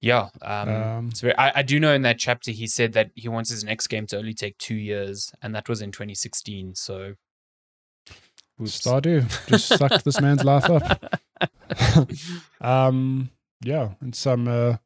[0.00, 3.28] yeah, um, um, very, I, I do know in that chapter he said that he
[3.28, 6.74] wants his next game to only take two years, and that was in 2016.
[6.74, 7.14] So.
[8.60, 8.80] Oops.
[8.80, 11.20] Stardew just sucked this man's life up.
[12.60, 13.30] um,
[13.62, 14.76] yeah, and some uh,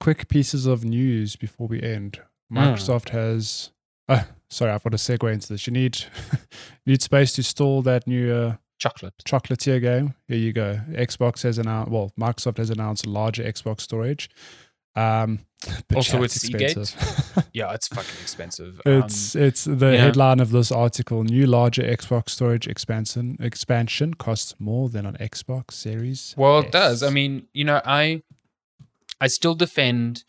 [0.00, 2.20] quick pieces of news before we end.
[2.50, 2.58] Hmm.
[2.58, 3.70] Microsoft has.
[4.08, 5.66] Uh, sorry, I've got to segue into this.
[5.66, 6.38] You need you
[6.86, 9.14] need space to store that new uh, Chocolate.
[9.24, 10.14] chocolatier game.
[10.28, 10.80] Here you go.
[10.92, 11.90] Xbox has announced.
[11.90, 14.30] Well, Microsoft has announced larger Xbox storage.
[14.94, 15.40] Um,
[15.88, 16.76] but Also it's Seagate?
[16.76, 17.44] expensive.
[17.52, 18.80] Yeah, it's fucking expensive.
[18.86, 20.04] It's um, it's the yeah.
[20.04, 21.24] headline of this article.
[21.24, 26.34] New larger Xbox storage expansion expansion costs more than on Xbox Series.
[26.36, 27.02] Well, it does.
[27.02, 28.22] I mean, you know, I
[29.20, 30.24] I still defend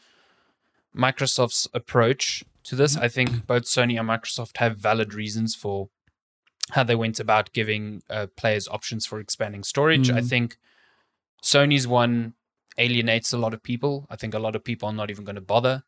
[0.95, 2.97] Microsoft's approach to this.
[2.97, 5.89] I think both Sony and Microsoft have valid reasons for
[6.71, 10.09] how they went about giving uh, players options for expanding storage.
[10.09, 10.29] I Mm.
[10.29, 10.57] think
[11.43, 12.33] Sony's one
[12.77, 14.05] alienates a lot of people.
[14.09, 15.83] I think a lot of people are not even going to bother.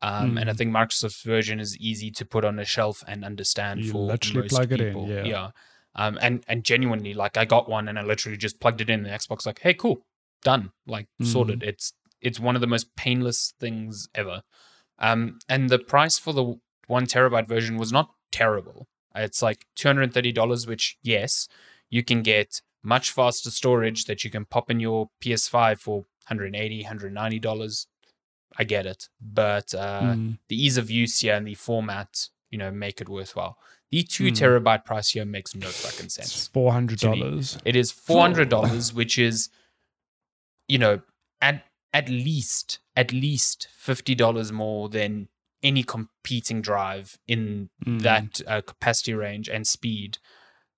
[0.00, 0.56] Um, And I Mm.
[0.58, 4.42] think Microsoft's version is easy to put on a shelf and understand You for literally
[4.42, 5.08] most plug it in, people.
[5.08, 5.50] yeah.
[5.94, 9.02] Um, and and genuinely, like I got one and I literally just plugged it in.
[9.02, 10.06] The Xbox, like, hey, cool,
[10.44, 11.26] done, like Mm.
[11.26, 11.62] sorted.
[11.64, 14.42] It's it's one of the most painless things ever.
[14.98, 18.86] Um, and the price for the one terabyte version was not terrible.
[19.24, 21.48] It's like two hundred and thirty dollars, which yes,
[21.90, 25.96] you can get much faster storage that you can pop in your PS5 for
[26.28, 27.86] 180 190 dollars.
[28.56, 30.38] I get it, but uh, Mm.
[30.48, 33.56] the ease of use here and the format, you know, make it worthwhile.
[33.90, 34.36] The two Mm.
[34.36, 36.50] terabyte price here makes no fucking It's sense.
[36.54, 37.58] hundred dollars.
[37.64, 39.48] It is four hundred dollars, which is,
[40.66, 41.02] you know,
[41.40, 45.28] at at least at least fifty dollars more than
[45.62, 48.02] any competing drive in Mm.
[48.02, 50.18] that uh, capacity range and speed.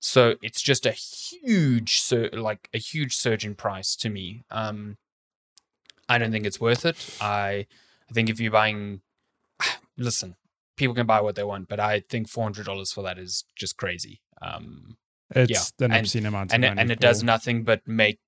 [0.01, 4.44] So it's just a huge, sur- like a huge surge in price to me.
[4.51, 4.97] Um,
[6.09, 6.97] I don't think it's worth it.
[7.20, 7.66] I,
[8.09, 9.02] I think if you're buying,
[9.98, 10.36] listen,
[10.77, 13.44] people can buy what they want, but I think four hundred dollars for that is
[13.55, 14.23] just crazy.
[14.40, 14.97] Um,
[15.35, 16.52] It's an and- obscene amount.
[16.55, 18.19] and of it, money and it does nothing but make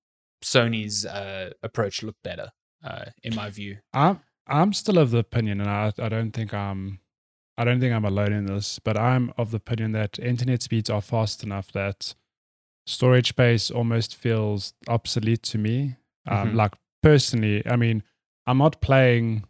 [0.45, 2.51] Sony's uh, approach look better,
[2.85, 3.79] uh, in my view.
[3.95, 7.01] I'm I'm still of the opinion, and I I don't think I'm
[7.59, 10.91] I don't think I'm alone in this, but I'm of the opinion that internet speeds
[10.91, 12.15] are fast enough that
[12.87, 15.97] storage space almost feels obsolete to me.
[16.27, 16.55] Um, Mhm.
[16.57, 18.03] Like personally, I mean,
[18.47, 19.45] I'm not playing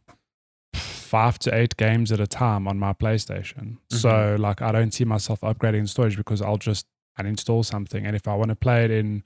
[0.75, 5.05] five to eight games at a time on my PlayStation, so like I don't see
[5.05, 6.87] myself upgrading storage because I'll just
[7.21, 9.23] uninstall something, and if I want to play it in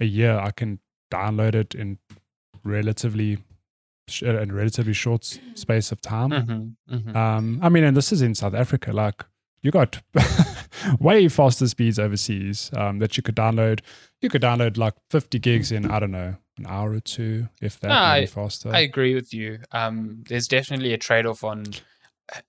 [0.00, 0.80] a year, I can
[1.12, 1.98] download it in
[2.64, 3.38] relatively
[4.22, 5.24] in relatively short
[5.54, 6.30] space of time.
[6.90, 7.16] Mm-hmm.
[7.16, 8.92] Um, I mean, and this is in South Africa.
[8.92, 9.24] Like
[9.62, 10.00] you got
[11.00, 13.80] way faster speeds overseas um, that you could download.
[14.20, 17.80] You could download like 50 gigs in I don't know an hour or two, if
[17.80, 17.88] that.
[17.88, 18.70] No, faster.
[18.70, 19.60] I agree with you.
[19.72, 21.64] Um, there's definitely a trade off on.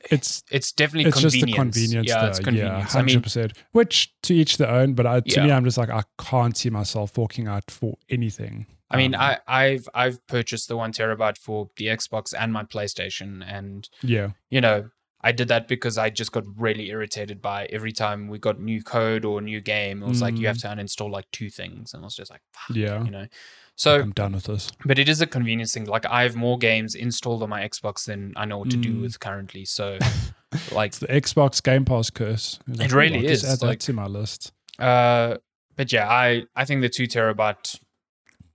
[0.09, 1.75] it's It's definitely it's just the convenience.
[1.75, 2.09] convenience.
[2.09, 2.29] Yeah, there.
[2.29, 2.95] it's Yeah, convenience.
[2.95, 3.51] I hundred mean.
[3.71, 4.93] Which to each their own.
[4.93, 8.65] But I, to me, I'm just like I can't see myself forking out for anything.
[8.91, 12.63] I mean, Um, I, I've I've purchased the one terabyte for the Xbox and my
[12.63, 14.29] PlayStation, and yeah.
[14.49, 14.89] you know,
[15.21, 18.81] I did that because I just got really irritated by every time we got new
[18.81, 20.01] code or new game.
[20.01, 22.41] It was like you have to uninstall like two things, and I was just like,
[22.53, 22.79] fuck, Mm.
[22.81, 23.03] Yeah.
[23.03, 23.27] you know.
[23.75, 24.71] So, I'm done with this.
[24.83, 25.85] but it is a convenience thing.
[25.85, 28.95] Like I have more games installed on my Xbox than I know what to do
[28.95, 29.01] Mm.
[29.03, 29.63] with currently.
[29.65, 29.97] So,
[30.73, 32.59] like, It's the Xbox Game Pass curse.
[32.67, 34.51] It "Ooh, really I'll just is, Add that to my list.
[34.79, 35.37] uh,
[35.77, 37.79] but yeah, I I think the two terabyte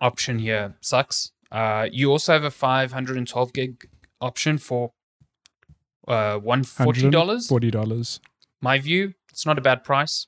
[0.04, 1.32] option here sucks.
[1.50, 3.88] Uh, you also have a 512 gig
[4.20, 4.92] option for
[6.08, 7.46] uh one forty dollars.
[7.48, 8.20] Forty dollars.
[8.60, 10.26] My view, it's not a bad price,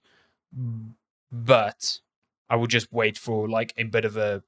[1.32, 1.98] but
[2.48, 4.42] I would just wait for like a bit of a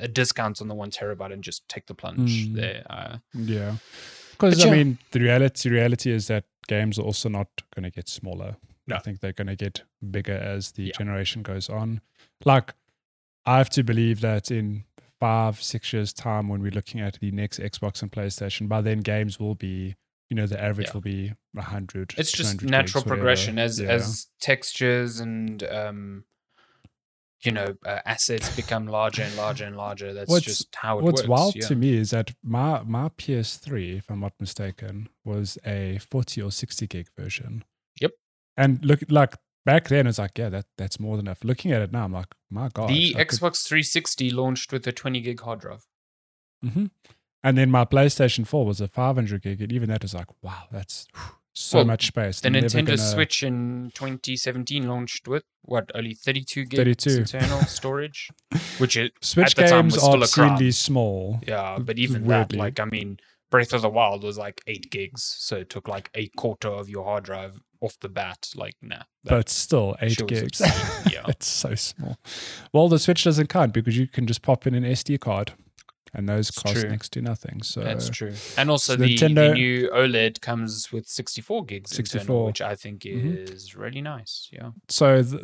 [0.00, 2.54] a discount on the one terabyte and just take the plunge Mm.
[2.54, 2.82] there.
[2.88, 3.76] Uh, Yeah.
[4.32, 4.72] Because I yeah.
[4.76, 8.56] mean, the reality reality is that games are also not going to get smaller.
[8.86, 8.96] No.
[8.96, 10.92] I think they're going to get bigger as the Yeah.
[10.98, 12.00] generation goes on.
[12.46, 12.72] Like,
[13.48, 14.84] I have to believe that in
[15.20, 19.00] five, six years' time, when we're looking at the next Xbox and PlayStation, by then
[19.00, 19.94] games will be,
[20.30, 20.92] you know, the average Yeah.
[20.94, 22.14] will be 100.
[22.18, 23.14] it's just natural gigs, whatever.
[23.16, 23.88] progression as Yeah.
[23.88, 26.24] as textures and um,
[27.44, 30.12] you know uh, assets become larger and larger and larger.
[30.12, 31.28] That's What's- just how it What's works.
[31.28, 31.66] What's wild yeah.
[31.68, 36.50] to me is that my my PS3, if I'm not mistaken, was a 40 or
[36.52, 37.64] 60 gig version.
[38.00, 38.12] Yep.
[38.56, 39.36] And look, like
[39.72, 41.44] back then, it's like, yeah, that that's more than enough.
[41.44, 42.88] Looking at it now, I'm like, my god.
[42.88, 45.86] the I could- Xbox 360 launched with a 20 gig hard drive.
[46.64, 46.90] Mhm.
[47.44, 50.64] And then my PlayStation 4 was a 500 gig, and even that was like, wow,
[50.72, 51.22] that's whew,
[51.54, 52.40] so Well, much space.
[52.40, 57.10] The I'm Nintendo gonna- Switch in 2017 launched with what only 32 gigs 32.
[57.20, 58.30] internal storage,
[58.78, 61.40] which it Switch at the time games was are still obscenely small.
[61.46, 62.56] yeah, but even Weirdly.
[62.56, 63.18] that, like I mean,
[63.50, 66.88] Breath of the Wild was like eight gigs, so it took like a quarter of
[66.90, 68.50] your hard drive off the bat.
[68.54, 70.60] Like, nah, but still, eight gigs.
[70.60, 71.22] obscene, yeah.
[71.28, 72.16] it's so small.
[72.72, 75.52] Well, the Switch doesn't count because you can just pop in an SD card,
[76.14, 76.88] and those It's cost true.
[76.88, 77.62] next to nothing.
[77.62, 78.32] So That's true.
[78.56, 82.20] And also so the, the Nintendo- new OLED comes with 64 gigs 64.
[82.22, 83.50] internal, which I think Mhm.
[83.54, 84.48] is really nice.
[84.50, 84.70] Yeah.
[84.88, 85.38] so the,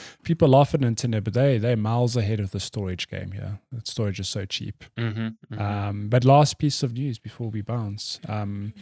[0.22, 3.58] people laugh at Nintendo, but they they're miles ahead of the storage game here.
[3.72, 4.84] The storage is so cheap.
[4.96, 8.20] Mm-hmm, Um, but last piece of news before we bounce.
[8.28, 8.74] Um,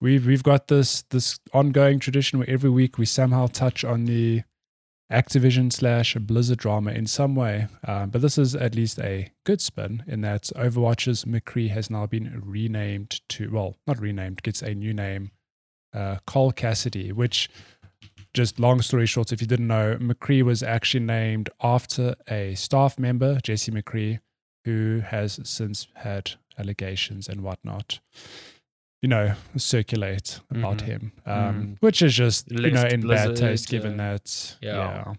[0.00, 4.42] we've we've got this this ongoing tradition where every week we somehow touch on the
[5.12, 7.66] Activision slash Blizzard drama in some way.
[7.84, 12.06] Um, but this is at least a good spin in that Overwatch's McCree has now
[12.06, 15.32] been renamed to well, not renamed, gets a new name,
[15.92, 17.50] uh, Cole Cassidy, which
[18.32, 22.96] just long story short, if you didn't know, McCree was actually named after a staff
[22.96, 24.20] member, Jesse McCree,
[24.64, 27.98] who has since had allegations and whatnot,
[29.02, 30.86] you know, circulate about Mhm.
[30.86, 31.76] him, um, Mhm.
[31.80, 35.14] which is just, you know, in bad taste given uh, that, yeah.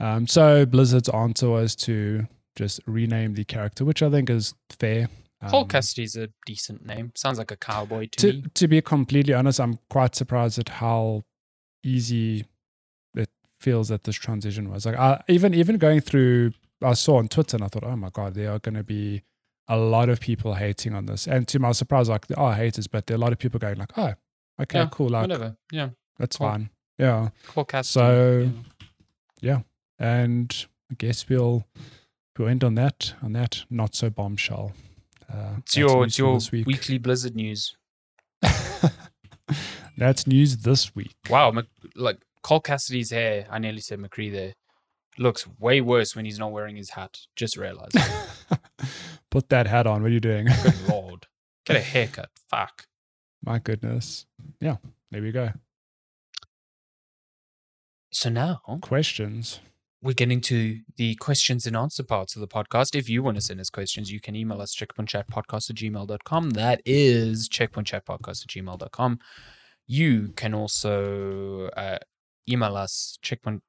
[0.00, 0.14] yeah.
[0.16, 2.26] Um, so Blizzard's answer was to
[2.56, 5.08] just rename the character, which I think is fair.
[5.48, 7.12] Cole Um, Cassidy's a decent name.
[7.16, 8.44] Sounds like a cowboy to, to, me.
[8.54, 11.22] to be completely honest, I'm quite surprised at how
[11.84, 12.46] easy
[13.14, 13.28] it
[13.60, 14.86] feels that this transition was.
[14.86, 18.10] Like, I, even even going through, I saw on Twitter and I thought, oh my
[18.10, 19.22] god, they are going to be
[19.68, 21.26] a lot of people hating on this.
[21.26, 23.58] And to my surprise, like there are haters, but there are a lot of people
[23.58, 24.12] going like, oh,
[24.60, 25.56] okay, Yeah, cool, like Whatever.
[25.72, 25.90] Yeah.
[26.18, 26.48] that's Cool.
[26.48, 27.30] fine, yeah.
[27.68, 27.82] Cassidy.
[27.84, 28.50] So-
[29.40, 29.60] yeah.
[29.98, 31.64] And I guess we'll
[32.38, 34.72] we'll end on that on that not so bombshell.
[35.32, 36.66] Uh, It's your it's your week.
[36.66, 37.76] weekly Blizzard news.
[39.96, 41.14] That's news this week.
[41.30, 43.46] Wow, Mc, like Cole Cassidy's hair.
[43.50, 44.54] I nearly said McCree there.
[45.18, 47.18] Looks way worse when he's not wearing his hat.
[47.36, 47.96] Just realized.
[49.34, 50.00] Put that hat on.
[50.00, 50.46] What are you doing?
[50.62, 51.26] Good lord.
[51.66, 52.30] Get a haircut.
[52.48, 52.86] Fuck.
[53.44, 54.26] My goodness.
[54.60, 54.76] Yeah,
[55.10, 55.50] there we go.
[58.12, 59.58] So now Questions.
[60.00, 62.94] we're getting to the questions and answer parts of the podcast.
[62.94, 66.50] If you want to send us questions, you can email us checkpointchatpodcast at gmail.com.
[66.50, 69.18] That is checkpointchatpodcast at gmail.com.
[69.88, 71.98] You can also uh,
[72.48, 73.62] email us checkpoint.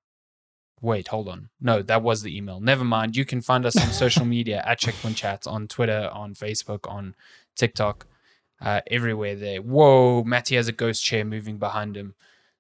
[0.82, 1.50] Wait, hold on.
[1.60, 2.60] No, that was the email.
[2.60, 3.16] Never mind.
[3.16, 7.16] You can find us on social media at Checkpoint Chats on Twitter, on Facebook, on
[7.56, 8.06] TikTok,
[8.62, 9.62] uh, everywhere there.
[9.62, 12.14] Whoa, Matty has a ghost chair moving behind him.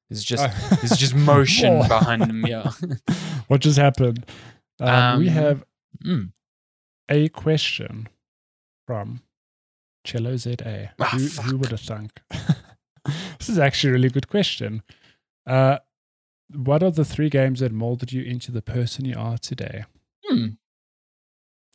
[0.09, 0.45] It's just
[0.83, 2.45] it's just motion behind him.
[2.45, 2.71] Yeah.
[3.47, 4.25] what just happened?
[4.79, 5.63] Um, we Um, have
[6.03, 6.31] Mm.
[7.09, 8.09] a question
[8.85, 9.21] from
[10.03, 10.91] Cello ZA.
[10.99, 12.21] Ah, who, who would have thunk?
[13.39, 14.83] this is actually a really good question.
[15.47, 15.77] Uh,
[16.53, 19.85] what are the three games that molded you into the person you are today?
[20.25, 20.47] Hmm.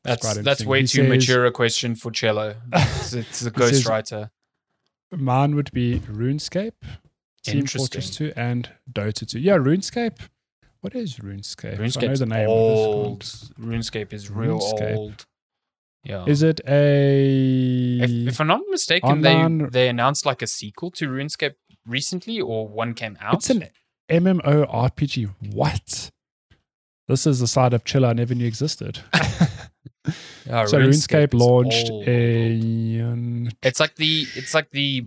[0.04, 2.56] That's quite that's way He too says- mature a question for cello.
[2.72, 4.30] It's, it's a ghostwriter.
[5.12, 6.72] Mine would be RuneScape,
[7.42, 9.40] Team Fortress 2, and Dota 2.
[9.40, 10.18] Yeah, RuneScape.
[10.80, 11.80] What is RuneScape?
[11.80, 12.48] I know the name.
[12.48, 13.20] old.
[13.60, 14.96] RuneScape is real RuneScape.
[14.96, 15.26] old.
[16.04, 16.24] Yeah.
[16.26, 17.98] Is it a.
[18.00, 21.54] if, if I'm not mistaken, they they announced like a sequel to RuneScape
[21.86, 23.34] recently, or one came out.
[23.34, 23.64] It's an
[24.10, 25.30] MMORPG.
[25.52, 26.10] What?
[27.08, 29.00] This is a side of Chiller I never knew existed.
[30.46, 32.08] Yeah, so RuneScape is launched old.
[32.08, 33.52] in.
[33.62, 35.06] It's like the it's like the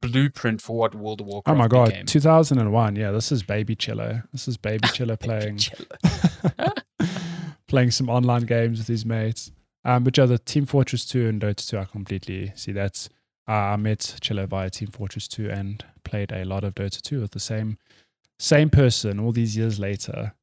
[0.00, 2.06] blueprint for what World of Warcraft Oh my god, became.
[2.06, 2.96] 2001.
[2.96, 4.24] Yeah, this is Baby Chiller.
[4.32, 5.58] This is Baby Chiller playing
[7.68, 9.50] playing some online games with his mates.
[9.84, 13.08] Um, but yeah, the Team Fortress 2 and Dota 2, I completely see that's.
[13.46, 17.20] Uh, I met Chiller via Team Fortress 2 and played a lot of Dota 2
[17.20, 17.76] with the same
[18.38, 20.34] same person all these years later.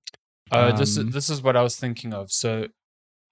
[0.52, 2.32] Uh, this is Um, this is what I was thinking of.
[2.32, 2.68] So,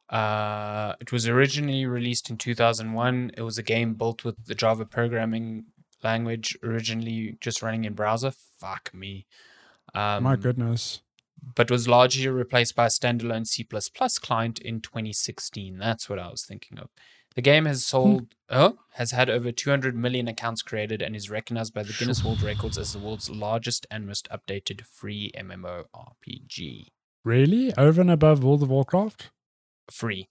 [0.10, 3.30] Uh, it was originally released in 2001.
[3.38, 5.66] It was a game built with the Java programming
[6.04, 8.32] language, originally just running in browser.
[8.32, 9.28] Fuck me.
[9.94, 11.02] Um, My goodness.
[11.56, 13.64] But was largely replaced by a standalone C
[14.20, 15.78] client in 2016.
[15.78, 16.90] That's what I was thinking of.
[17.40, 21.74] The game has sold, oh, has had over 200 million accounts created and is recognized
[21.74, 26.88] by the Guinness World Records as the world's largest and most updated free MMORPG.
[27.24, 27.74] Really?
[27.78, 29.32] Over and above World of Warcraft?
[29.90, 30.28] Free.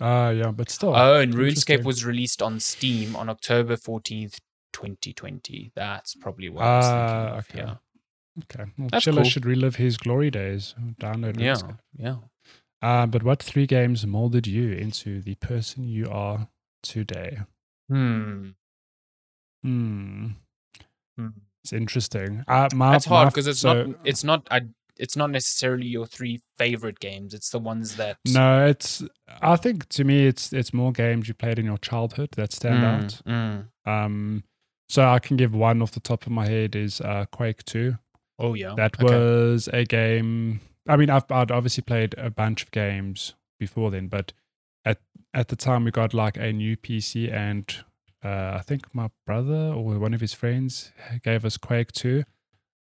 [0.00, 0.96] Ah, uh, yeah, but still.
[0.96, 4.38] Oh, and RuneScape was released on Steam on October 14th,
[4.72, 5.72] 2020.
[5.74, 7.38] That's probably what I was thinking of.
[7.40, 7.58] okay.
[7.58, 7.74] Yeah.
[8.44, 8.70] Okay.
[8.78, 9.30] Well, That's Chiller cool.
[9.30, 10.74] should relive his glory days.
[10.98, 11.56] Download Yeah.
[11.56, 11.78] RuneScape.
[11.98, 12.16] Yeah.
[12.82, 16.48] Uh, but what three games molded you into the person you are
[16.82, 17.40] today?
[17.88, 18.50] Hmm.
[19.62, 20.26] Hmm.
[21.18, 21.28] Hmm.
[21.62, 22.42] It's interesting.
[22.48, 23.96] Uh, my, That's hard because it's so- not.
[24.04, 24.46] It's not.
[24.50, 24.62] I.
[24.98, 27.32] It's not necessarily your three favorite games.
[27.32, 28.18] It's the ones that.
[28.28, 29.02] No, it's.
[29.40, 32.82] I think to me, it's it's more games you played in your childhood that stand
[32.84, 33.22] Mm, out.
[33.26, 33.90] mm.
[33.90, 34.44] Um,
[34.90, 37.96] so I can give one off the top of my head is uh, Quake Two.
[38.38, 38.74] Oh yeah.
[38.76, 39.14] That Okay.
[39.14, 40.60] was a game.
[40.88, 44.32] I mean, I've I'd obviously played a bunch of games before then, but
[44.84, 44.98] at
[45.34, 47.72] at the time we got like a new PC, and
[48.24, 50.92] uh, I think my brother or one of his friends
[51.22, 52.24] gave us Quake Two,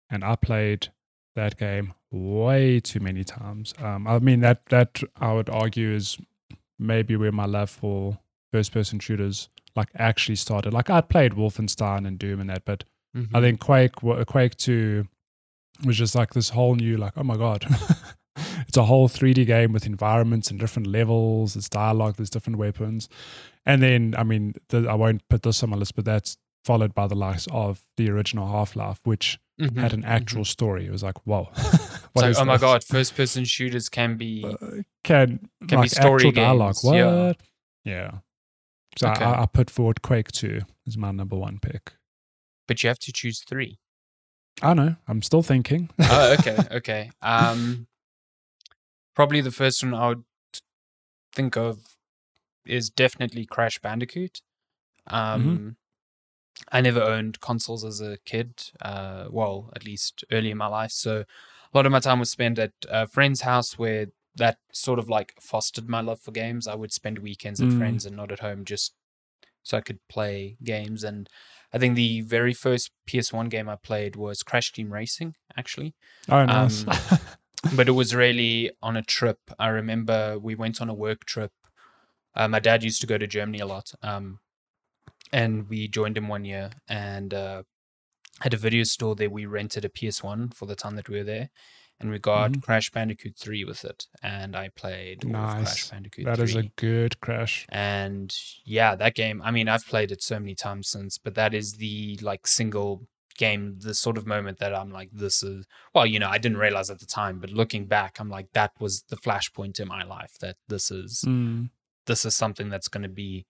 [0.10, 0.90] and I played
[1.36, 3.74] that game way too many times.
[3.80, 6.18] Um, I mean that that I would argue is
[6.80, 8.18] maybe where my love for
[8.54, 10.74] first person shooters like actually started.
[10.74, 12.84] Like I'd played Wolfenstein and Doom and that, but
[13.16, 13.42] I Mhm.
[13.42, 13.96] think Quake
[14.28, 15.08] Quake 2
[15.86, 17.66] was just like this whole new like oh my god.
[18.68, 23.10] it's a whole 3D game with environments and different levels, there's dialogue, there's different weapons.
[23.66, 26.94] And then I mean the, I won't put this on my list but that's followed
[26.94, 30.08] by the likes of the original Half-Life which Mhm, had an mhm.
[30.08, 30.86] actual story.
[30.86, 31.50] It was like whoa.
[31.58, 32.62] It's what like, is oh my this?
[32.62, 34.46] god, first person shooters can be.
[34.46, 36.76] Uh, can Can be story actual dialogue.
[36.82, 37.26] games, yeah.
[37.28, 37.38] What?
[37.84, 38.12] Yeah.
[38.98, 39.26] So Okay.
[39.26, 41.94] I, I put forward Quake 2 as my number one pick.
[42.68, 43.79] but you have to choose three.
[44.62, 44.96] I know.
[45.08, 45.90] I'm still thinking.
[46.00, 47.12] oh, okay, okay.
[47.22, 47.88] Um,
[49.16, 50.24] probably the first one I would
[51.34, 51.80] think of
[52.66, 54.42] is definitely Crash Bandicoot.
[55.08, 55.78] Um,
[56.72, 58.72] I never owned consoles as a kid.
[58.82, 60.92] Uh, well, at least early in my life.
[60.92, 65.00] So a lot of my time was spent at a friend's house where that sort
[65.00, 66.68] of like fostered my love for games.
[66.68, 67.78] I would spend weekends at Mm.
[67.78, 68.94] friends and not at home just
[69.64, 71.04] so I could play games.
[71.04, 71.30] And
[71.72, 75.94] I think the very first PS1 game I played was Crash Team Racing, actually
[76.30, 76.86] oh, nice.
[76.88, 77.20] Um,
[77.76, 79.40] but it was really on a trip.
[79.60, 81.52] I remember we went on a work trip.
[82.36, 84.40] Uh, my dad used to go to Germany a lot, um,
[85.32, 87.64] and we joined him one year and uh,
[88.42, 89.30] had a video store there.
[89.30, 91.50] We rented a PS1 for the time that we were there,
[92.00, 92.62] and we got Mhm.
[92.64, 94.08] Crash Bandicoot 3 with it.
[94.24, 95.64] And I played Nice.
[95.64, 96.44] Crash Bandicoot that 3.
[96.46, 97.66] is a good crash.
[97.70, 101.54] And yeah, that game, I mean, I've played it so many times since, but that
[101.54, 103.08] is the like single
[103.38, 106.58] game, the sort of moment that I'm like, this is, well, you know, I didn't
[106.58, 110.04] realize at the time, but looking back, I'm like, that was the flashpoint in my
[110.04, 111.70] life that this is, Mm,
[112.06, 113.46] this is something that's going to be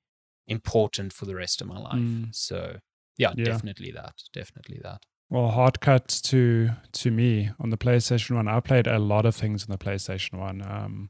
[0.47, 1.93] important for the rest of my life.
[1.99, 2.35] Mm.
[2.35, 2.80] So
[3.17, 3.45] yeah, Yeah.
[3.45, 4.23] definitely that.
[4.34, 5.05] Definitely that.
[5.30, 8.47] Well, hard cuts to to me on the PlayStation One.
[8.47, 11.10] I played a lot of things on the PlayStation One, um,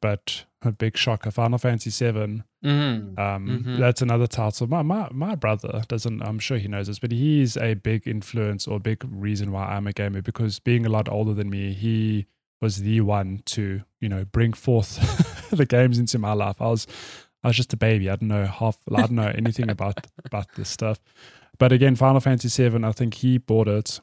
[0.00, 2.42] but a big shocker, Final Fantasy Seven.
[2.64, 3.18] Mm.
[3.18, 3.78] Um, Mhm.
[3.78, 4.66] That's another title.
[4.66, 6.22] My, my my brother doesn't.
[6.22, 9.86] I'm sure he knows this, but he's a big influence or big reason why I'm
[9.86, 12.26] a gamer because being a lot older than me, he
[12.60, 16.60] was the one to you know bring forth the games into my life.
[16.60, 16.86] I was
[17.44, 18.08] I was just a baby.
[18.10, 18.78] I didn't know half.
[18.92, 20.98] I didn't know anything about about this stuff.
[21.62, 22.82] But again, Final Fantasy Seven.
[22.82, 24.00] I think he bought it.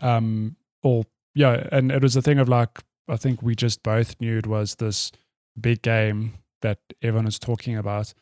[0.00, 1.04] Um, or
[1.34, 4.46] yeah, and it was a thing of like I think we just both knew it
[4.46, 5.12] was this
[5.60, 6.32] big game
[6.62, 8.14] that everyone was talking about,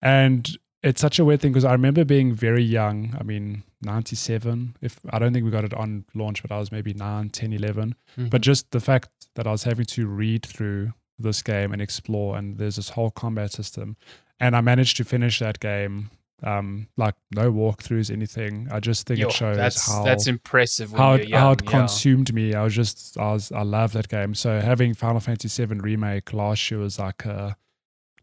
[0.00, 0.48] and
[0.84, 3.12] it's such a weird thing because I remember being very young.
[3.18, 4.76] I mean, 97.
[4.80, 7.52] If I don't think we got it on launch, but I was maybe 9, 10,
[7.52, 7.96] 11.
[8.16, 8.44] But Mhm.
[8.44, 12.56] just the fact that I was having to read through this game and explore, and
[12.56, 13.96] there's this whole combat system,
[14.38, 16.10] and I managed to finish that game.
[16.42, 18.68] Um, like no walkthroughs, anything.
[18.70, 20.90] I just think Yo, it shows that's how that's impressive.
[20.92, 21.70] How it, how it yeah.
[21.70, 22.54] consumed me.
[22.54, 24.34] I was just I was I love that game.
[24.34, 27.56] So having Final Fantasy VII remake last year was like a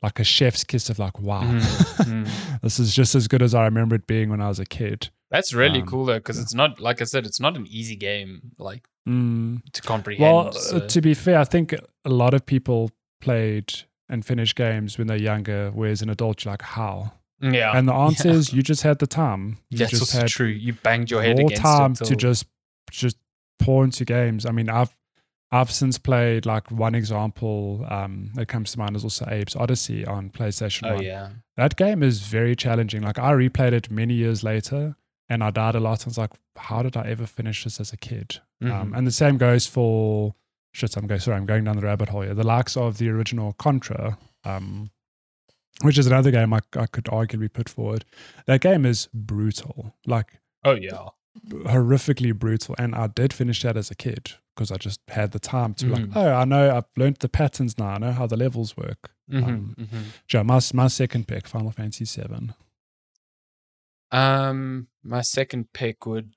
[0.02, 2.60] like a chef's kiss of like wow, mhm.
[2.62, 5.10] this is just as good as I remember it being when I was a kid.
[5.30, 6.44] That's really Um, cool though, because yeah.
[6.44, 9.62] it's not like I said, it's not an easy game like Mm.
[9.72, 10.22] to comprehend.
[10.22, 12.92] Well, uh, so- to be fair, I think a lot of people
[13.22, 13.74] played
[14.10, 17.14] and finished games when they're younger, whereas an adult, you're like, how?
[17.42, 18.34] Yeah, And the answer yeah.
[18.36, 19.58] is you just had the time.
[19.70, 20.48] You that's just had true.
[20.48, 22.46] You banged your head more against time it to just
[22.92, 23.18] just
[23.60, 24.46] pour into games.
[24.46, 24.96] I mean, I've
[25.52, 30.08] I've since played like one example um, that comes to mind is also Abe's Oddysee
[30.08, 31.04] on PlayStation Oh 1.
[31.04, 31.30] yeah.
[31.56, 33.02] That game is very challenging.
[33.04, 34.96] Like I replayed it many years later
[35.30, 36.06] and I died a lot.
[36.06, 38.40] I was like, how did I ever finish this as a kid?
[38.62, 38.98] Um, Mhm.
[38.98, 40.34] and the same goes for
[40.74, 40.98] shit.
[40.98, 41.20] I'm going.
[41.22, 42.34] Sorry, I'm going down the rabbit hole here.
[42.34, 44.90] The likes of the original Contra, um,
[45.82, 48.06] which is another game I, I could arguably put forward.
[48.46, 51.10] That game is brutal, like oh yeah.
[51.50, 52.76] horrifically brutal.
[52.80, 55.88] And I did finish that as a kid because I just had the time to
[55.88, 56.12] like, Mhm.
[56.16, 57.90] oh, I know I've learned the patterns now.
[57.90, 59.12] I know how the levels work.
[59.30, 60.04] Mhm, Um, mhm.
[60.28, 62.54] Joe, my my second pick, Final Fantasy Seven.
[64.12, 66.34] Um, my second pick would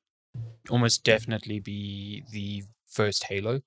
[0.68, 3.62] almost definitely be the first Halo,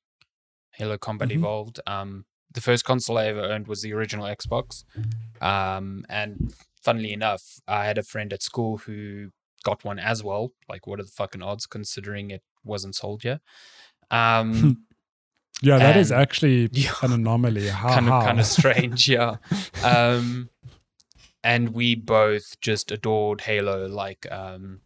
[0.71, 1.35] Halo Combat Mhm.
[1.35, 1.79] Evolved.
[1.87, 4.83] Um, the first console I ever owned was the original Xbox.
[5.41, 9.29] Um, and funnily enough, I had a friend at school who
[9.63, 10.51] got one as well.
[10.69, 13.41] Like, what are the fucking odds, considering it wasn't sold yet?
[14.11, 14.85] Um,
[15.61, 16.91] Yeah, that is actually yeah.
[17.01, 17.67] an anomaly.
[17.69, 18.21] How, kind of how?
[18.21, 19.37] kind of strange, yeah.
[19.81, 20.49] Um,
[21.41, 23.87] and we both just adored Halo.
[23.87, 24.81] Like um,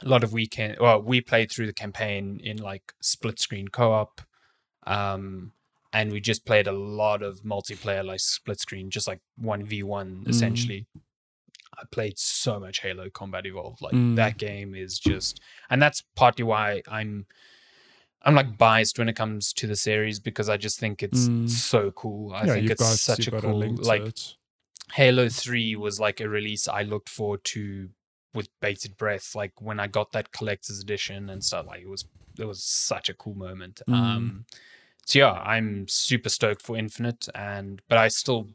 [0.00, 0.76] a lot of weekend.
[0.80, 4.20] Well, we played through the campaign in like split screen co-op,
[4.86, 5.52] um,
[5.92, 9.82] and we just played a lot of multiplayer, like split screen, just like one v
[9.82, 10.28] one Mm.
[10.28, 10.86] essentially.
[11.78, 13.80] I played so much Halo Combat Evolved.
[13.80, 14.16] Like Mm.
[14.16, 15.40] that game is just,
[15.70, 17.26] and that's partly why I'm.
[18.22, 21.48] I'm like biased when it comes to the series because I just think it's Mm.
[21.48, 22.34] so cool.
[22.34, 24.34] I yeah, think it's got, such a cool to like it.
[24.92, 27.88] Halo 3 was like a release I looked forward to
[28.34, 29.34] with bated breath.
[29.34, 32.04] Like when I got that collector's edition and stuff, like it was
[32.38, 33.80] it was such a cool moment.
[33.88, 33.94] Mm.
[33.94, 34.44] Um
[35.10, 38.48] so yeah, I'm super stoked for Infinite and but I still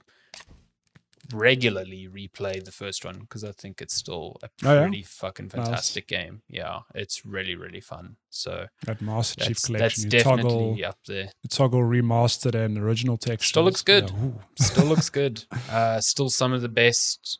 [1.34, 4.82] regularly replay the first one because I think it's still a Oh, yeah?
[4.84, 5.54] pretty fucking Nice.
[5.66, 6.42] fantastic game.
[6.48, 8.18] Yeah, it's really really fun.
[8.30, 10.04] So That Master Chief that's, that's collection.
[10.04, 11.24] You definitely toggle, up there.
[11.44, 13.50] you toggle remastered and original textures.
[13.50, 14.12] Still looks good.
[14.12, 14.32] Yeah,
[14.66, 15.46] still looks good.
[15.70, 17.40] Uh, still some of the best.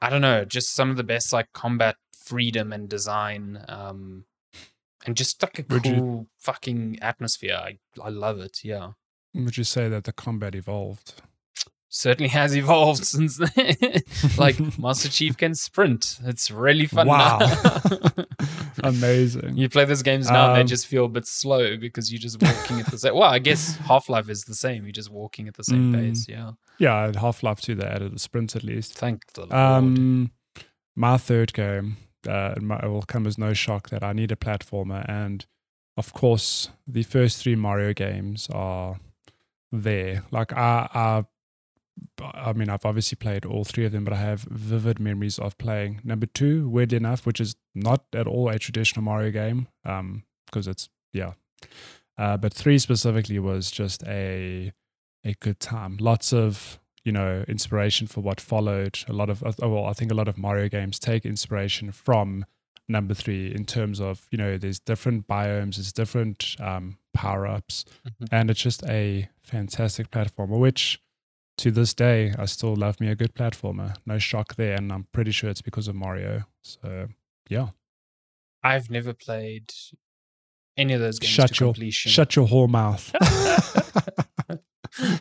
[0.00, 4.24] I don't know, just some of the best like combat freedom and design, um,
[5.06, 7.54] and just like a Would you- cool fucking atmosphere.
[7.56, 8.60] I I love it.
[8.64, 8.92] Yeah,
[9.34, 11.14] Would you say that the combat evolved?
[11.94, 13.76] certainly has evolved since then.
[14.38, 16.18] like Master Chief can sprint.
[16.24, 17.06] It's really fun.
[17.06, 17.38] Wow.
[17.40, 18.24] now.
[18.82, 19.56] Amazing.
[19.58, 22.18] You play those games now, and they Um, just feel a bit slow because you're
[22.18, 23.14] just walking at the same.
[23.14, 24.84] Well, I guess Half Life is the same.
[24.84, 25.94] You're just walking at the same Mm.
[26.00, 26.26] pace.
[26.28, 26.52] Yeah.
[26.78, 28.94] Yeah, Half Life 2, they added the sprint at least.
[28.94, 29.52] Thank the Lord.
[29.52, 30.30] Um,
[30.96, 35.08] my third game, uh, it will come as no shock that I need a platformer.
[35.08, 35.46] And
[35.96, 39.00] of course, the first three Mario games are
[39.70, 40.24] there.
[40.30, 41.24] Like, I, I,
[42.34, 45.58] I mean, I've obviously played all three of them, but I have vivid memories of
[45.58, 50.24] playing number two, weirdly enough, which is not at all a traditional Mario game, um,
[50.46, 51.32] because it's, yeah.
[52.18, 54.72] Uh, but three specifically was just a
[55.24, 55.96] a good time.
[55.98, 58.98] Lots of you know inspiration for what followed.
[59.08, 62.44] A lot of uh, well, I think a lot of Mario games take inspiration from
[62.88, 67.84] number three in terms of you know there's different biomes, there's different um, power ups,
[68.06, 68.28] Mhm.
[68.32, 70.58] and it's just a fantastic platformer.
[70.58, 71.00] Which
[71.58, 73.96] to this day I still love me a good platformer.
[74.06, 76.44] No shock there, and I'm pretty sure it's because of Mario.
[76.62, 77.08] So
[77.48, 77.68] yeah,
[78.62, 79.72] I've never played
[80.76, 82.10] any of those games shut to your completion.
[82.10, 83.12] shut your whore mouth.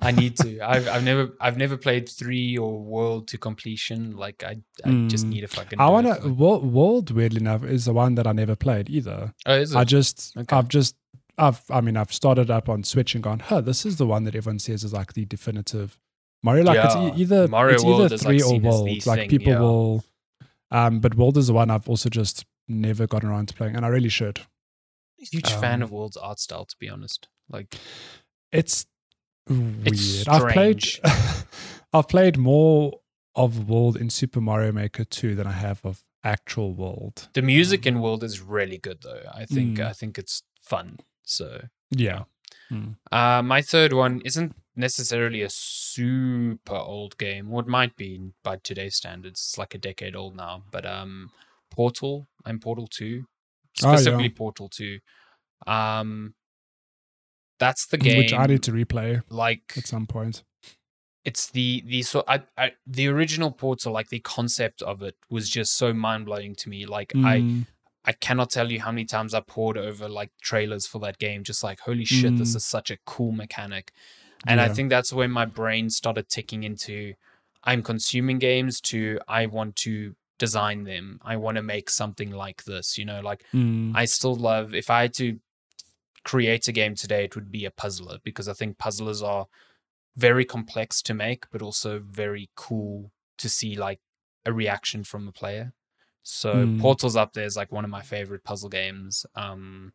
[0.02, 0.60] I need to.
[0.62, 4.18] I've I've never I've never played three or World to completion.
[4.18, 5.30] Like I I just Mm.
[5.30, 5.80] need a fucking.
[5.80, 9.34] I wanna like- World, weirdly enough, is the one that I never played either.
[9.46, 9.78] Oh, is it?
[9.78, 10.56] I just, Okay.
[10.56, 10.96] I've just,
[11.38, 14.26] I've, I mean, I've started up on Switch and gone, huh, this is the one
[14.26, 15.98] that everyone says is like the definitive
[16.44, 16.64] Mario.
[16.66, 17.16] Like it's Yeah.
[17.16, 19.06] e- either Mario it's World either is, like, three or World.
[19.06, 19.60] Like thing, people yeah.
[19.60, 20.04] will,
[20.72, 23.86] um, but World is the one I've also just never gotten around to playing, and
[23.86, 24.42] I really should.
[25.18, 26.66] huge fan um, of World's art style.
[26.66, 27.76] To be honest, like
[28.52, 28.86] It's
[29.48, 29.88] weird.
[29.88, 30.84] It's I've played.
[31.94, 33.00] I've played more
[33.36, 37.28] of World in Super Mario Maker 2 than I have of actual World.
[37.34, 39.24] the music in World is really good though.
[39.34, 39.86] I think Mm.
[39.88, 41.00] I think it's fun.
[41.24, 42.24] So Yeah.
[42.72, 42.96] Mm.
[43.12, 48.58] Uh, my third one isn't necessarily a super old game, What it might be by
[48.58, 49.42] today's standards.
[49.42, 50.64] It's like a decade old now.
[50.72, 51.32] But um,
[51.70, 53.26] Portal and Portal Two,
[53.84, 53.96] Oh, yeah.
[53.98, 55.00] specifically Portal Two.
[55.68, 56.36] Um,
[57.64, 58.18] that's the game.
[58.20, 60.36] Which I need to replay like at some point.
[61.30, 65.46] it's the the so I, I the original Portal, like the concept of it was
[65.58, 66.80] just so mind blowing to me.
[66.98, 67.66] Like I Mm.
[68.04, 71.44] I cannot tell you how many times I poured over like trailers for that game,
[71.44, 72.58] just like, holy shit, this Mm.
[72.60, 73.86] is such a cool mechanic.
[74.48, 77.14] And I think that's when my brain started ticking into
[77.64, 79.94] I'm consuming games to I want to
[80.40, 81.20] design them.
[81.22, 83.92] I want to make something like this, you know, like Mm.
[84.02, 85.28] I still love if I had to
[86.24, 89.48] create a game today, it would be a puzzler because I think puzzlers are
[90.16, 94.00] very complex to make, but also very cool to see like
[94.46, 95.74] a reaction from a player.
[96.24, 96.80] So Mm.
[96.82, 99.26] Portal's up there is like one of my favorite puzzle games.
[99.36, 99.94] Um,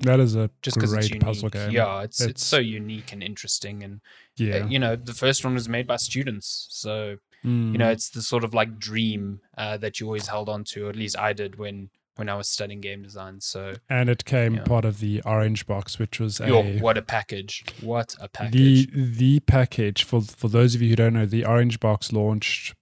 [0.00, 1.22] That is a just great it's unique.
[1.22, 1.70] puzzle game.
[1.70, 4.00] Yeah, it's, it's It's- so unique and interesting, and
[4.40, 4.66] uh, Yeah.
[4.66, 7.72] you know the first one was made by students, so Mm.
[7.72, 10.86] you know it's the sort of like dream uh, that you always held on to.
[10.86, 13.40] Or at least I did when when I was studying game design.
[13.40, 14.64] So and it came yeah.
[14.64, 17.64] part of the orange box, which was yo, a what a package!
[17.80, 18.52] What a package!
[18.52, 22.74] the the package for for those of you who don't know, the orange box launched.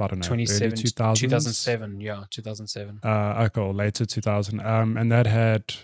[0.00, 3.00] I don't know, Twenty seven, two thousand seven, yeah, 2007.
[3.02, 4.64] Uh, okay, later 2000.
[4.64, 5.74] Um, and that had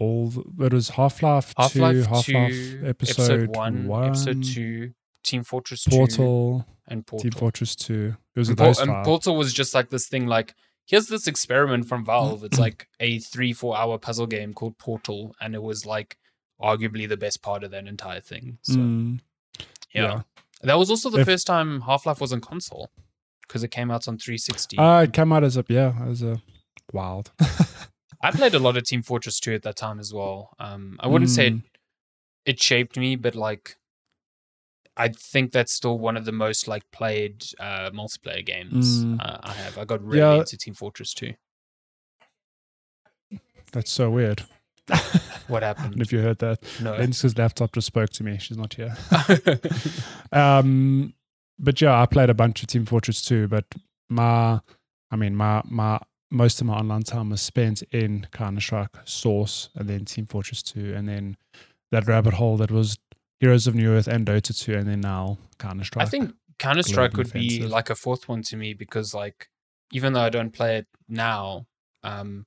[0.00, 0.30] all.
[0.30, 2.12] The, it was Half Life Half Two, Half-Life
[2.84, 4.92] episode, Episode, 1, episode 2,
[5.22, 7.30] Team Fortress 2, Portal, and Portal.
[7.30, 8.16] Team Fortress Two.
[8.34, 9.04] It was and, Por- and.
[9.04, 10.52] Portal was just like this thing like,
[10.86, 12.44] here's this experiment from Valve.
[12.44, 16.16] It's like a three, four hour puzzle game called Portal, and it was like
[16.62, 18.58] arguably the best part of that entire thing.
[18.62, 19.20] So, Mm,
[19.92, 20.22] yeah.
[20.62, 22.90] That was also the If- first time Half Life was on console
[23.46, 24.78] because it came out on 360.
[24.78, 26.40] Uh, it came out as a yeah, as a
[26.92, 27.30] wild.
[28.22, 30.54] I played a lot of Team Fortress 2 at that time as well.
[30.58, 31.62] Um, I wouldn't say it, Mm.
[32.46, 33.76] it shaped me, but like,
[34.96, 39.20] I think that's still one of the most like played uh, multiplayer games Mm.
[39.20, 39.76] uh, I have.
[39.78, 40.34] I got really Yeah.
[40.40, 41.34] into Team Fortress 2.
[43.72, 44.44] That's so weird.
[45.48, 46.00] What happened?
[46.00, 46.96] if you heard that, No.
[46.96, 48.38] Lindsay's laptop just spoke to me.
[48.38, 48.96] She's not here.
[50.32, 51.14] Um,
[51.58, 53.64] but yeah, I played a bunch of Team Fortress 2, but
[54.08, 54.60] my,
[55.10, 55.98] I mean, my, my,
[56.30, 60.62] most of my online time was spent in Counter Strike Source and then Team Fortress
[60.62, 61.36] 2, and then
[61.92, 62.98] that rabbit hole that was
[63.40, 66.06] Heroes of Newerth and Dota 2, and then now Counter Strike.
[66.06, 69.48] I think Counter Strike would be like a fourth one to me because, like,
[69.92, 71.66] even though I don't play it now,
[72.02, 72.46] um,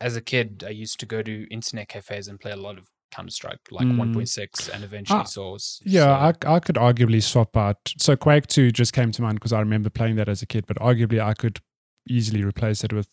[0.00, 2.88] as a kid, I used to go to internet cafes and play a lot of
[3.12, 3.96] Counter Strike, like Mm.
[3.98, 5.80] 1.6 and eventually Ah, Source.
[5.84, 7.78] Yeah, So- I, I could arguably swap out.
[7.98, 10.66] So Quake 2 just came to mind because I remember playing that as a kid,
[10.66, 11.60] but arguably I could
[12.08, 13.08] easily replace it with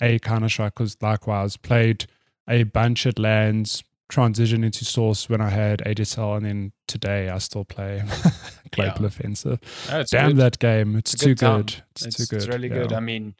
[0.00, 2.06] a Counter Strike because likewise played
[2.48, 7.38] a bunch at LANs, transition into Source when I had ADSL, and then today I
[7.38, 8.02] still play
[8.72, 9.06] Global Yeah.
[9.06, 9.60] Offensive.
[9.88, 10.36] No, Damn good.
[10.38, 10.96] that game.
[10.96, 11.82] It's, It's too good good.
[11.92, 12.36] It's, It's, too good.
[12.44, 12.74] it's really yeah.
[12.74, 12.92] good.
[12.92, 13.34] I mean,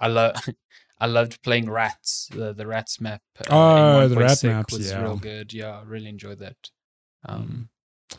[0.00, 0.36] I love.
[0.98, 2.28] I loved playing Rats.
[2.32, 3.20] The the Rats map.
[3.38, 4.98] uh, Oh, the Rat 1.6 maps, was yeah.
[4.98, 5.02] Mm.
[5.02, 5.52] real good.
[5.52, 6.56] Yeah, I really enjoyed that.
[7.26, 7.68] Um,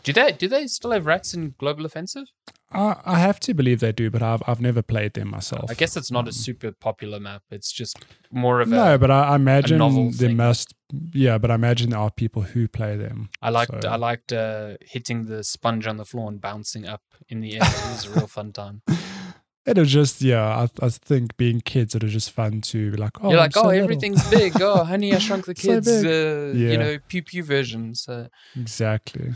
[0.03, 2.27] do they do they still have Rats in Global Offensive?
[2.71, 5.69] I, I have to believe they do, but I've I've never played them myself.
[5.69, 7.43] I guess it's not a Um, super popular map.
[7.49, 8.75] It's just more of a.
[8.75, 10.35] No, but I, I imagine there thing.
[10.37, 10.73] must.
[11.13, 13.29] Yeah, but I imagine there are people who play them.
[13.41, 17.01] I liked So- I liked uh, hitting the sponge on the floor and bouncing up
[17.29, 17.61] in the air.
[17.63, 18.81] It was a real fun time.
[19.65, 20.45] It was just yeah.
[20.81, 23.43] I, I think being kids, it was just fun to be like, oh, You're I'm
[23.47, 24.53] like, so oh, little." everything's big.
[24.61, 25.85] Oh, honey, I shrunk the kids.
[25.85, 26.05] big.
[26.05, 26.71] uh, Yeah.
[26.71, 27.93] You know, pew pew version.
[27.93, 29.33] So exactly.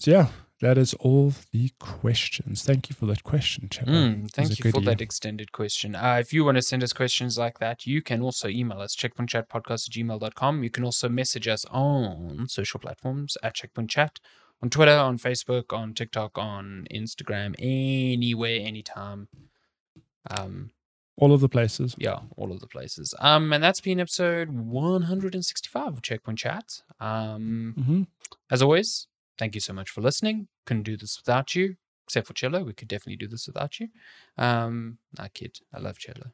[0.00, 0.26] So yeah,
[0.60, 2.64] that is all the questions.
[2.64, 3.86] Thank you for that question, Chad.
[3.86, 4.86] Mm, thank you for goodie.
[4.86, 5.94] that extended question.
[5.94, 8.96] Uh, if you want to send us questions like that, you can also email us,
[8.96, 10.62] checkpointchatpodcast at gmail.com.
[10.64, 14.18] You can also message us on social platforms at Checkpoint Chat,
[14.62, 19.28] on Twitter, on Facebook, on TikTok, on Instagram, anywhere, anytime.
[20.30, 20.70] Um,
[21.16, 21.94] All of the places.
[21.98, 23.14] yeah, all of the places.
[23.20, 26.82] Um, and that's been episode 165 of Checkpoint Chat.
[27.00, 28.02] Um, hmm
[28.50, 29.06] as always,
[29.38, 30.48] thank you so much for listening.
[30.66, 32.62] Couldn't do this without you, except for Cello.
[32.64, 33.88] We could definitely do this without you.
[34.36, 36.32] Um, nah, kid, I love Cello.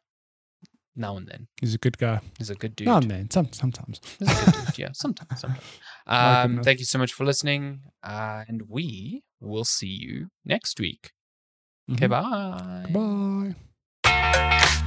[0.97, 2.21] Now and then, He's a good guy.
[2.39, 2.87] he's a good dude.
[2.87, 3.29] No, man.
[3.31, 4.01] Some, sometimes.
[4.19, 4.79] He's a good dude.
[4.79, 5.67] Yeah, sometimes, sometimes.
[6.07, 11.11] Um, thank you so much for listening, uh, and we will see you next week.
[11.93, 12.11] Okay, Mhm.
[12.93, 13.55] bye.
[14.05, 14.84] Bye.